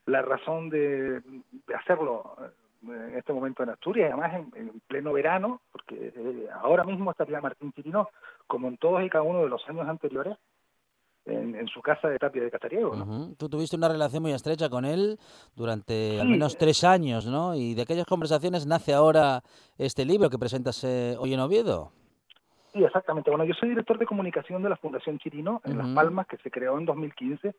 la 0.06 0.20
razón 0.22 0.68
de, 0.68 1.20
de 1.20 1.74
hacerlo 1.74 2.36
eh, 2.42 3.08
en 3.12 3.16
este 3.18 3.32
momento 3.32 3.62
en 3.62 3.70
Asturias, 3.70 4.10
además 4.12 4.34
en, 4.34 4.60
en 4.68 4.80
pleno 4.88 5.12
verano, 5.12 5.60
porque 5.72 6.12
eh, 6.14 6.48
ahora 6.60 6.84
mismo 6.84 7.10
estaría 7.10 7.40
Martín 7.40 7.72
Chirino, 7.72 8.08
como 8.46 8.68
en 8.68 8.76
todos 8.78 9.02
y 9.04 9.08
cada 9.08 9.22
uno 9.22 9.42
de 9.42 9.48
los 9.48 9.66
años 9.68 9.88
anteriores, 9.88 10.36
en, 11.30 11.54
en 11.54 11.68
su 11.68 11.80
casa 11.80 12.08
de 12.08 12.18
Tapia 12.18 12.42
de 12.42 12.50
Catariego. 12.50 12.94
¿no? 12.94 13.04
Ujú. 13.04 13.34
Tú 13.36 13.48
tuviste 13.48 13.76
una 13.76 13.88
relación 13.88 14.22
muy 14.22 14.32
estrecha 14.32 14.68
con 14.68 14.84
él 14.84 15.18
durante 15.54 16.20
al 16.20 16.26
Sí. 16.26 16.32
menos 16.32 16.56
tres 16.58 16.84
años, 16.84 17.26
¿no? 17.26 17.54
Y 17.54 17.74
de 17.74 17.82
aquellas 17.82 18.06
conversaciones 18.06 18.66
nace 18.66 18.92
ahora 18.94 19.42
este 19.78 20.04
libro 20.04 20.28
que 20.30 20.38
presentas 20.38 20.82
eh, 20.84 21.16
hoy 21.18 21.34
en 21.34 21.40
Oviedo. 21.40 21.92
Sí, 22.72 22.84
exactamente. 22.84 23.30
Bueno, 23.30 23.44
yo 23.44 23.54
soy 23.54 23.70
director 23.70 23.98
de 23.98 24.06
comunicación 24.06 24.62
de 24.62 24.68
la 24.68 24.76
Fundación 24.76 25.18
Chirino 25.18 25.60
en 25.64 25.76
Las 25.78 25.86
Ujú. 25.86 25.94
Palmas, 25.96 26.26
que 26.26 26.36
se 26.38 26.50
creó 26.50 26.78
en 26.78 26.84
2015, 26.86 27.54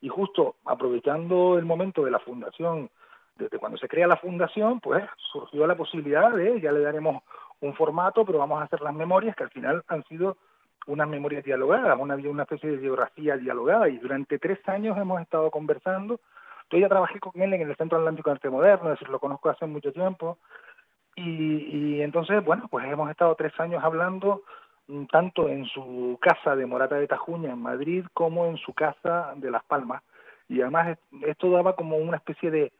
y 0.00 0.08
justo 0.08 0.56
aprovechando 0.64 1.58
el 1.58 1.64
momento 1.64 2.04
de 2.04 2.10
la 2.10 2.18
fundación, 2.18 2.90
desde 3.36 3.58
cuando 3.58 3.76
se 3.78 3.88
crea 3.88 4.06
la 4.06 4.16
fundación, 4.16 4.80
pues 4.80 5.04
surgió 5.32 5.66
la 5.66 5.76
posibilidad 5.76 6.30
de, 6.32 6.60
ya 6.60 6.72
le 6.72 6.80
daremos 6.80 7.22
un 7.60 7.74
formato, 7.74 8.24
pero 8.24 8.38
vamos 8.38 8.60
a 8.60 8.64
hacer 8.64 8.80
las 8.80 8.94
memorias, 8.94 9.34
que 9.36 9.44
al 9.44 9.50
final 9.50 9.82
han 9.88 10.04
sido 10.04 10.36
unas 10.86 11.08
memorias 11.08 11.44
dialogadas, 11.44 11.98
una, 11.98 12.14
una 12.16 12.42
especie 12.42 12.70
de 12.70 12.76
biografía 12.76 13.36
dialogada, 13.36 13.88
y 13.88 13.98
durante 13.98 14.38
tres 14.38 14.58
años 14.68 14.96
hemos 14.98 15.20
estado 15.20 15.50
conversando. 15.50 16.20
Yo 16.70 16.78
ya 16.78 16.88
trabajé 16.88 17.20
con 17.20 17.40
él 17.40 17.52
en 17.54 17.62
el 17.68 17.76
Centro 17.76 17.98
Atlántico 17.98 18.30
de 18.30 18.34
Arte 18.34 18.50
Moderno, 18.50 18.92
es 18.92 18.98
decir, 18.98 19.08
lo 19.10 19.18
conozco 19.20 19.48
hace 19.50 19.66
mucho 19.66 19.92
tiempo, 19.92 20.38
y, 21.16 21.22
y 21.96 22.02
entonces, 22.02 22.44
bueno, 22.44 22.66
pues 22.70 22.84
hemos 22.86 23.08
estado 23.10 23.34
tres 23.36 23.52
años 23.60 23.82
hablando 23.84 24.42
mm, 24.88 25.04
tanto 25.06 25.48
en 25.48 25.64
su 25.66 26.18
casa 26.20 26.56
de 26.56 26.66
Morata 26.66 26.96
de 26.96 27.06
Tajuña 27.06 27.52
en 27.52 27.62
Madrid 27.62 28.04
como 28.14 28.46
en 28.46 28.56
su 28.58 28.74
casa 28.74 29.32
de 29.36 29.50
Las 29.50 29.62
Palmas. 29.64 30.02
Y 30.48 30.60
además 30.60 30.88
es- 30.88 31.22
esto 31.28 31.50
daba 31.50 31.76
como 31.76 31.96
una 31.98 32.16
especie 32.16 32.50
de, 32.50 32.72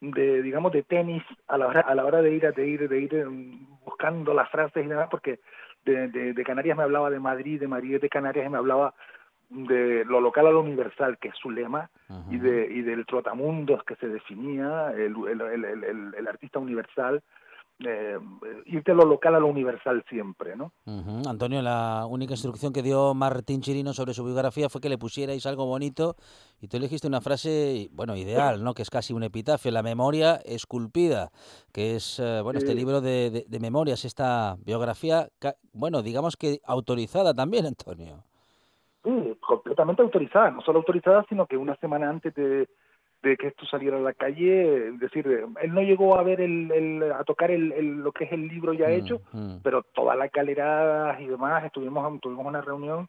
de 0.00 0.42
digamos, 0.42 0.72
de 0.72 0.82
tenis 0.82 1.22
a 1.48 1.56
la 1.58 1.66
hora, 1.68 1.80
a 1.80 1.94
la 1.94 2.04
hora 2.04 2.20
de 2.22 2.32
ir, 2.32 2.46
a- 2.46 2.52
de 2.52 2.66
ir, 2.68 2.88
de 2.88 3.00
ir 3.00 3.26
mm, 3.26 3.84
buscando 3.84 4.34
las 4.34 4.50
frases 4.50 4.84
y 4.84 4.88
demás, 4.88 5.08
porque 5.10 5.40
de, 5.84 6.08
de, 6.08 6.32
de 6.34 6.44
Canarias 6.44 6.76
me 6.76 6.82
hablaba 6.84 7.10
de 7.10 7.20
Madrid, 7.20 7.60
de 7.60 7.68
Madrid 7.68 8.00
de 8.00 8.08
Canarias 8.08 8.46
y 8.46 8.50
me 8.50 8.58
hablaba 8.58 8.94
de 9.48 10.04
lo 10.04 10.20
local 10.20 10.46
a 10.46 10.50
lo 10.50 10.60
universal, 10.60 11.18
que 11.18 11.28
es 11.28 11.36
su 11.36 11.50
lema, 11.50 11.90
y, 12.30 12.38
de, 12.38 12.66
y 12.72 12.82
del 12.82 13.04
trotamundos 13.06 13.82
que 13.84 13.96
se 13.96 14.08
definía, 14.08 14.92
el, 14.92 15.14
el, 15.28 15.40
el, 15.40 15.64
el- 15.64 15.84
el- 15.84 16.14
el 16.16 16.28
artista 16.28 16.58
universal, 16.60 17.22
eh, 17.86 18.18
ir 18.66 18.82
de 18.84 18.94
lo 18.94 19.04
local 19.04 19.34
a 19.34 19.40
lo 19.40 19.46
universal 19.46 20.04
siempre, 20.08 20.56
¿no? 20.56 20.72
Ujú. 20.86 21.28
Antonio, 21.28 21.62
la 21.62 22.06
única 22.08 22.34
instrucción 22.34 22.72
que 22.72 22.82
dio 22.82 23.14
Martín 23.14 23.60
Chirino 23.60 23.92
sobre 23.92 24.14
su 24.14 24.24
biografía 24.24 24.68
fue 24.68 24.80
que 24.80 24.88
le 24.88 24.98
pusierais 24.98 25.44
algo 25.46 25.66
bonito 25.66 26.16
y 26.60 26.68
tú 26.68 26.76
elegiste 26.76 27.06
una 27.06 27.20
frase, 27.20 27.88
bueno, 27.92 28.16
ideal, 28.16 28.62
¿no? 28.62 28.74
Que 28.74 28.82
es 28.82 28.90
casi 28.90 29.12
un 29.12 29.22
epitafio, 29.22 29.70
la 29.70 29.82
memoria 29.82 30.36
esculpida, 30.44 31.30
que 31.72 31.96
es, 31.96 32.18
eh, 32.20 32.40
bueno, 32.42 32.58
este 32.58 32.72
Sí. 32.72 32.76
libro 32.78 33.00
de, 33.00 33.30
de- 33.30 33.44
de 33.48 33.60
memorias, 33.60 34.04
esta 34.04 34.56
biografía, 34.64 35.28
bueno, 35.72 36.02
digamos 36.02 36.36
que 36.36 36.60
autorizada 36.64 37.32
también, 37.34 37.66
Antonio. 37.66 38.24
Sí, 39.02 39.10
completamente 39.40 40.02
autorizada, 40.02 40.50
no 40.50 40.60
solo 40.60 40.80
autorizada, 40.80 41.24
sino 41.28 41.46
que 41.46 41.56
una 41.56 41.74
semana 41.76 42.10
antes 42.10 42.34
de, 42.34 42.68
de 43.22 43.36
que 43.36 43.48
esto 43.48 43.66
saliera 43.66 43.98
a 43.98 44.00
la 44.00 44.14
calle, 44.14 44.88
es 44.88 44.98
decir, 44.98 45.26
él 45.60 45.74
no 45.74 45.82
llegó 45.82 46.16
a 46.18 46.22
ver 46.22 46.40
el, 46.40 46.70
el- 46.72 47.12
a 47.12 47.22
tocar 47.24 47.50
el, 47.50 47.70
el- 47.72 47.98
lo 48.02 48.12
que 48.12 48.24
es 48.24 48.32
el 48.32 48.48
libro 48.48 48.72
ya 48.72 48.88
hecho, 48.90 49.20
Mm. 49.32 49.56
pero 49.62 49.82
todas 49.82 50.16
las 50.16 50.30
galeradas 50.32 51.20
y 51.20 51.26
demás, 51.26 51.64
estuvimos 51.64 52.20
tuvimos 52.20 52.46
una 52.46 52.62
reunión 52.62 53.08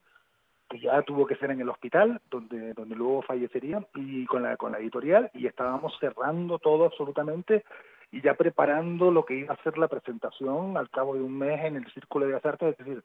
que 0.70 0.80
ya 0.80 1.01
tuvo 1.01 1.26
que 1.26 1.36
ser 1.36 1.51
en 1.51 1.62
el 1.62 1.70
hospital, 1.70 2.20
donde 2.30 2.74
donde 2.74 2.95
luego 2.95 3.22
fallecería, 3.22 3.86
y 3.95 4.26
con 4.26 4.43
la 4.43 4.57
con 4.57 4.72
la 4.74 4.80
editorial, 4.80 5.30
y 5.34 5.47
estábamos 5.47 5.97
cerrando 5.99 6.59
todo 6.59 6.86
absolutamente 6.86 7.64
y 8.12 8.22
ya 8.22 8.34
preparando 8.34 9.12
lo 9.12 9.24
que 9.24 9.36
iba 9.36 9.53
a 9.53 9.64
ser 9.64 9.78
la 9.78 9.88
presentación 9.88 10.76
al 10.78 10.89
cabo 10.89 11.14
de 11.16 11.22
un 11.22 11.38
mes 11.38 11.64
en 11.64 11.78
el 11.78 11.86
Círculo 11.93 12.26
de 12.26 12.34
las 12.34 12.45
Artes, 12.45 12.72
es 12.72 12.78
decir, 12.86 13.01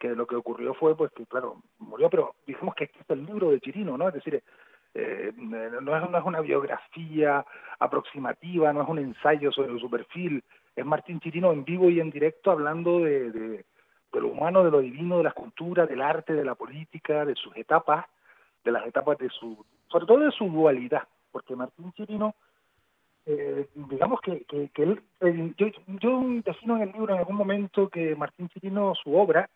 que 0.00 0.08
lo 0.16 0.26
que 0.26 0.34
ocurrió 0.36 0.74
fue 0.74 0.96
pues 0.96 1.12
que 1.12 1.24
claro, 1.26 1.62
murió, 1.78 2.10
pero 2.10 2.34
dijimos 2.46 2.74
que 2.74 2.84
este 2.84 2.98
es 3.00 3.10
el 3.10 3.24
libro 3.26 3.50
de 3.50 3.60
Chirino, 3.60 3.96
¿no? 3.96 4.08
Es 4.08 4.14
decir, 4.14 4.42
eh, 4.98 5.32
no, 5.36 5.96
es, 5.96 6.10
no 6.10 6.18
es 6.18 6.24
una 6.24 6.40
biografía 6.40 7.44
aproximativa, 7.78 8.72
no 8.72 8.82
es 8.82 8.88
un 8.88 8.98
ensayo 8.98 9.52
sobre 9.52 9.78
su 9.78 9.88
perfil, 9.88 10.42
es 10.74 10.84
Martín 10.84 11.20
Chirino 11.20 11.52
en 11.52 11.64
vivo 11.64 11.88
y 11.88 12.00
en 12.00 12.10
directo 12.10 12.50
hablando 12.50 13.00
de, 13.00 13.64
lo 14.12 14.28
humano, 14.28 14.64
de 14.64 14.72
lo 14.72 14.80
divino, 14.80 15.18
de 15.18 15.24
la 15.24 15.32
cultura, 15.32 15.86
del 15.86 16.02
arte, 16.02 16.34
de 16.34 16.44
la 16.44 16.56
política, 16.56 17.24
de 17.24 17.36
sus 17.36 17.56
etapas, 17.56 18.06
de 18.64 18.72
las 18.72 18.86
etapas 18.86 19.18
de 19.18 19.28
su, 19.28 19.64
sobre 19.88 20.06
todo 20.06 20.18
de 20.18 20.32
su 20.32 20.46
dualidad, 20.48 21.06
porque 21.30 21.54
Martín 21.54 21.92
Chirino, 21.92 22.34
eh, 23.26 23.68
digamos 23.74 24.20
que, 24.20 24.44
que, 24.44 24.68
que 24.70 24.82
él, 24.82 25.02
eh, 25.20 25.54
yo, 25.56 25.68
yo 26.00 26.22
defino 26.44 26.76
en 26.76 26.82
el 26.82 26.92
libro 26.92 27.14
en 27.14 27.20
algún 27.20 27.36
momento 27.36 27.88
que 27.88 28.16
Martín 28.16 28.48
Chirino, 28.48 28.94
su 28.96 29.14
obra, 29.16 29.48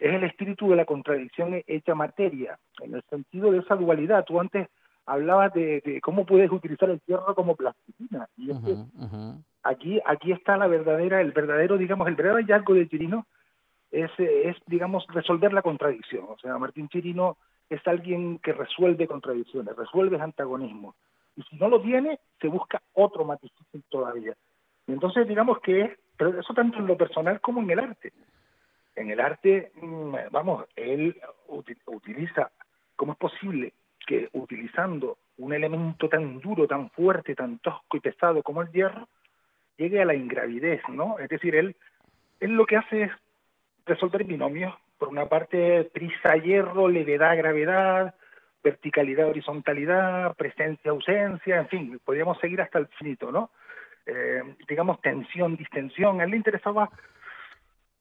es 0.00 0.14
el 0.14 0.24
espíritu 0.24 0.70
de 0.70 0.76
la 0.76 0.86
contradicción 0.86 1.62
hecha 1.66 1.94
materia, 1.94 2.58
en 2.82 2.94
el 2.94 3.02
sentido 3.10 3.52
de 3.52 3.58
esa 3.58 3.76
dualidad. 3.76 4.24
Tú 4.24 4.40
antes 4.40 4.68
hablabas 5.04 5.52
de, 5.52 5.82
de 5.84 6.00
cómo 6.00 6.24
puedes 6.24 6.50
utilizar 6.50 6.88
el 6.88 7.00
hierro 7.06 7.34
como 7.34 7.54
plasticina, 7.54 8.26
y 8.36 8.50
es 8.50 8.56
que 8.64 8.76
aquí 9.62 10.00
aquí 10.06 10.32
está 10.32 10.56
la 10.56 10.68
verdadera 10.68 11.20
el 11.20 11.32
verdadero 11.32 11.76
digamos 11.76 12.08
el 12.08 12.14
verdadero 12.14 12.38
hallazgo 12.40 12.74
de 12.74 12.88
Chirino 12.88 13.26
es 13.90 14.10
es 14.18 14.56
digamos 14.66 15.06
resolver 15.08 15.52
la 15.52 15.62
contradicción. 15.62 16.24
O 16.28 16.38
sea 16.38 16.56
Martín 16.58 16.88
Chirino 16.88 17.36
es 17.68 17.86
alguien 17.86 18.38
que 18.38 18.52
resuelve 18.52 19.06
contradicciones 19.06 19.76
resuelve 19.76 20.18
antagonismos 20.20 20.94
y 21.36 21.42
si 21.42 21.56
no 21.56 21.68
lo 21.68 21.82
tiene 21.82 22.18
se 22.40 22.48
busca 22.48 22.80
otro 22.94 23.24
matiz 23.24 23.52
todavía. 23.90 24.34
Y 24.86 24.92
entonces 24.92 25.28
digamos 25.28 25.60
que 25.60 25.80
es 25.82 25.90
pero 26.16 26.38
eso 26.38 26.54
tanto 26.54 26.78
en 26.78 26.86
lo 26.86 26.96
personal 26.96 27.40
como 27.40 27.60
en 27.62 27.70
el 27.70 27.80
arte 27.80 28.12
en 28.96 29.10
el 29.10 29.20
arte 29.20 29.72
mm, 29.80 30.14
vamos 30.30 30.66
él 30.76 31.16
uti- 31.48 31.76
utiliza 31.86 32.50
cómo 32.96 33.12
es 33.12 33.18
posible 33.18 33.72
que 34.06 34.28
utilizando 34.32 35.18
un 35.38 35.52
elemento 35.52 36.08
tan 36.08 36.40
duro 36.40 36.66
tan 36.66 36.90
fuerte 36.90 37.34
tan 37.34 37.58
tosco 37.58 37.96
y 37.96 38.00
pesado 38.00 38.42
como 38.42 38.62
el 38.62 38.70
hierro 38.72 39.08
llegue 39.76 40.02
a 40.02 40.04
la 40.04 40.14
ingravidez, 40.14 40.82
¿no? 40.90 41.18
Es 41.18 41.30
decir, 41.30 41.54
él, 41.56 41.74
él 42.38 42.50
lo 42.50 42.66
que 42.66 42.76
hace 42.76 43.04
es 43.04 43.12
resolver 43.86 44.24
binomios. 44.24 44.74
Por 44.98 45.08
una 45.08 45.26
parte, 45.26 45.84
prisa, 45.84 46.36
hierro, 46.36 46.86
levedad, 46.86 47.34
gravedad, 47.38 48.14
verticalidad, 48.62 49.28
horizontalidad, 49.28 50.36
presencia, 50.36 50.90
ausencia, 50.90 51.56
en 51.56 51.68
fin, 51.68 52.00
podríamos 52.04 52.38
seguir 52.40 52.60
hasta 52.60 52.78
el 52.78 52.88
finito, 52.88 53.32
¿no? 53.32 53.50
Eh, 54.04 54.42
digamos, 54.68 55.00
tensión, 55.00 55.56
distensión. 55.56 56.20
A 56.20 56.24
él 56.24 56.30
le 56.32 56.36
interesaba, 56.36 56.90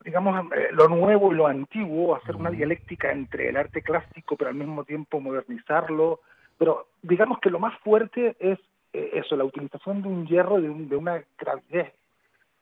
digamos, 0.04 0.52
eh, 0.56 0.70
lo 0.72 0.88
nuevo 0.88 1.32
y 1.32 1.36
lo 1.36 1.48
antiguo, 1.48 2.16
hacer 2.16 2.36
una 2.36 2.50
dialéctica 2.52 3.12
entre 3.12 3.50
el 3.50 3.58
arte 3.58 3.82
clásico, 3.82 4.36
pero 4.38 4.50
al 4.50 4.56
mismo 4.56 4.84
tiempo 4.84 5.20
modernizarlo. 5.20 6.22
Pero 6.58 6.88
digamos 7.02 7.40
que 7.40 7.50
lo 7.50 7.60
más 7.60 7.78
fuerte 7.80 8.36
es 8.40 8.60
eh, 8.94 9.12
eso, 9.14 9.36
la 9.36 9.44
utilización 9.46 10.02
de 10.02 10.08
un 10.08 10.26
hierro 10.28 10.60
de, 10.62 10.70
un- 10.70 10.90
de 10.90 10.96
una 10.96 11.24
gravidez 11.38 11.94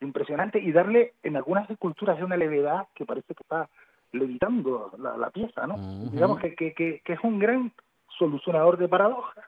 impresionante 0.00 0.58
y 0.60 0.70
darle 0.72 1.14
en 1.22 1.36
algunas 1.36 1.68
esculturas 1.70 2.20
una 2.22 2.36
levedad 2.36 2.86
que 2.94 3.04
parece 3.04 3.34
que 3.34 3.42
está 3.42 3.68
levitando 4.12 4.92
la, 4.98 5.16
la 5.16 5.30
pieza, 5.30 5.66
¿no? 5.66 5.76
Digamos 6.12 6.38
que, 6.40 6.54
que, 6.54 6.72
que, 6.74 7.00
que 7.04 7.12
es 7.14 7.20
un 7.22 7.38
gran 7.38 7.72
solucionador 8.18 8.76
de 8.78 8.88
paradojas. 8.88 9.44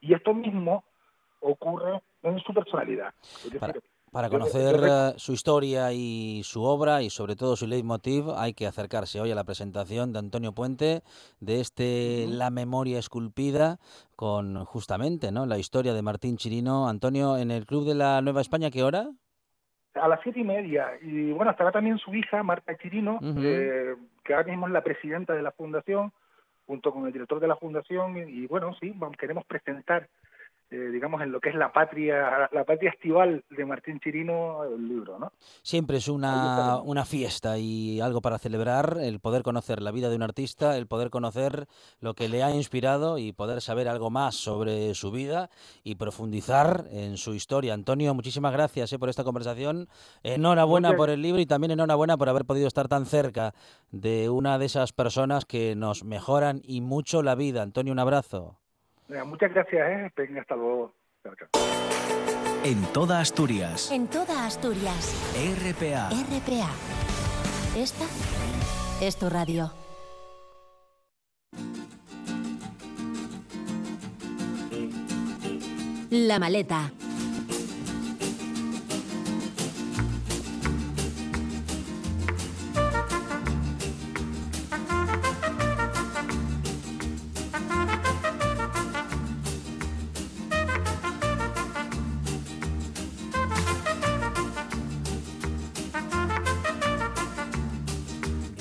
Y 0.00 0.14
esto 0.14 0.32
mismo 0.34 0.84
ocurre 1.40 2.00
en 2.22 2.38
su 2.40 2.54
personalidad. 2.54 3.12
Es 3.22 3.44
decir, 3.44 3.60
Para, 3.60 3.72
para 4.12 4.28
yo- 4.28 4.32
yo 4.34 4.38
conocer 4.38 4.80
eh, 4.84 5.12
su 5.16 5.32
historia 5.32 5.92
y 5.92 6.42
su 6.44 6.62
obra 6.62 7.02
y 7.02 7.10
sobre 7.10 7.36
todo 7.36 7.56
su 7.56 7.66
leitmotiv 7.66 8.30
hay 8.36 8.54
que 8.54 8.66
acercarse 8.66 9.20
hoy 9.20 9.30
a 9.30 9.34
la 9.34 9.44
presentación 9.44 10.12
de 10.12 10.18
Antonio 10.18 10.52
Puente 10.52 11.02
de 11.40 11.60
este 11.60 12.26
La 12.28 12.50
memoria 12.50 12.98
esculpida 12.98 13.78
con 14.16 14.64
justamente 14.64 15.30
¿no? 15.32 15.46
la 15.46 15.58
historia 15.58 15.94
de 15.94 16.02
Martín 16.02 16.36
Chirino. 16.36 16.88
Antonio, 16.88 17.36
en 17.36 17.50
el 17.50 17.66
Club 17.66 17.86
de 17.86 17.94
la 17.94 18.20
Nueva 18.22 18.40
España, 18.40 18.70
¿qué 18.70 18.82
hora? 18.82 19.08
a 19.94 20.06
las 20.06 20.20
siete 20.22 20.38
y 20.38 20.44
media. 20.44 20.86
Y 21.02 21.32
bueno, 21.32 21.50
estará 21.50 21.72
también 21.72 21.98
su 21.98 22.14
hija, 22.14 22.40
Marta 22.44 22.76
Chirino, 22.76 23.18
eh, 23.38 23.96
que 24.22 24.32
ahora 24.34 24.46
mismo 24.46 24.66
es 24.68 24.72
la 24.72 24.82
presidenta 24.84 25.32
de 25.34 25.42
la 25.42 25.50
fundación, 25.50 26.12
junto 26.66 26.92
con 26.92 27.06
el 27.06 27.12
director 27.12 27.40
de 27.40 27.48
la 27.48 27.56
fundación. 27.56 28.16
Y, 28.16 28.20
y 28.44 28.46
bueno, 28.46 28.76
sí, 28.78 28.94
queremos 29.18 29.44
presentar, 29.46 30.08
eh, 30.70 30.90
digamos, 30.92 31.22
en 31.22 31.32
lo 31.32 31.40
que 31.40 31.48
es 31.48 31.54
la 31.54 31.72
patria, 31.72 32.48
la 32.52 32.64
patria 32.64 32.90
estival 32.90 33.42
de 33.48 33.64
Martín 33.64 34.00
Chirino, 34.00 34.64
el 34.64 34.86
libro, 34.86 35.18
¿no? 35.18 35.32
Siempre 35.62 35.96
es 35.96 36.08
una, 36.08 36.82
una 36.82 37.06
fiesta 37.06 37.56
y 37.56 38.00
algo 38.00 38.20
para 38.20 38.38
celebrar, 38.38 38.98
el 39.00 39.18
poder 39.18 39.42
conocer 39.42 39.80
la 39.80 39.92
vida 39.92 40.10
de 40.10 40.16
un 40.16 40.22
artista, 40.22 40.76
el 40.76 40.86
poder 40.86 41.08
conocer 41.08 41.66
lo 42.00 42.12
que 42.12 42.28
le 42.28 42.42
ha 42.42 42.50
inspirado 42.50 43.16
y 43.16 43.32
poder 43.32 43.62
saber 43.62 43.88
algo 43.88 44.10
más 44.10 44.34
sobre 44.34 44.94
su 44.94 45.10
vida 45.10 45.48
y 45.84 45.94
profundizar 45.94 46.84
en 46.90 47.16
su 47.16 47.32
historia. 47.32 47.72
Antonio, 47.72 48.12
muchísimas 48.12 48.52
gracias 48.52 48.92
eh, 48.92 48.98
por 48.98 49.08
esta 49.08 49.24
conversación. 49.24 49.88
Enhorabuena 50.22 50.94
por 50.96 51.08
el 51.08 51.22
libro 51.22 51.40
y 51.40 51.46
también 51.46 51.70
enhorabuena 51.70 52.18
por 52.18 52.28
haber 52.28 52.44
podido 52.44 52.68
estar 52.68 52.88
tan 52.88 53.06
cerca 53.06 53.54
de 53.90 54.28
una 54.28 54.58
de 54.58 54.66
esas 54.66 54.92
personas 54.92 55.46
que 55.46 55.74
nos 55.74 56.04
mejoran 56.04 56.60
y 56.62 56.82
mucho 56.82 57.22
la 57.22 57.34
vida. 57.34 57.62
Antonio, 57.62 57.92
un 57.92 58.00
abrazo. 58.00 58.58
Muchas 59.24 59.52
gracias, 59.52 59.88
¿eh? 59.88 60.12
Hasta 60.40 60.56
luego. 60.56 60.94
Chao, 61.22 61.34
chao. 61.34 61.48
En 62.64 62.82
toda 62.92 63.20
Asturias. 63.20 63.90
En 63.90 64.08
toda 64.08 64.46
Asturias. 64.46 65.14
RPA. 65.34 66.10
RPA. 66.10 66.70
Esta 67.76 68.04
es 69.00 69.16
tu 69.16 69.30
radio. 69.30 69.70
La 76.10 76.38
maleta. 76.38 76.90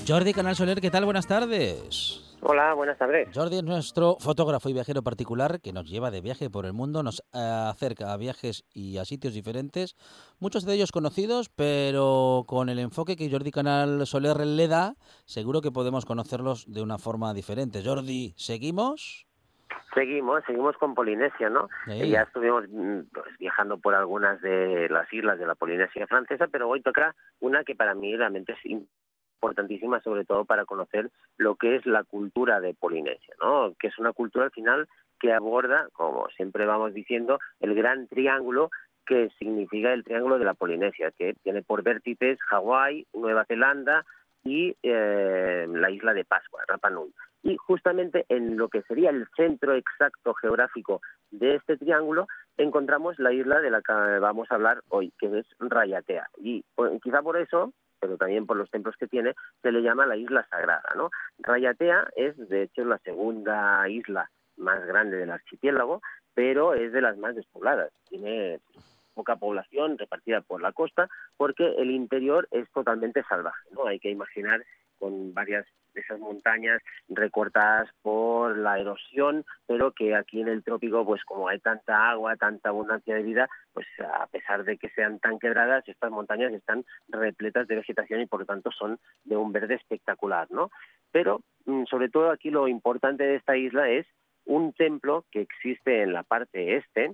Jordi 0.08 0.32
Canal 0.32 0.56
Soler, 0.56 0.80
¿qué 0.80 0.90
tal? 0.90 1.04
Buenas 1.04 1.28
tardes. 1.28 2.24
Hola, 2.40 2.74
buenas 2.76 2.98
tardes. 2.98 3.28
Jordi 3.34 3.58
es 3.58 3.64
nuestro 3.64 4.16
fotógrafo 4.22 4.70
y 4.70 4.74
viajero 4.74 5.02
particular 5.02 5.60
que 5.60 5.74
nos 5.74 5.90
lleva 5.90 6.12
de 6.12 6.22
viaje 6.22 6.50
por 6.50 6.66
el 6.66 6.72
mundo, 6.72 7.04
nos 7.04 7.20
eh, 7.34 7.40
acerca 7.70 8.14
a 8.14 8.18
viajes 8.18 8.64
y 8.74 9.00
a 9.00 9.04
sitios 9.06 9.34
diferentes, 9.34 9.98
muchos 10.40 10.66
de 10.66 10.76
ellos 10.76 10.94
conocidos, 10.94 11.50
pero 11.50 12.46
con 12.48 12.70
el 12.70 12.80
enfoque 12.80 13.18
que 13.18 13.30
Jordi 13.30 13.52
Canal 13.52 14.08
Soler 14.08 14.38
le 14.46 14.70
da, 14.70 14.94
seguro 15.26 15.60
que 15.60 15.72
podemos 15.72 16.06
conocerlos 16.06 16.72
de 16.72 16.82
una 16.82 17.00
forma 17.00 17.34
diferente. 17.34 17.84
Jordi, 17.84 18.34
¿seguimos? 18.38 19.28
Seguimos, 19.94 20.42
seguimos 20.48 20.78
con 20.78 20.96
Polinesia, 20.96 21.50
¿no? 21.50 21.68
Sí. 21.86 22.04
Eh, 22.04 22.10
Ya 22.10 22.22
estuvimos 22.22 22.64
mm, 22.70 23.00
pues, 23.14 23.38
viajando 23.40 23.78
por 23.78 23.94
algunas 23.94 24.40
de 24.42 24.88
las 24.90 25.12
islas 25.12 25.38
de 25.38 25.48
la 25.48 25.56
Polinesia 25.56 26.08
francesa, 26.08 26.48
pero 26.50 26.70
hoy 26.70 26.82
toca 26.82 27.14
una 27.42 27.66
que 27.66 27.76
para 27.76 27.94
mí 27.94 28.16
realmente 28.16 28.54
es 28.54 28.60
importantísima, 29.38 30.02
sobre 30.02 30.26
todo 30.26 30.46
para 30.46 30.66
conocer 30.66 31.10
lo 31.38 31.56
que 31.56 31.76
es 31.76 31.86
la 31.86 32.04
cultura 32.04 32.60
de 32.60 32.74
Polinesia, 32.74 33.36
¿no? 33.42 33.74
Que 33.80 33.88
es 33.88 33.98
una 34.00 34.14
cultura 34.14 34.46
al 34.46 34.52
final 34.52 34.88
que 35.20 35.34
aborda, 35.34 35.88
como 35.94 36.28
siempre 36.36 36.66
vamos 36.66 36.94
diciendo, 36.94 37.40
el 37.60 37.76
gran 37.76 38.08
triángulo 38.08 38.70
que 39.06 39.30
significa 39.40 39.94
el 39.94 40.04
triángulo 40.04 40.38
de 40.38 40.46
la 40.46 40.54
Polinesia, 40.54 41.12
que 41.12 41.34
tiene 41.44 41.62
por 41.62 41.82
vértices 41.82 42.40
Hawái, 42.50 43.08
Nueva 43.14 43.46
Zelanda 43.46 44.04
y 44.44 44.76
eh, 44.84 45.66
la 45.70 45.90
isla 45.90 46.14
de 46.14 46.26
Pascua, 46.26 46.64
Rapa 46.68 46.90
Nui. 46.90 47.14
Y 47.44 47.56
justamente 47.56 48.26
en 48.30 48.58
lo 48.58 48.68
que 48.68 48.82
sería 48.82 49.10
el 49.10 49.28
centro 49.36 49.76
exacto 49.76 50.34
geográfico 50.34 51.02
de 51.32 51.56
este 51.56 51.78
triángulo 51.78 52.28
encontramos 52.58 53.18
la 53.20 53.32
isla 53.32 53.62
de 53.62 53.72
la 53.72 53.82
que 53.82 53.94
vamos 54.20 54.52
a 54.52 54.56
hablar 54.56 54.82
hoy, 54.90 55.14
que 55.20 55.28
es 55.40 55.46
Rayatea. 55.60 56.30
Y 56.38 56.64
pues, 56.76 57.02
quizá 57.02 57.22
por 57.22 57.38
eso, 57.38 57.72
pero 58.00 58.18
también 58.18 58.46
por 58.46 58.58
los 58.58 58.70
templos 58.70 58.96
que 58.98 59.08
tiene, 59.08 59.34
se 59.62 59.72
le 59.72 59.82
llama 59.82 60.06
la 60.06 60.18
isla 60.18 60.46
sagrada. 60.50 60.90
¿no? 60.96 61.10
Rayatea 61.40 62.08
es, 62.16 62.38
de 62.50 62.64
hecho, 62.64 62.86
la 62.86 62.98
segunda 63.00 63.88
isla 63.90 64.30
más 64.58 64.86
grande 64.86 65.18
del 65.18 65.32
archipiélago, 65.32 66.02
pero 66.34 66.74
es 66.74 66.92
de 66.92 67.02
las 67.02 67.18
más 67.18 67.36
despobladas. 67.36 67.92
Tiene 68.10 68.60
poca 69.14 69.36
población 69.36 69.98
repartida 69.98 70.42
por 70.42 70.62
la 70.62 70.72
costa, 70.72 71.10
porque 71.38 71.66
el 71.78 71.90
interior 71.90 72.48
es 72.52 72.70
totalmente 72.72 73.24
salvaje. 73.24 73.68
¿no? 73.72 73.88
Hay 73.88 74.00
que 74.00 74.12
imaginar 74.12 74.64
con 74.98 75.34
varias 75.34 75.66
de 75.94 76.02
esas 76.02 76.20
montañas 76.20 76.82
recortadas 77.10 77.90
por 78.02 78.58
la 78.58 78.80
erosión, 78.80 79.46
pero 79.66 79.92
que 79.92 80.16
aquí 80.16 80.42
en 80.42 80.48
el 80.48 80.64
trópico, 80.64 81.06
pues 81.06 81.24
como 81.24 81.48
hay 81.48 81.60
tanta 81.60 82.10
agua, 82.10 82.36
tanta 82.36 82.70
abundancia 82.70 83.16
de 83.16 83.24
vida, 83.24 83.50
pues 83.74 83.88
a 84.00 84.28
pesar 84.28 84.64
de 84.64 84.78
que 84.78 84.90
sean 84.90 85.20
tan 85.20 85.40
quebradas, 85.40 85.88
estas 85.88 86.12
montañas 86.12 86.54
están 86.54 86.86
repletas 87.08 87.68
de 87.68 87.76
vegetación 87.78 88.22
y 88.22 88.26
por 88.28 88.42
lo 88.42 88.46
tanto 88.46 88.72
son 88.72 89.00
de 89.24 89.36
un 89.36 89.52
verde 89.52 89.76
espectacular, 89.76 90.48
¿no? 90.52 90.70
Pero 91.12 91.42
mm, 91.66 91.86
sobre 91.86 92.10
todo 92.10 92.32
aquí 92.32 92.52
lo 92.52 92.68
importante 92.68 93.24
de 93.24 93.36
esta 93.36 93.58
isla 93.58 93.90
es 93.90 94.06
un 94.46 94.74
templo 94.74 95.26
que 95.32 95.42
existe 95.42 96.04
en 96.04 96.14
la 96.14 96.24
parte 96.24 96.78
este 96.78 97.14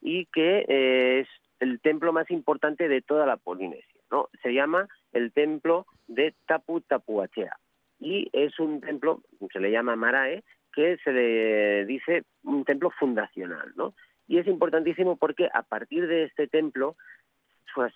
y 0.00 0.26
que 0.26 0.64
eh, 0.68 1.20
es 1.20 1.28
el 1.60 1.80
templo 1.80 2.12
más 2.12 2.30
importante 2.30 2.88
de 2.88 3.00
toda 3.00 3.26
la 3.26 3.36
Polinesia, 3.36 4.00
¿no? 4.10 4.28
Se 4.42 4.52
llama 4.52 4.88
el 5.14 5.32
templo 5.32 5.86
de 6.06 6.34
Tapu 6.46 6.80
Tapuachea 6.82 7.56
y 7.98 8.28
es 8.32 8.58
un 8.58 8.80
templo, 8.80 9.22
se 9.52 9.60
le 9.60 9.70
llama 9.70 9.96
Marae, 9.96 10.44
que 10.72 10.98
se 10.98 11.12
le 11.12 11.86
dice 11.86 12.24
un 12.42 12.64
templo 12.64 12.90
fundacional, 12.90 13.72
¿no? 13.76 13.94
Y 14.26 14.38
es 14.38 14.46
importantísimo 14.46 15.16
porque 15.16 15.48
a 15.52 15.62
partir 15.62 16.06
de 16.06 16.24
este 16.24 16.46
templo 16.46 16.96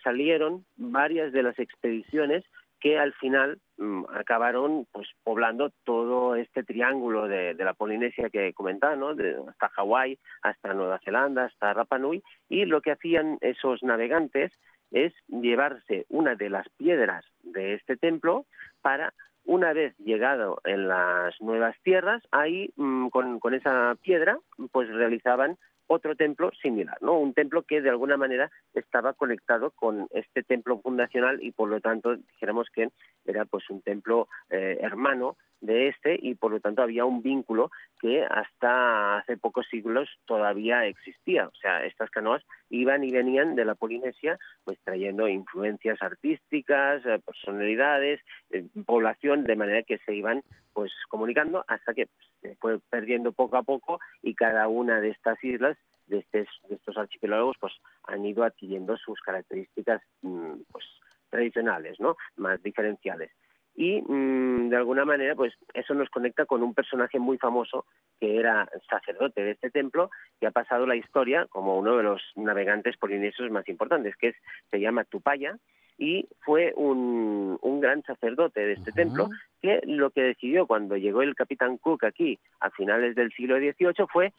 salieron 0.02 0.64
varias 0.76 1.32
de 1.32 1.42
las 1.42 1.58
expediciones 1.58 2.44
que 2.80 2.98
al 2.98 3.12
final 3.14 3.58
mm, 3.76 4.04
acabaron 4.14 4.86
pues 4.92 5.08
poblando 5.24 5.70
todo 5.84 6.36
este 6.36 6.62
triángulo 6.62 7.26
de, 7.26 7.54
la 7.54 7.74
Polinesia 7.74 8.30
que 8.30 8.52
comentaba, 8.52 8.96
¿no? 8.96 9.10
Hasta 9.48 9.68
Hawái, 9.68 10.18
hasta 10.42 10.74
Nueva 10.74 11.00
Zelanda, 11.04 11.44
hasta 11.44 11.74
Rapa 11.74 11.98
Nui, 11.98 12.22
y 12.48 12.64
lo 12.64 12.80
que 12.80 12.92
hacían 12.92 13.38
esos 13.40 13.82
navegantes 13.82 14.52
es 14.90 15.12
llevarse 15.28 16.06
una 16.08 16.34
de 16.34 16.50
las 16.50 16.68
piedras 16.70 17.24
de 17.42 17.74
este 17.74 17.96
templo 17.96 18.46
para 18.82 19.12
una 19.44 19.72
vez 19.72 19.96
llegado 19.98 20.60
en 20.64 20.88
las 20.88 21.40
nuevas 21.40 21.74
tierras, 21.82 22.22
ahí 22.30 22.70
mm, 22.76 23.08
con, 23.08 23.40
con 23.40 23.54
esa 23.54 23.96
piedra 24.02 24.38
pues 24.72 24.88
realizaban 24.88 25.56
otro 25.88 26.14
templo 26.14 26.52
similar, 26.62 26.96
¿no? 27.00 27.18
Un 27.18 27.34
templo 27.34 27.62
que 27.62 27.80
de 27.80 27.90
alguna 27.90 28.16
manera 28.16 28.50
estaba 28.74 29.14
conectado 29.14 29.72
con 29.72 30.06
este 30.10 30.42
templo 30.42 30.80
fundacional 30.80 31.42
y 31.42 31.50
por 31.50 31.68
lo 31.68 31.80
tanto 31.80 32.16
dijéramos 32.16 32.68
que 32.70 32.90
era 33.24 33.44
pues 33.44 33.68
un 33.70 33.82
templo 33.82 34.28
eh, 34.50 34.78
hermano 34.80 35.36
de 35.60 35.88
este 35.88 36.18
y 36.20 36.34
por 36.34 36.52
lo 36.52 36.60
tanto 36.60 36.82
había 36.82 37.04
un 37.04 37.22
vínculo 37.22 37.70
que 38.00 38.24
hasta 38.24 39.18
hace 39.18 39.36
pocos 39.36 39.66
siglos 39.68 40.08
todavía 40.26 40.86
existía. 40.86 41.48
O 41.48 41.54
sea, 41.60 41.84
estas 41.84 42.10
canoas 42.10 42.44
iban 42.70 43.02
y 43.02 43.10
venían 43.10 43.56
de 43.56 43.64
la 43.64 43.74
Polinesia 43.74 44.38
pues 44.64 44.78
trayendo 44.84 45.26
influencias 45.26 46.00
artísticas, 46.02 47.04
eh, 47.06 47.18
personalidades, 47.24 48.20
eh, 48.50 48.66
población, 48.86 49.44
de 49.44 49.56
manera 49.56 49.82
que 49.82 49.98
se 49.98 50.14
iban 50.14 50.42
pues 50.72 50.92
comunicando 51.08 51.64
hasta 51.66 51.94
que 51.94 52.06
pues, 52.06 52.28
se 52.40 52.56
fue 52.56 52.78
perdiendo 52.90 53.32
poco 53.32 53.56
a 53.56 53.62
poco 53.62 53.98
y 54.22 54.34
cada 54.34 54.68
una 54.68 55.00
de 55.00 55.10
estas 55.10 55.42
islas 55.42 55.76
de, 56.06 56.18
estes- 56.18 56.48
de 56.68 56.76
estos 56.76 56.96
archipiélagos 56.96 57.56
pues 57.60 57.72
han 58.04 58.24
ido 58.24 58.44
adquiriendo 58.44 58.96
sus 58.96 59.20
características 59.20 60.02
mm, 60.22 60.52
pues 60.72 60.84
tradicionales 61.30 62.00
no 62.00 62.16
más 62.36 62.62
diferenciales. 62.62 63.30
Y 63.74 64.02
mm, 64.02 64.70
de 64.70 64.76
alguna 64.76 65.04
manera 65.04 65.34
pues 65.36 65.52
eso 65.74 65.94
nos 65.94 66.08
conecta 66.10 66.46
con 66.46 66.62
un 66.62 66.74
personaje 66.74 67.18
muy 67.18 67.38
famoso 67.38 67.84
que 68.18 68.36
era 68.38 68.68
sacerdote 68.90 69.42
de 69.44 69.52
este 69.52 69.70
templo 69.70 70.10
que 70.40 70.46
ha 70.46 70.50
pasado 70.50 70.86
la 70.86 70.96
historia 70.96 71.46
como 71.46 71.78
uno 71.78 71.96
de 71.96 72.02
los 72.02 72.20
navegantes 72.34 72.96
polinesios 72.96 73.50
más 73.50 73.68
importantes 73.68 74.16
que 74.16 74.28
es 74.28 74.36
se 74.70 74.80
llama 74.80 75.04
Tupaya 75.04 75.56
y 76.00 76.28
fue 76.40 76.72
un, 76.76 77.58
un 77.60 77.80
gran 77.80 78.02
sacerdote 78.04 78.60
de 78.60 78.72
este 78.74 78.92
templo 78.92 79.28
que 79.60 79.80
lo 79.84 80.10
que 80.10 80.22
decidió 80.22 80.66
cuando 80.66 80.96
llegó 80.96 81.22
el 81.22 81.34
capitán 81.34 81.76
Cook 81.76 82.04
aquí 82.04 82.38
a 82.60 82.70
finales 82.70 83.14
del 83.16 83.32
siglo 83.32 83.56
XVIII 83.58 84.06
fue 84.12 84.32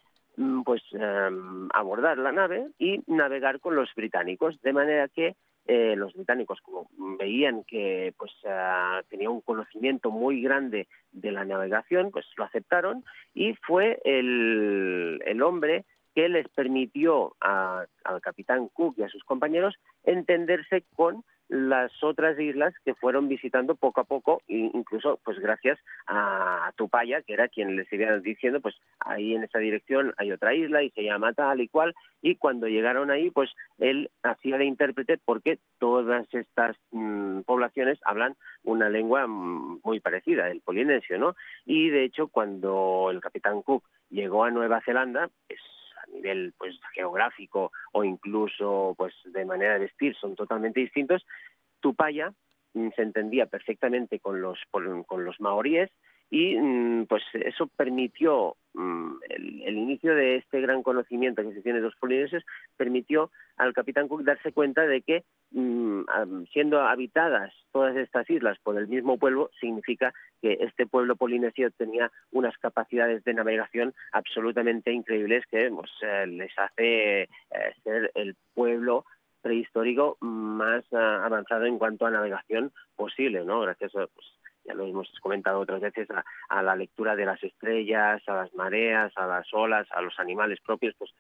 pues 0.64 0.82
em, 0.94 1.68
abordar 1.74 2.18
la 2.18 2.32
nave 2.32 2.68
y 2.78 3.02
navegar 3.08 3.60
con 3.60 3.76
los 3.76 3.94
británicos. 3.96 4.60
De 4.62 4.74
manera 4.74 5.08
que 5.08 5.36
eh, 5.68 5.96
los 5.96 6.14
británicos 6.14 6.60
como 6.62 6.90
veían 7.20 7.64
que 7.64 8.14
pues 8.18 8.32
ah, 8.48 9.02
tenía 9.10 9.30
un 9.30 9.42
conocimiento 9.42 10.10
muy 10.10 10.42
grande 10.42 10.88
de 11.12 11.32
la 11.32 11.46
navegación 11.46 12.10
pues 12.12 12.26
lo 12.38 12.44
aceptaron 12.46 13.04
y 13.36 13.54
fue 13.56 14.00
el, 14.04 15.22
el 15.26 15.42
hombre 15.44 15.86
que 16.16 16.28
les 16.28 16.48
permitió 16.50 17.36
a- 17.42 17.86
al 18.04 18.22
capitán 18.22 18.70
Cook 18.70 18.96
y 18.98 19.04
a 19.04 19.10
sus 19.10 19.24
compañeros 19.24 19.76
entenderse 20.04 20.84
con 20.96 21.24
las 21.50 21.92
otras 22.04 22.40
islas 22.40 22.74
que 22.86 22.94
fueron 22.94 23.28
visitando 23.28 23.76
poco 23.76 24.02
a 24.02 24.04
poco, 24.04 24.42
incluso 24.48 25.20
pues 25.24 25.40
gracias 25.40 25.80
a 26.08 26.72
Tupaya, 26.76 27.24
que 27.24 27.34
era 27.34 27.48
quien 27.48 27.76
les 27.76 27.92
iba 27.92 28.18
diciendo, 28.20 28.62
pues 28.62 28.76
ahí 29.00 29.34
en 29.34 29.44
esa 29.44 29.58
dirección 29.58 30.14
hay 30.18 30.32
otra 30.32 30.54
isla 30.54 30.84
y 30.84 30.92
se 30.92 31.04
llama 31.04 31.34
tal 31.34 31.60
y 31.62 31.68
cual, 31.68 31.96
y 32.22 32.36
cuando 32.36 32.68
llegaron 32.68 33.10
ahí, 33.10 33.32
pues 33.32 33.50
él 33.80 34.12
hacía 34.22 34.58
de 34.58 34.66
intérprete 34.66 35.18
porque 35.18 35.58
todas 35.80 36.32
estas 36.34 36.78
mm, 36.92 37.42
poblaciones 37.42 38.00
hablan 38.04 38.36
una 38.64 38.90
lengua 38.90 39.26
mm, 39.26 39.80
muy 39.84 40.00
parecida, 40.00 40.50
el 40.50 40.62
polinesio, 40.62 41.18
¿no? 41.18 41.36
Y 41.66 41.90
de 41.90 42.04
hecho, 42.04 42.28
cuando 42.28 43.10
el 43.10 43.22
capitán 43.22 43.64
Cook 43.64 43.84
llegó 44.12 44.44
a 44.44 44.52
Nueva 44.52 44.82
Zelanda, 44.82 45.30
pues 45.48 45.60
nivel 46.14 46.54
pues 46.58 46.80
geográfico 46.94 47.72
o 47.92 48.04
incluso 48.04 48.96
pues 48.98 49.14
de 49.26 49.46
manera 49.46 49.74
de 49.74 49.80
vestir 49.82 50.16
son 50.16 50.36
totalmente 50.36 50.80
distintos 50.80 51.26
Tupaya 51.80 52.34
mm, 52.74 52.90
se 52.96 53.02
entendía 53.02 53.46
perfectamente 53.46 54.20
con 54.20 54.42
los 54.42 54.60
con, 54.72 55.04
con 55.04 55.26
los 55.26 55.40
maoríes 55.40 55.90
y 56.30 56.56
mm, 56.58 57.06
pues 57.08 57.24
eso 57.34 57.68
permitió 57.76 58.56
mm, 58.74 59.12
el, 59.30 59.62
el 59.64 59.78
inicio 59.78 60.14
de 60.16 60.38
este 60.38 60.62
gran 60.62 60.84
conocimiento 60.84 61.42
que 61.42 61.54
se 61.54 61.62
tiene 61.62 61.80
de 61.80 61.86
los 61.86 61.96
polinesios 61.96 62.44
permitió 62.78 63.32
al 63.58 63.74
capitán 63.74 64.08
Cook 64.08 64.24
darse 64.24 64.52
cuenta 64.52 64.86
de 64.86 65.02
que 65.02 65.24
mm, 65.52 66.04
siendo 66.54 66.82
habitadas 66.82 67.54
todas 67.72 67.96
estas 67.98 68.30
islas 68.30 68.58
por 68.64 68.78
el 68.78 68.88
mismo 68.88 69.18
pueblo 69.18 69.50
significa 69.60 70.14
que 70.42 70.58
este 70.62 70.86
pueblo 70.88 71.16
polinesio 71.16 71.72
tenía 71.72 72.12
unas 72.32 72.58
capacidades 72.58 73.24
de 73.24 73.34
navegación 73.34 73.94
absolutamente 74.12 74.92
increíbles 74.92 75.46
que 75.50 75.70
pues, 75.70 75.92
eh, 76.02 76.28
les 76.28 76.52
hace 76.58 77.24
eh, 77.24 77.30
ser 77.84 78.12
el 78.16 78.36
pueblo 78.54 79.06
prehistórico 79.42 80.18
más 80.22 80.84
ah, 80.94 81.26
avanzado 81.26 81.66
en 81.66 81.78
cuanto 81.78 82.06
a 82.06 82.12
navegación 82.12 82.72
posible, 82.96 83.46
¿no? 83.46 83.62
Gracias 83.62 83.96
a, 83.96 84.08
pues, 84.08 84.28
ya 84.66 84.74
lo 84.74 84.86
hemos 84.86 85.10
comentado 85.22 85.60
otras 85.60 85.82
veces, 85.82 86.08
a, 86.50 86.62
la 86.62 86.76
lectura 86.76 87.16
de 87.16 87.26
las 87.26 87.44
estrellas, 87.44 88.22
a 88.28 88.34
las 88.34 88.54
mareas, 88.54 89.12
a 89.16 89.26
las 89.26 89.48
olas, 89.54 89.88
a 89.92 90.02
los 90.02 90.20
animales 90.20 90.60
propios, 90.66 90.96
pues 90.98 91.12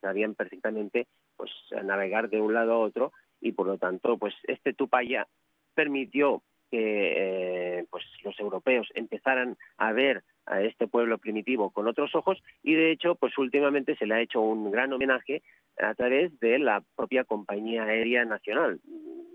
sabían 0.00 0.34
perfectamente 0.34 1.06
pues 1.36 1.50
navegar 1.82 2.28
de 2.28 2.40
un 2.40 2.52
lado 2.52 2.72
a 2.72 2.78
otro 2.78 3.12
y 3.40 3.52
por 3.52 3.66
lo 3.66 3.78
tanto 3.78 4.18
pues 4.18 4.34
este 4.44 4.74
Tupaya 4.74 5.26
permitió 5.74 6.42
que 6.72 7.78
eh, 7.78 7.84
pues 7.90 8.02
los 8.24 8.38
europeos 8.40 8.88
empezaran 8.94 9.58
a 9.76 9.92
ver 9.92 10.22
a 10.46 10.62
este 10.62 10.88
pueblo 10.88 11.18
primitivo 11.18 11.68
con 11.70 11.86
otros 11.86 12.14
ojos 12.14 12.42
y 12.62 12.74
de 12.74 12.90
hecho 12.90 13.14
pues 13.14 13.36
últimamente 13.36 13.94
se 13.96 14.06
le 14.06 14.14
ha 14.14 14.20
hecho 14.22 14.40
un 14.40 14.70
gran 14.70 14.90
homenaje 14.90 15.42
a 15.78 15.94
través 15.94 16.38
de 16.40 16.58
la 16.58 16.82
propia 16.96 17.24
compañía 17.24 17.84
aérea 17.84 18.24
nacional. 18.24 18.80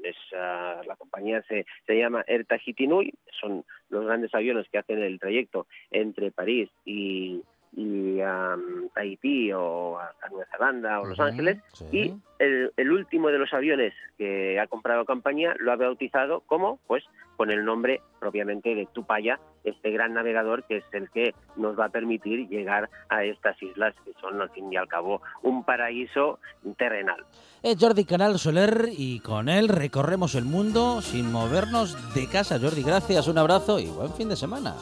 Es, 0.04 0.16
ah, 0.36 0.82
la 0.88 0.96
compañía 0.96 1.44
se, 1.44 1.68
se 1.86 1.98
llama 1.98 2.24
Air 2.28 2.46
Tahiti 2.46 2.88
Nui 2.88 3.14
son 3.40 3.64
los 3.90 4.06
grandes 4.06 4.34
aviones 4.34 4.68
que 4.70 4.80
hacen 4.80 5.04
el 5.04 5.20
trayecto 5.20 5.68
entre 5.92 6.32
París 6.32 6.70
y, 6.86 7.44
y 7.76 8.20
am, 8.22 8.90
Tahití 8.96 9.52
o 9.54 10.00
hasta 10.00 10.30
Nueva 10.30 10.48
Zelanda 10.52 11.02
o 11.02 11.06
Los 11.06 11.20
Ángeles. 11.20 11.60
y 11.92 12.14
el, 12.40 12.72
el 12.78 12.92
último 12.92 13.30
de 13.30 13.38
los 13.38 13.54
aviones 13.54 13.94
que 14.18 14.60
ha 14.60 14.66
comprado 14.66 15.06
compañía 15.06 15.56
lo 15.60 15.72
ha 15.72 15.76
bautizado 15.76 16.42
como 16.42 16.80
pues 16.88 17.04
con 17.38 17.52
el 17.52 17.64
nombre 17.64 18.02
propiamente 18.20 18.76
de 18.76 18.88
Tupaya 18.92 19.40
este 19.64 19.92
gran 19.92 20.14
navegador 20.14 20.64
que 20.64 20.78
es 20.78 20.84
el 20.92 21.10
que 21.12 21.34
nos 21.56 21.80
va 21.80 21.86
a 21.86 21.90
permitir 21.90 22.48
llegar 22.50 22.90
a 23.10 23.24
estas 23.24 23.62
islas 23.62 23.94
que 24.04 24.12
son 24.20 24.42
al 24.42 24.50
fin 24.50 24.72
y 24.72 24.78
al 24.78 24.88
cabo 24.88 25.22
un 25.44 25.64
paraíso 25.64 26.40
terrenal 26.78 27.24
Es 27.64 27.78
Jordi 27.80 28.06
Canal 28.06 28.40
Soler 28.40 28.90
y 28.92 29.20
con 29.20 29.50
él 29.50 29.70
recorremos 29.70 30.36
el 30.36 30.46
mundo 30.46 31.02
sin 31.02 31.32
movernos 31.32 32.14
de 32.14 32.28
casa. 32.28 32.60
Jordi, 32.60 32.84
gracias, 32.84 33.28
un 33.28 33.38
abrazo 33.38 33.80
y 33.80 33.88
buen 33.88 34.12
fin 34.14 34.30
de 34.30 34.36
semana. 34.36 34.76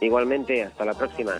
igualmente 0.00 0.62
hasta 0.64 0.84
la 0.84 0.94
próxima 0.94 1.32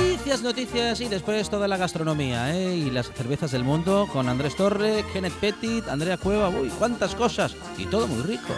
Noticias, 0.00 0.42
noticias 0.42 1.00
y 1.02 1.08
después 1.08 1.50
toda 1.50 1.68
la 1.68 1.76
gastronomía 1.76 2.56
¿eh? 2.56 2.74
y 2.74 2.90
las 2.90 3.12
cervezas 3.12 3.50
del 3.50 3.64
mundo 3.64 4.08
con 4.10 4.30
Andrés 4.30 4.56
Torre, 4.56 5.04
Kenneth 5.12 5.34
Petit, 5.34 5.86
Andrea 5.88 6.16
Cueva, 6.16 6.48
uy, 6.48 6.70
cuántas 6.78 7.14
cosas 7.14 7.54
y 7.76 7.84
todo 7.84 8.06
muy 8.06 8.22
rico. 8.22 8.54